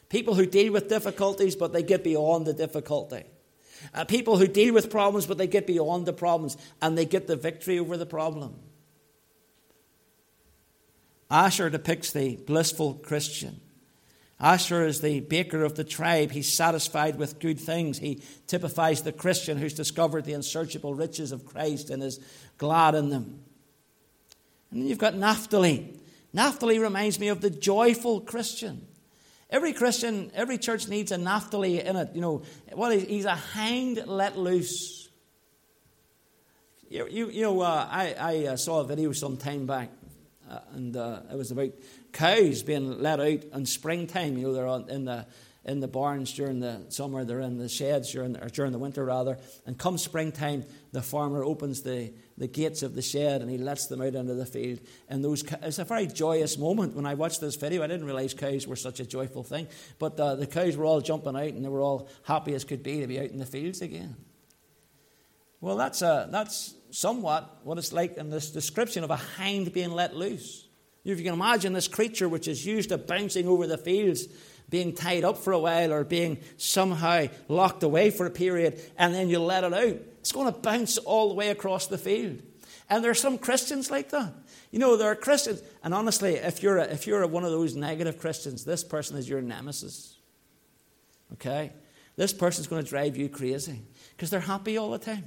People 0.09 0.35
who 0.35 0.45
deal 0.45 0.73
with 0.73 0.89
difficulties, 0.89 1.55
but 1.55 1.73
they 1.73 1.85
get 1.85 2.03
beyond 2.03 2.49
the 2.49 2.53
difficulty. 2.53 3.27
Uh, 3.95 4.05
people 4.05 4.37
who 4.37 4.47
deal 4.47 4.75
with 4.75 4.91
problems, 4.91 5.27
but 5.27 5.39
they 5.39 5.47
get 5.47 5.67
beyond 5.67 6.07
the 6.07 6.13
problems 6.13 6.57
and 6.81 6.97
they 6.97 7.05
get 7.05 7.27
the 7.27 7.37
victory 7.37 7.79
over 7.79 7.97
the 7.97 8.07
problem. 8.07 8.55
Asher 11.31 11.71
depicts 11.71 12.13
the 12.13 12.37
blissful 12.37 12.95
Christian. 12.95 13.61
Asher 14.41 14.87
is 14.87 15.01
the 15.01 15.21
baker 15.21 15.65
of 15.65 15.75
the 15.75 15.85
tribe. 15.85 16.33
He's 16.33 16.51
satisfied 16.51 17.19
with 17.19 17.39
good 17.39 17.61
things. 17.61 17.99
He 17.99 18.23
typifies 18.47 19.03
the 19.03 19.13
Christian 19.13 19.59
who's 19.59 19.75
discovered 19.75 20.25
the 20.25 20.33
unsearchable 20.33 20.95
riches 20.95 21.31
of 21.31 21.45
Christ 21.45 21.91
and 21.91 22.03
is 22.03 22.19
glad 22.57 22.95
in 22.95 23.11
them. 23.11 23.41
And 24.71 24.81
then 24.81 24.89
you've 24.89 24.99
got 24.99 25.15
Naphtali. 25.15 25.95
Naphtali 26.33 26.79
reminds 26.79 27.21
me 27.21 27.29
of 27.29 27.43
the 27.43 27.51
joyful 27.51 28.21
Christian. 28.21 28.87
Every 29.51 29.73
Christian, 29.73 30.31
every 30.33 30.59
church 30.59 30.87
needs 30.87 31.11
a 31.11 31.19
Naphtali 31.19 31.81
in 31.81 31.97
it. 31.97 32.11
You 32.15 32.21
know, 32.21 32.43
well, 32.73 32.93
he's 32.93 33.25
a 33.25 33.35
hind 33.35 34.07
let 34.07 34.39
loose. 34.39 35.09
You, 36.89 37.09
you, 37.11 37.31
you 37.31 37.43
know, 37.43 37.61
uh, 37.61 37.89
I, 37.91 38.15
I 38.19 38.47
uh, 38.47 38.57
saw 38.57 38.81
a 38.81 38.85
video 38.85 39.13
some 39.13 39.37
time 39.37 39.67
back, 39.67 39.91
uh, 40.49 40.61
and 40.75 40.97
uh, 40.97 41.21
it 41.33 41.37
was 41.37 41.51
about 41.51 41.71
cows 42.13 42.63
being 42.63 43.01
let 43.01 43.19
out 43.21 43.45
in 43.53 43.67
springtime. 43.67 44.39
You 44.39 44.49
know, 44.49 44.53
they're 44.53 44.67
on, 44.67 44.89
in 44.89 45.05
the 45.05 45.27
in 45.65 45.81
the 45.81 45.89
barns 45.89 46.33
during 46.33 46.61
the 46.61 46.87
summer, 46.89 47.25
they're 47.25 47.41
in 47.41 47.59
the 47.59 47.69
sheds 47.69 48.13
during 48.13 48.37
or 48.37 48.49
during 48.49 48.73
the 48.73 48.79
winter 48.79 49.05
rather. 49.05 49.39
And 49.67 49.79
come 49.79 49.99
springtime, 49.99 50.65
the 50.93 51.03
farmer 51.03 51.45
opens 51.45 51.83
the, 51.83 52.13
the 52.39 52.47
gates 52.47 52.83
of 52.83 52.95
the 52.95 53.03
shed 53.03 53.43
and 53.43 53.51
he 53.51 53.59
lets 53.59 53.87
them 53.87 54.01
out 54.01 54.15
into 54.15 54.35
the 54.35 54.47
field. 54.47 54.81
And 55.09 55.23
those 55.23 55.45
it's 55.63 55.79
a 55.79 55.85
very 55.85 56.07
joyous 56.07 56.57
moment. 56.57 56.95
When 56.95 57.05
I 57.05 57.15
watched 57.15 57.41
this 57.41 57.57
video, 57.57 57.83
I 57.83 57.89
didn't 57.89 58.07
realize 58.07 58.33
cows 58.33 58.67
were 58.67 58.77
such 58.77 59.01
a 59.01 59.07
joyful 59.07 59.43
thing. 59.43 59.69
But 59.99 60.19
uh, 60.19 60.37
the 60.37 60.47
cows 60.47 60.77
were 60.77 60.87
all 60.87 61.03
jumping 61.03 61.37
out 61.37 61.43
and 61.43 61.65
they 61.65 61.69
were 61.69 61.83
all 61.83 62.09
happy 62.23 62.55
as 62.55 62.65
could 62.65 62.83
be 62.83 63.01
to 63.01 63.07
be 63.07 63.21
out 63.21 63.31
in 63.31 63.39
the 63.39 63.47
fields 63.47 63.83
again. 63.83 64.17
Well, 65.61 65.77
that's, 65.77 66.01
a, 66.01 66.27
that's 66.31 66.75
somewhat 66.91 67.61
what 67.65 67.77
it's 67.77 67.93
like 67.93 68.17
in 68.17 68.31
this 68.31 68.51
description 68.51 69.05
of 69.05 69.11
a 69.11 69.17
hind 69.17 69.75
being 69.75 69.93
let 69.93 70.17
loose. 70.17 70.67
If 71.05 71.19
you 71.19 71.25
can 71.25 71.35
imagine 71.35 71.73
this 71.73 71.89
creature 71.89 72.29
which 72.29 72.49
is 72.49 72.65
used 72.65 72.91
to 72.91 72.99
bouncing 72.99 73.47
over 73.47 73.67
the 73.67 73.79
fields, 73.79 74.27
being 74.71 74.95
tied 74.95 75.25
up 75.25 75.37
for 75.37 75.53
a 75.53 75.59
while 75.59 75.93
or 75.93 76.05
being 76.05 76.39
somehow 76.57 77.27
locked 77.49 77.83
away 77.83 78.11
for 78.11 78.25
a 78.27 78.31
period, 78.31 78.81
and 78.97 79.13
then 79.13 79.29
you 79.29 79.41
let 79.41 79.65
it 79.65 79.75
out, 79.75 79.97
it's 80.21 80.33
going 80.33 80.53
to 80.53 80.59
bounce 80.59 80.97
all 80.99 81.29
the 81.29 81.35
way 81.35 81.49
across 81.49 81.89
the 81.89 81.99
field. 81.99 82.41
And 82.89 83.05
there 83.05 83.11
are 83.11 83.15
some 83.15 83.39
Christians 83.39 83.91
like 83.91 84.11
that. 84.11 84.33
You 84.71 84.79
know, 84.79 84.97
there 84.97 85.11
are 85.11 85.17
Christians, 85.17 85.63
and 85.83 85.93
honestly, 85.93 86.35
if 86.35 86.63
you're, 86.63 86.79
a, 86.79 86.85
if 86.85 87.07
you're 87.07 87.27
one 87.27 87.45
of 87.45 87.51
those 87.51 87.77
negative 87.77 88.19
Christians, 88.19 88.65
this 88.65 88.85
person 88.85 89.17
is 89.17 89.29
your 89.29 89.43
nemesis. 89.43 90.17
Okay? 91.35 91.73
This 92.17 92.33
person's 92.33 92.67
going 92.67 92.83
to 92.83 92.89
drive 92.89 93.17
you 93.17 93.29
crazy 93.29 93.83
because 94.17 94.31
they're 94.31 94.41
happy 94.41 94.77
all 94.77 94.91
the 94.91 94.99
time. 94.99 95.25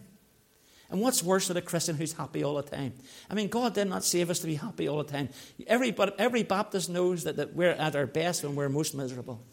And 0.93 1.01
what's 1.01 1.23
worse 1.23 1.47
than 1.47 1.57
a 1.57 1.61
Christian 1.61 1.95
who's 1.95 2.13
happy 2.13 2.43
all 2.43 2.53
the 2.53 2.61
time? 2.61 2.93
I 3.27 3.33
mean, 3.33 3.49
God 3.49 3.73
did 3.73 3.89
not 3.89 4.03
save 4.03 4.29
us 4.29 4.37
to 4.39 4.45
be 4.45 4.53
happy 4.53 4.87
all 4.87 5.03
the 5.03 5.11
time. 5.11 5.29
Every, 5.65 5.91
every 6.19 6.43
Baptist 6.43 6.87
knows 6.87 7.23
that, 7.23 7.37
that 7.37 7.55
we're 7.55 7.71
at 7.71 7.95
our 7.95 8.05
best 8.05 8.43
when 8.43 8.55
we're 8.55 8.69
most 8.69 8.93
miserable. 8.93 9.43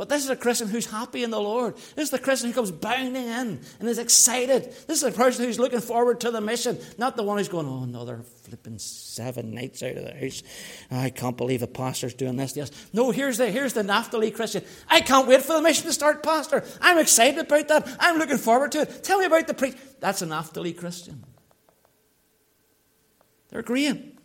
But 0.00 0.08
this 0.08 0.24
is 0.24 0.30
a 0.30 0.36
Christian 0.36 0.66
who's 0.66 0.86
happy 0.86 1.24
in 1.24 1.30
the 1.30 1.38
Lord. 1.38 1.76
This 1.76 2.04
is 2.04 2.10
the 2.10 2.18
Christian 2.18 2.48
who 2.48 2.54
comes 2.54 2.70
bounding 2.70 3.16
in 3.16 3.60
and 3.80 3.86
is 3.86 3.98
excited. 3.98 4.72
This 4.86 5.02
is 5.02 5.02
a 5.02 5.12
person 5.12 5.44
who's 5.44 5.58
looking 5.58 5.82
forward 5.82 6.20
to 6.20 6.30
the 6.30 6.40
mission, 6.40 6.78
not 6.96 7.18
the 7.18 7.22
one 7.22 7.36
who's 7.36 7.50
going, 7.50 7.68
oh, 7.68 7.82
another 7.82 8.22
flipping 8.44 8.78
seven 8.78 9.54
nights 9.54 9.82
out 9.82 9.98
of 9.98 10.04
the 10.06 10.14
house. 10.14 10.42
I 10.90 11.10
can't 11.10 11.36
believe 11.36 11.60
a 11.60 11.66
pastor's 11.66 12.14
doing 12.14 12.36
this. 12.36 12.56
Yes. 12.56 12.70
No, 12.94 13.10
here's 13.10 13.36
the, 13.36 13.50
here's 13.50 13.74
the 13.74 13.82
Naphtali 13.82 14.30
Christian. 14.30 14.64
I 14.88 15.02
can't 15.02 15.28
wait 15.28 15.42
for 15.42 15.52
the 15.52 15.60
mission 15.60 15.84
to 15.84 15.92
start, 15.92 16.22
Pastor. 16.22 16.64
I'm 16.80 16.96
excited 16.96 17.38
about 17.38 17.68
that. 17.68 17.96
I'm 18.00 18.16
looking 18.16 18.38
forward 18.38 18.72
to 18.72 18.80
it. 18.80 19.04
Tell 19.04 19.18
me 19.18 19.26
about 19.26 19.48
the 19.48 19.52
preach. 19.52 19.76
That's 20.00 20.22
a 20.22 20.26
Naphtali 20.26 20.72
Christian. 20.72 21.22
They're 23.50 23.60
great. 23.60 24.18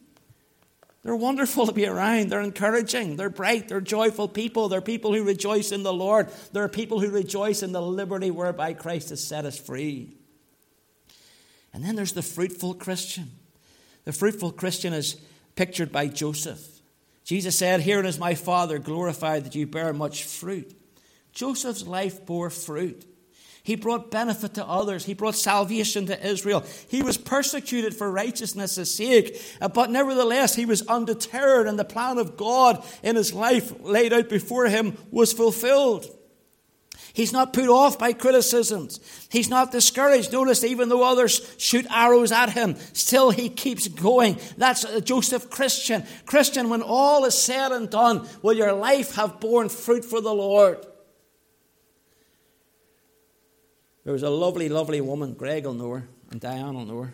They're 1.05 1.15
wonderful 1.15 1.67
to 1.67 1.71
be 1.71 1.85
around. 1.85 2.31
They're 2.31 2.41
encouraging. 2.41 3.15
They're 3.15 3.29
bright. 3.29 3.67
They're 3.67 3.79
joyful 3.79 4.27
people. 4.27 4.69
They're 4.69 4.81
people 4.81 5.13
who 5.13 5.23
rejoice 5.23 5.71
in 5.71 5.83
the 5.83 5.93
Lord. 5.93 6.29
They're 6.51 6.67
people 6.67 6.99
who 6.99 7.11
rejoice 7.11 7.61
in 7.61 7.73
the 7.73 7.81
liberty 7.81 8.31
whereby 8.31 8.73
Christ 8.73 9.09
has 9.09 9.23
set 9.23 9.45
us 9.45 9.55
free. 9.55 10.17
And 11.71 11.85
then 11.85 11.95
there's 11.95 12.13
the 12.13 12.23
fruitful 12.23 12.73
Christian. 12.73 13.33
The 14.05 14.13
fruitful 14.13 14.53
Christian 14.53 14.93
is 14.93 15.17
pictured 15.55 15.91
by 15.91 16.07
Joseph. 16.07 16.65
Jesus 17.23 17.55
said, 17.55 17.81
Herein 17.81 18.07
is 18.07 18.17
my 18.17 18.33
Father 18.33 18.79
glorified 18.79 19.45
that 19.45 19.53
you 19.53 19.67
bear 19.67 19.93
much 19.93 20.23
fruit. 20.23 20.75
Joseph's 21.33 21.85
life 21.85 22.25
bore 22.25 22.49
fruit. 22.49 23.05
He 23.65 23.75
brought 23.75 24.11
benefit 24.11 24.53
to 24.53 24.65
others. 24.65 25.05
He 25.05 25.15
brought 25.15 25.33
salvation 25.33 26.05
to 26.05 26.25
Israel. 26.25 26.63
He 26.87 27.01
was 27.01 27.17
persecuted 27.17 27.95
for 27.95 28.11
righteousness' 28.11 28.93
sake, 28.93 29.41
uh, 29.59 29.69
but 29.69 29.89
nevertheless, 29.89 30.53
he 30.53 30.67
was 30.67 30.83
undeterred, 30.83 31.65
and 31.65 31.79
the 31.79 31.83
plan 31.83 32.19
of 32.19 32.37
God 32.37 32.85
in 33.01 33.15
his 33.15 33.33
life 33.33 33.73
laid 33.81 34.13
out 34.13 34.29
before 34.29 34.67
him 34.67 34.95
was 35.09 35.33
fulfilled. 35.33 36.05
He's 37.11 37.33
not 37.33 37.53
put 37.53 37.67
off 37.67 37.97
by 37.97 38.13
criticisms. 38.13 38.99
He's 39.31 39.49
not 39.49 39.71
discouraged. 39.71 40.31
Notice, 40.31 40.63
even 40.63 40.89
though 40.89 41.03
others 41.03 41.55
shoot 41.57 41.87
arrows 41.89 42.31
at 42.31 42.51
him, 42.51 42.75
still 42.93 43.31
he 43.31 43.49
keeps 43.49 43.87
going. 43.87 44.37
That's 44.59 44.83
Joseph 45.01 45.49
Christian. 45.49 46.03
Christian, 46.27 46.69
when 46.69 46.83
all 46.83 47.25
is 47.25 47.33
said 47.33 47.71
and 47.71 47.89
done, 47.89 48.27
will 48.43 48.53
your 48.53 48.73
life 48.73 49.15
have 49.15 49.39
borne 49.39 49.69
fruit 49.69 50.05
for 50.05 50.21
the 50.21 50.33
Lord? 50.33 50.85
There 54.05 54.13
was 54.13 54.21
a 54.21 54.29
lovely, 54.29 54.69
lovely 54.69 55.01
woman, 55.01 55.33
Greg 55.33 55.65
will 55.65 55.73
know 55.73 55.89
her, 55.89 56.07
and 56.29 56.39
Diane 56.39 56.75
will 56.75 56.85
know 56.85 57.01
her, 57.01 57.13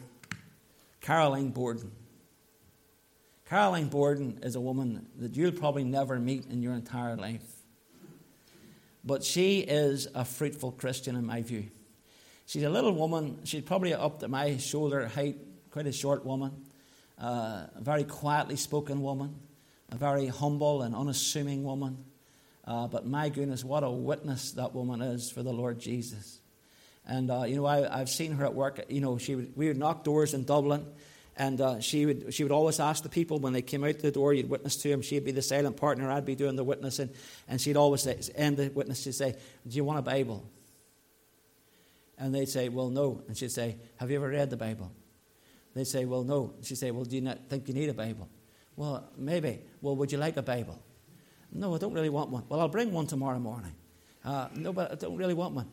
Caroline 0.99 1.49
Borden. 1.49 1.89
Caroline 3.45 3.87
Borden 3.87 4.39
is 4.43 4.55
a 4.55 4.59
woman 4.59 5.07
that 5.17 5.37
you'll 5.37 5.53
probably 5.53 5.85
never 5.85 6.19
meet 6.19 6.47
in 6.47 6.61
your 6.61 6.73
entire 6.73 7.15
life. 7.15 7.45
But 9.05 9.23
she 9.23 9.59
is 9.59 10.09
a 10.13 10.25
fruitful 10.25 10.73
Christian 10.73 11.15
in 11.15 11.25
my 11.25 11.41
view. 11.41 11.67
She's 12.45 12.63
a 12.63 12.69
little 12.69 12.91
woman, 12.91 13.39
she's 13.45 13.63
probably 13.63 13.93
up 13.93 14.19
to 14.19 14.27
my 14.27 14.57
shoulder 14.57 15.07
height, 15.07 15.37
quite 15.71 15.87
a 15.87 15.93
short 15.93 16.25
woman, 16.25 16.51
uh, 17.17 17.67
a 17.73 17.79
very 17.79 18.03
quietly 18.03 18.57
spoken 18.57 19.01
woman, 19.01 19.33
a 19.89 19.95
very 19.95 20.27
humble 20.27 20.81
and 20.81 20.93
unassuming 20.93 21.63
woman. 21.63 22.03
Uh, 22.65 22.87
but 22.87 23.05
my 23.05 23.29
goodness, 23.29 23.63
what 23.63 23.85
a 23.85 23.89
witness 23.89 24.51
that 24.51 24.75
woman 24.75 25.01
is 25.01 25.31
for 25.31 25.41
the 25.41 25.53
Lord 25.53 25.79
Jesus. 25.79 26.40
And, 27.11 27.29
uh, 27.29 27.43
you 27.43 27.57
know, 27.57 27.65
I, 27.65 27.97
have 27.97 28.09
seen 28.09 28.31
her 28.31 28.45
at 28.45 28.53
work. 28.53 28.85
You 28.87 29.01
know, 29.01 29.17
she 29.17 29.35
would, 29.35 29.51
we 29.57 29.67
would 29.67 29.75
knock 29.75 30.05
doors 30.05 30.33
in 30.33 30.45
Dublin, 30.45 30.85
and 31.35 31.59
uh, 31.59 31.81
she, 31.81 32.05
would, 32.05 32.33
she 32.33 32.43
would 32.43 32.53
always 32.53 32.79
ask 32.79 33.03
the 33.03 33.09
people 33.09 33.37
when 33.37 33.51
they 33.51 33.61
came 33.61 33.83
out 33.83 33.99
the 33.99 34.11
door, 34.11 34.33
you'd 34.33 34.49
witness 34.49 34.77
to 34.77 34.89
them. 34.89 35.01
She'd 35.01 35.25
be 35.25 35.33
the 35.33 35.41
silent 35.41 35.75
partner, 35.75 36.09
I'd 36.09 36.25
be 36.25 36.35
doing 36.35 36.55
the 36.55 36.63
witnessing. 36.63 37.09
And 37.49 37.59
she'd 37.59 37.75
always 37.75 38.03
say, 38.03 38.17
end 38.33 38.55
the 38.55 38.69
witness, 38.69 39.03
she'd 39.03 39.15
say, 39.15 39.33
Do 39.67 39.75
you 39.75 39.83
want 39.83 39.99
a 39.99 40.01
Bible? 40.01 40.49
And 42.17 42.33
they'd 42.33 42.47
say, 42.47 42.69
Well, 42.69 42.89
no. 42.89 43.21
And 43.27 43.35
she'd 43.35 43.51
say, 43.51 43.75
Have 43.97 44.09
you 44.09 44.15
ever 44.15 44.29
read 44.29 44.49
the 44.49 44.55
Bible? 44.55 44.89
They'd 45.75 45.87
say, 45.87 46.05
Well, 46.05 46.23
no. 46.23 46.53
She'd 46.63 46.77
say, 46.77 46.91
Well, 46.91 47.03
do 47.03 47.17
you 47.17 47.21
not 47.21 47.49
think 47.49 47.67
you 47.67 47.73
need 47.73 47.89
a 47.89 47.93
Bible? 47.93 48.29
Well, 48.77 49.09
maybe. 49.17 49.59
Well, 49.81 49.97
would 49.97 50.13
you 50.13 50.17
like 50.17 50.37
a 50.37 50.43
Bible? 50.43 50.81
No, 51.51 51.75
I 51.75 51.77
don't 51.77 51.93
really 51.93 52.07
want 52.07 52.29
one. 52.29 52.45
Well, 52.47 52.61
I'll 52.61 52.69
bring 52.69 52.93
one 52.93 53.07
tomorrow 53.07 53.39
morning. 53.39 53.73
Uh, 54.23 54.47
no, 54.55 54.71
but 54.71 54.93
I 54.93 54.95
don't 54.95 55.17
really 55.17 55.33
want 55.33 55.55
one. 55.55 55.67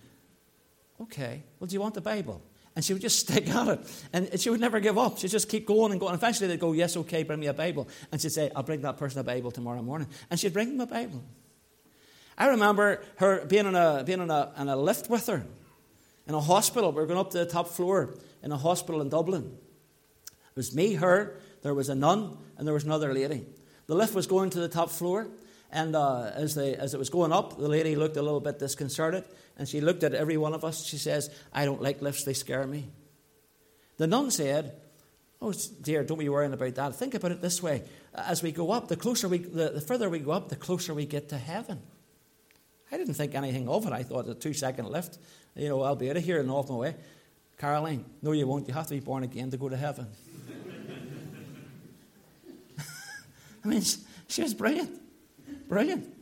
Okay. 1.01 1.43
Well, 1.59 1.69
do 1.69 1.75
you 1.75 1.81
want 1.81 1.95
the 1.95 2.01
Bible? 2.01 2.43
And 2.75 2.85
she 2.85 2.93
would 2.93 3.03
just 3.03 3.19
stick 3.29 3.49
at 3.49 3.69
it. 3.69 4.05
And 4.13 4.41
she 4.41 4.51
would 4.51 4.61
never 4.61 4.81
give 4.81 4.99
up. 4.99 5.19
She'd 5.19 5.31
just 5.31 5.49
keep 5.49 5.67
going 5.67 5.93
and 5.93 6.01
going. 6.01 6.15
Eventually 6.15 6.49
they'd 6.49 6.61
go, 6.61 6.73
Yes, 6.73 6.97
okay, 6.97 7.23
bring 7.23 7.41
me 7.41 7.47
a 7.47 7.55
Bible. 7.55 7.89
And 8.13 8.21
she'd 8.21 8.33
say, 8.33 8.51
I'll 8.55 8.63
bring 8.63 8.83
that 8.83 8.97
person 8.97 9.21
a 9.21 9.25
Bible 9.25 9.51
tomorrow 9.51 9.83
morning. 9.83 10.09
And 10.31 10.39
she'd 10.39 10.53
bring 10.53 10.77
them 10.77 10.81
a 10.81 10.87
Bible. 10.87 11.23
I 12.37 12.49
remember 12.49 13.03
her 13.17 13.45
being 13.47 13.67
in 13.67 13.75
a, 13.75 14.05
being 14.05 14.21
in 14.21 14.31
a, 14.31 14.53
in 14.59 14.69
a 14.69 14.77
lift 14.77 15.11
with 15.11 15.27
her 15.27 15.45
in 16.29 16.35
a 16.35 16.41
hospital. 16.41 16.93
We 16.93 17.01
were 17.01 17.07
going 17.07 17.19
up 17.19 17.31
to 17.31 17.39
the 17.39 17.47
top 17.47 17.69
floor 17.69 18.15
in 18.43 18.53
a 18.53 18.57
hospital 18.57 19.01
in 19.01 19.09
Dublin. 19.09 19.59
It 20.51 20.57
was 20.57 20.75
me, 20.75 20.95
her, 20.95 21.37
there 21.63 21.75
was 21.75 21.89
a 21.89 21.95
nun, 21.95 22.37
and 22.57 22.67
there 22.67 22.75
was 22.75 22.85
another 22.85 23.13
lady. 23.13 23.47
The 23.87 23.95
lift 23.95 24.15
was 24.15 24.27
going 24.27 24.51
to 24.51 24.61
the 24.61 24.69
top 24.69 24.91
floor, 24.91 25.29
and 25.71 25.95
uh, 25.95 26.31
as, 26.35 26.55
they, 26.55 26.75
as 26.75 26.95
it 26.95 26.99
was 26.99 27.11
going 27.11 27.33
up, 27.33 27.59
the 27.59 27.69
lady 27.69 27.95
looked 27.95 28.17
a 28.17 28.23
little 28.23 28.41
bit 28.41 28.59
disconcerted, 28.59 29.25
and 29.57 29.69
she 29.69 29.81
looked 29.81 30.03
at 30.03 30.15
every 30.15 30.37
one 30.37 30.55
of 30.55 30.65
us. 30.65 30.85
She 30.85 30.97
says, 30.97 31.31
I 31.53 31.65
don't 31.65 31.83
like 31.83 32.01
lifts, 32.01 32.25
they 32.25 32.33
scare 32.33 32.67
me. 32.67 32.89
The 33.99 34.07
nun 34.07 34.31
said, 34.31 34.75
Oh, 35.41 35.53
dear, 35.83 36.03
don't 36.03 36.19
be 36.19 36.29
worrying 36.29 36.53
about 36.53 36.75
that. 36.75 36.97
Think 36.97 37.15
about 37.15 37.31
it 37.31 37.41
this 37.41 37.63
way. 37.63 37.85
As 38.13 38.43
we 38.43 38.51
go 38.51 38.73
up, 38.73 38.89
the 38.89 38.97
closer 38.97 39.29
we, 39.29 39.39
the, 39.39 39.71
the 39.71 39.81
further 39.81 40.11
we 40.11 40.19
go 40.19 40.33
up, 40.33 40.49
the 40.49 40.57
closer 40.57 40.93
we 40.93 41.07
get 41.07 41.29
to 41.29 41.39
heaven. 41.39 41.81
I 42.91 42.97
didn't 42.97 43.15
think 43.15 43.37
anything 43.37 43.69
of 43.69 43.87
it. 43.87 43.93
I 43.93 44.03
thought 44.03 44.29
a 44.29 44.35
two 44.35 44.53
second 44.53 44.89
lift, 44.89 45.19
you 45.55 45.69
know, 45.69 45.83
I'll 45.83 45.95
be 45.95 46.11
out 46.11 46.17
of 46.17 46.25
here 46.25 46.41
and 46.41 46.51
off 46.51 46.69
my 46.69 46.75
way. 46.75 46.97
Caroline, 47.57 48.05
no, 48.23 48.33
you 48.33 48.49
won't. 48.49 48.67
You 48.67 48.75
have 48.75 48.87
to 48.89 48.95
be 48.95 49.01
born 49.01 49.23
again 49.23 49.51
to 49.51 49.57
go 49.57 49.69
to 49.69 49.77
heaven. 49.77 50.07
I 53.65 53.69
mean, 53.69 53.83
she 54.27 54.43
was 54.43 54.55
brilliant. 54.55 54.91
Brilliant. 55.69 56.15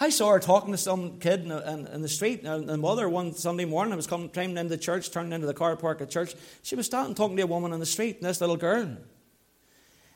I 0.00 0.10
saw 0.10 0.30
her 0.30 0.40
talking 0.40 0.72
to 0.72 0.78
some 0.78 1.18
kid 1.18 1.40
in 1.40 1.48
the, 1.48 1.72
in, 1.72 1.86
in 1.86 2.02
the 2.02 2.08
street. 2.08 2.44
And 2.44 2.68
the 2.68 2.76
mother, 2.76 3.08
one 3.08 3.34
Sunday 3.34 3.64
morning, 3.64 3.92
I 3.92 3.96
was 3.96 4.06
coming, 4.06 4.30
trained 4.30 4.58
into 4.58 4.70
the 4.70 4.78
church, 4.78 5.10
turning 5.10 5.32
into 5.32 5.46
the 5.46 5.54
car 5.54 5.76
park 5.76 6.00
at 6.00 6.10
church. 6.10 6.34
She 6.62 6.74
was 6.74 6.86
standing 6.86 7.14
talking 7.14 7.36
to 7.36 7.42
a 7.42 7.46
woman 7.46 7.72
in 7.72 7.80
the 7.80 7.86
street, 7.86 8.16
and 8.16 8.26
this 8.26 8.40
little 8.40 8.56
girl. 8.56 8.96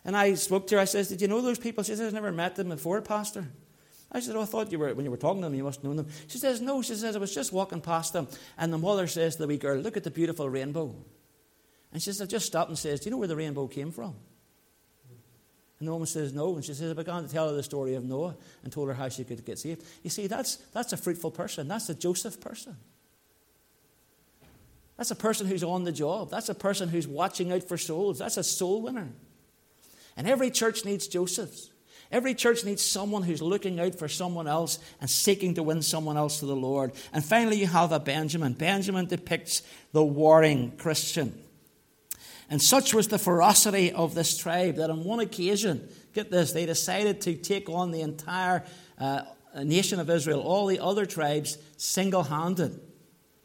And 0.05 0.17
I 0.17 0.35
spoke 0.35 0.67
to 0.69 0.77
her. 0.77 0.81
I 0.81 0.85
says, 0.85 1.09
Did 1.09 1.21
you 1.21 1.29
know 1.29 1.41
those 1.41 1.59
people? 1.59 1.85
She 1.85 1.95
says, 1.95 2.09
I've 2.09 2.13
never 2.15 2.33
met 2.33 2.57
them 2.57 2.69
before, 2.69 3.03
Pastor. 3.03 3.47
I 4.13 4.21
said, 4.21 4.37
oh, 4.37 4.43
I 4.43 4.45
thought 4.45 4.71
you 4.71 4.79
were, 4.79 4.95
when 4.95 5.05
you 5.05 5.11
were 5.11 5.17
talking 5.17 5.43
to 5.43 5.47
them, 5.49 5.55
you 5.55 5.65
must 5.65 5.83
know 5.83 5.93
them. 5.93 6.07
She 6.29 6.39
says, 6.39 6.61
No. 6.61 6.81
She 6.81 6.95
says, 6.95 7.17
I 7.17 7.19
was 7.19 7.35
just 7.35 7.53
walking 7.53 7.81
past 7.81 8.13
them. 8.13 8.29
And 8.57 8.73
the 8.73 8.79
mother 8.79 9.07
says 9.07 9.37
to 9.37 9.43
the 9.43 9.49
wee 9.49 9.59
girl, 9.59 9.79
Look 9.79 9.97
at 9.97 10.05
the 10.05 10.11
beautiful 10.11 10.49
rainbow. 10.49 10.95
And 11.93 12.03
she 12.03 12.13
says, 12.13 12.23
I 12.23 12.27
just 12.27 12.47
stopped 12.47 12.69
and 12.69 12.79
says, 12.79 13.01
Do 13.01 13.07
you 13.07 13.11
know 13.11 13.19
where 13.19 13.29
the 13.29 13.37
rainbow 13.37 13.67
came 13.67 13.91
from? 13.91 14.15
And 15.79 15.89
the 15.89 15.93
woman 15.93 16.07
says, 16.07 16.33
No. 16.33 16.55
And 16.55 16.65
she 16.65 16.75
says, 16.75 16.91
I 16.91 16.95
began 16.95 17.23
to 17.23 17.29
tell 17.29 17.49
her 17.49 17.55
the 17.55 17.63
story 17.63 17.95
of 17.95 18.05
Noah 18.05 18.35
and 18.65 18.73
told 18.73 18.89
her 18.89 18.95
how 18.95 19.09
she 19.09 19.25
could 19.25 19.45
get 19.45 19.59
saved. 19.59 19.85
You 20.03 20.11
see, 20.11 20.27
that's, 20.27 20.57
that's 20.73 20.93
a 20.93 20.97
fruitful 20.97 21.31
person. 21.31 21.69
That's 21.69 21.89
a 21.89 21.95
Joseph 21.95 22.41
person. 22.41 22.77
That's 24.97 25.11
a 25.11 25.17
person 25.17 25.47
who's 25.47 25.63
on 25.63 25.85
the 25.85 25.93
job. 25.93 26.31
That's 26.31 26.49
a 26.49 26.55
person 26.55 26.89
who's 26.89 27.07
watching 27.07 27.53
out 27.53 27.65
for 27.65 27.77
souls. 27.77 28.19
That's 28.19 28.39
a 28.39 28.45
soul 28.45 28.83
winner. 28.83 29.09
And 30.17 30.27
every 30.27 30.51
church 30.51 30.87
needs 30.87 31.07
Josephs. 31.07 31.71
Every 32.11 32.35
church 32.35 32.65
needs 32.65 32.83
someone 32.83 33.23
who's 33.23 33.43
looking 33.43 33.81
out 33.81 33.97
for 33.97 34.09
someone 34.09 34.47
else 34.47 34.79
and 35.01 35.11
seeking 35.11 35.55
to 35.55 35.63
win 35.63 35.83
someone 35.83 36.17
else 36.17 36.39
to 36.41 36.47
the 36.47 36.57
Lord. 36.57 36.93
And 37.13 37.25
finally, 37.25 37.59
you 37.59 37.67
have 37.67 37.93
a 37.93 37.99
Benjamin. 37.99 38.53
Benjamin 38.53 39.07
depicts 39.07 39.63
the 39.93 40.05
warring 40.05 40.77
Christian. 40.79 41.43
And 42.49 42.63
such 42.63 42.95
was 42.95 43.09
the 43.09 43.19
ferocity 43.19 43.93
of 43.93 44.15
this 44.15 44.37
tribe 44.37 44.77
that 44.77 44.91
on 44.91 45.05
one 45.05 45.21
occasion, 45.21 45.89
get 46.15 46.31
this, 46.31 46.53
they 46.53 46.67
decided 46.67 47.21
to 47.23 47.35
take 47.35 47.69
on 47.69 47.91
the 47.91 48.03
entire 48.03 48.65
uh, 48.99 49.23
nation 49.65 49.99
of 49.99 50.09
Israel, 50.11 50.41
all 50.41 50.67
the 50.67 50.79
other 50.79 51.07
tribes, 51.07 51.59
single 51.77 52.23
handed. 52.23 52.81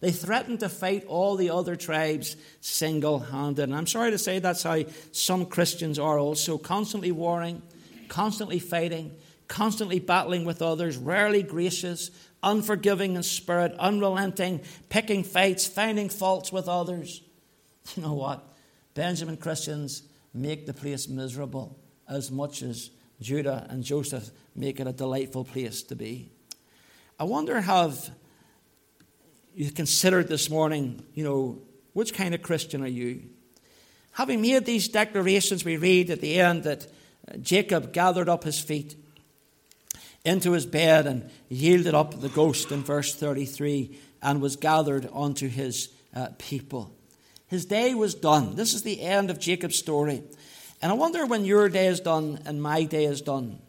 They 0.02 0.12
threatened 0.12 0.60
to 0.62 0.70
fight 0.70 1.06
all 1.08 1.36
the 1.36 1.52
other 1.52 1.76
tribes 1.76 2.36
single 2.60 3.20
handed. 3.20 3.64
And 3.64 3.76
I'm 3.76 3.88
sorry 3.88 4.12
to 4.12 4.18
say 4.18 4.40
that's 4.40 4.64
how 4.64 4.84
some 5.12 5.46
Christians 5.46 6.00
are 6.00 6.20
also, 6.20 6.58
constantly 6.58 7.12
warring, 7.12 7.62
constantly 8.08 8.60
fighting, 8.60 9.16
constantly 9.48 10.00
battling 10.00 10.44
with 10.44 10.62
others, 10.62 10.98
rarely 10.98 11.44
gracious, 11.44 12.12
unforgiving 12.44 13.16
in 13.16 13.24
spirit, 13.24 13.74
unrelenting, 13.78 14.62
picking 14.90 15.24
fights, 15.24 15.68
finding 15.68 16.10
faults 16.10 16.52
with 16.52 16.68
others. 16.68 17.22
You 17.96 18.04
know 18.04 18.14
what? 18.14 18.48
Benjamin 18.94 19.38
Christians 19.38 20.04
make 20.34 20.66
the 20.66 20.74
place 20.74 21.08
miserable 21.08 21.78
as 22.08 22.32
much 22.32 22.62
as 22.62 22.92
Judah 23.22 23.66
and 23.70 23.84
Joseph 23.84 24.32
make 24.56 24.80
it 24.80 24.88
a 24.88 24.94
delightful 24.94 25.44
place 25.44 25.84
to 25.84 25.96
be. 25.96 26.30
I 27.20 27.24
wonder 27.24 27.62
have 27.62 28.10
you 29.54 29.72
considered 29.72 30.28
this 30.28 30.50
morning, 30.50 31.04
you 31.14 31.24
know, 31.24 31.62
which 31.94 32.14
kind 32.14 32.34
of 32.34 32.42
Christian 32.42 32.84
are 32.84 32.88
you? 32.88 33.24
Having 34.14 34.42
made 34.42 34.66
these 34.66 34.88
declarations, 34.88 35.64
we 35.64 35.78
read 35.78 36.10
at 36.10 36.22
the 36.22 36.40
end 36.40 36.64
that 36.64 36.88
Jacob 37.42 37.94
gathered 37.94 38.28
up 38.28 38.44
his 38.44 38.60
feet 38.60 38.96
into 40.26 40.52
his 40.52 40.66
bed 40.66 41.08
and 41.08 41.30
yielded 41.50 41.94
up 41.94 42.20
the 42.20 42.30
ghost 42.30 42.72
in 42.72 42.84
verse 42.84 43.16
33 43.16 43.98
and 44.22 44.42
was 44.42 44.56
gathered 44.56 45.10
unto 45.14 45.48
his 45.48 45.90
uh, 46.16 46.28
people. 46.38 46.94
His 47.52 47.66
day 47.66 47.94
was 47.94 48.16
done. 48.16 48.56
This 48.56 48.74
is 48.74 48.84
the 48.84 49.02
end 49.02 49.30
of 49.30 49.38
Jacob's 49.38 49.78
story. 49.78 50.24
And 50.82 50.90
I 50.90 50.96
wonder 50.96 51.26
when 51.26 51.44
your 51.44 51.68
day 51.68 51.88
is 51.88 52.00
done 52.00 52.40
and 52.46 52.64
my 52.64 52.86
day 52.86 53.04
is 53.04 53.22
done, 53.22 53.60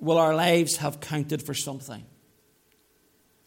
will 0.00 0.16
our 0.16 0.34
lives 0.34 0.78
have 0.78 0.98
counted 0.98 1.42
for 1.42 1.52
something? 1.52 2.06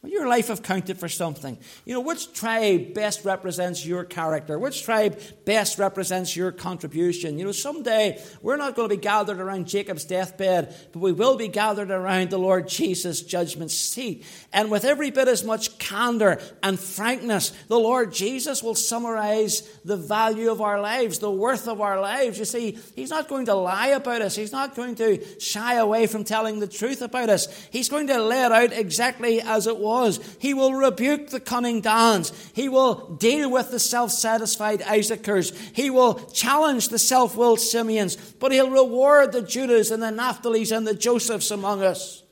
Your 0.08 0.28
life 0.28 0.48
have 0.48 0.62
counted 0.62 0.98
for 1.00 1.10
something? 1.10 1.58
You 1.86 1.94
know, 1.94 2.02
which 2.02 2.34
tribe 2.34 2.94
best 2.94 3.26
represents 3.26 3.86
your 3.86 4.04
character? 4.04 4.60
Which 4.60 4.84
tribe 4.84 5.20
best 5.46 5.80
represents 5.80 6.36
your 6.36 6.52
contribution? 6.52 7.38
You 7.38 7.46
know, 7.46 7.52
someday 7.52 8.22
we're 8.42 8.58
not 8.58 8.76
going 8.76 8.90
to 8.90 8.96
be 8.96 9.02
gathered 9.02 9.40
around 9.40 9.68
Jacob's 9.68 10.06
deathbed, 10.06 10.76
but 10.92 11.00
we 11.00 11.12
will 11.12 11.38
be 11.38 11.48
gathered 11.48 11.92
around 11.92 12.30
the 12.30 12.38
Lord 12.38 12.68
Jesus' 12.68 13.22
judgment 13.22 13.72
seat. 13.72 14.26
And 14.54 14.70
with 14.70 14.86
every 14.86 15.12
bit 15.12 15.28
as 15.28 15.44
much 15.44 15.78
candor 15.80 16.40
and 16.62 16.80
frankness, 16.80 17.52
the 17.68 17.80
Lord 17.80 18.14
Jesus 18.14 18.62
will 18.62 18.76
summarize 18.76 19.62
the 19.84 19.98
value 19.98 20.52
of 20.52 20.62
our 20.62 20.80
lives, 20.80 21.20
the 21.20 21.32
worth 21.32 21.68
of 21.68 21.82
our 21.82 22.00
lives. 22.00 22.40
You 22.40 22.46
see, 22.46 22.78
He's 22.96 23.10
not 23.10 23.28
going 23.28 23.46
to 23.46 23.56
lie 23.56 23.88
about 23.88 24.22
us, 24.22 24.36
He's 24.36 24.52
not 24.52 24.76
going 24.76 24.96
to 24.96 25.40
shy 25.40 25.76
away 25.76 26.08
from 26.08 26.24
telling 26.24 26.60
the 26.60 26.68
truth 26.68 27.02
about 27.02 27.30
us. 27.30 27.48
He's 27.72 27.90
going 27.90 28.08
to 28.08 28.22
lay 28.22 28.46
it 28.46 28.52
out 28.52 28.74
exactly 28.74 29.42
as 29.42 29.68
it 29.68 29.78
was 29.78 29.95
was. 29.96 30.38
He 30.40 30.54
will 30.54 30.74
rebuke 30.74 31.30
the 31.30 31.40
cunning 31.40 31.82
Dans. 31.82 32.32
He 32.54 32.68
will 32.68 33.16
deal 33.16 33.50
with 33.50 33.72
the 33.72 33.80
self 33.80 34.12
satisfied 34.12 34.82
Issachars. 34.82 35.56
He 35.74 35.90
will 35.90 36.16
challenge 36.32 36.90
the 36.90 37.00
self 37.00 37.36
willed 37.36 37.62
Simeons. 37.62 38.16
But 38.16 38.52
he'll 38.52 38.70
reward 38.70 39.32
the 39.32 39.42
Judahs 39.42 39.92
and 39.92 40.04
the 40.04 40.08
Naphtalies 40.08 40.76
and 40.76 40.86
the 40.86 40.94
Josephs 40.94 41.52
among 41.52 41.82
us. 41.82 42.24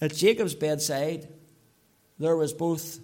At 0.00 0.14
Jacob's 0.14 0.54
bedside, 0.54 1.28
there 2.18 2.36
was 2.36 2.52
both 2.52 2.98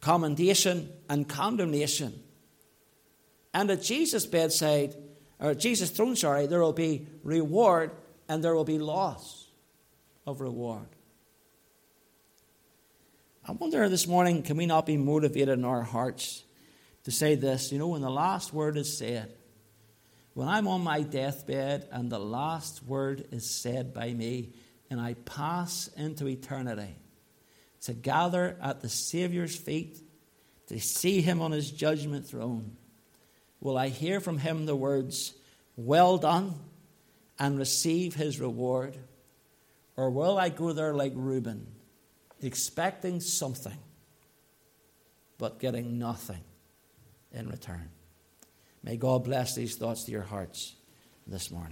commendation 0.00 0.90
and 1.08 1.28
condemnation. 1.28 2.22
And 3.52 3.70
at 3.70 3.82
Jesus' 3.82 4.26
bedside, 4.26 4.94
or 5.40 5.54
Jesus' 5.54 5.90
throne, 5.90 6.14
sorry, 6.14 6.46
there 6.46 6.60
will 6.60 6.72
be 6.72 7.06
reward 7.24 7.90
and 8.28 8.44
there 8.44 8.54
will 8.54 8.64
be 8.64 8.78
loss 8.78 9.39
of 10.30 10.40
reward. 10.40 10.86
I 13.46 13.52
wonder 13.52 13.88
this 13.88 14.06
morning, 14.06 14.42
can 14.42 14.56
we 14.56 14.66
not 14.66 14.86
be 14.86 14.96
motivated 14.96 15.58
in 15.58 15.64
our 15.64 15.82
hearts 15.82 16.44
to 17.04 17.10
say 17.10 17.34
this? 17.34 17.72
You 17.72 17.78
know, 17.78 17.88
when 17.88 18.02
the 18.02 18.10
last 18.10 18.52
word 18.52 18.76
is 18.76 18.96
said, 18.96 19.34
when 20.34 20.46
I'm 20.46 20.68
on 20.68 20.82
my 20.82 21.02
deathbed 21.02 21.88
and 21.90 22.10
the 22.10 22.20
last 22.20 22.84
word 22.84 23.26
is 23.32 23.50
said 23.50 23.92
by 23.92 24.12
me, 24.12 24.52
and 24.88 25.00
I 25.00 25.14
pass 25.14 25.88
into 25.96 26.28
eternity 26.28 26.94
to 27.82 27.92
gather 27.92 28.56
at 28.62 28.80
the 28.80 28.88
Saviour's 28.88 29.56
feet, 29.56 30.00
to 30.68 30.78
see 30.78 31.20
him 31.20 31.42
on 31.42 31.50
his 31.50 31.70
judgment 31.70 32.26
throne, 32.26 32.76
will 33.60 33.76
I 33.76 33.88
hear 33.88 34.20
from 34.20 34.38
him 34.38 34.66
the 34.66 34.76
words, 34.76 35.34
Well 35.76 36.18
done, 36.18 36.54
and 37.38 37.58
receive 37.58 38.14
his 38.14 38.38
reward? 38.38 38.96
Or 40.00 40.08
will 40.08 40.38
I 40.38 40.48
go 40.48 40.72
there 40.72 40.94
like 40.94 41.12
Reuben, 41.14 41.66
expecting 42.40 43.20
something, 43.20 43.76
but 45.36 45.58
getting 45.58 45.98
nothing 45.98 46.40
in 47.32 47.50
return? 47.50 47.90
May 48.82 48.96
God 48.96 49.24
bless 49.24 49.54
these 49.54 49.76
thoughts 49.76 50.04
to 50.04 50.10
your 50.10 50.22
hearts 50.22 50.74
this 51.26 51.50
morning. 51.50 51.68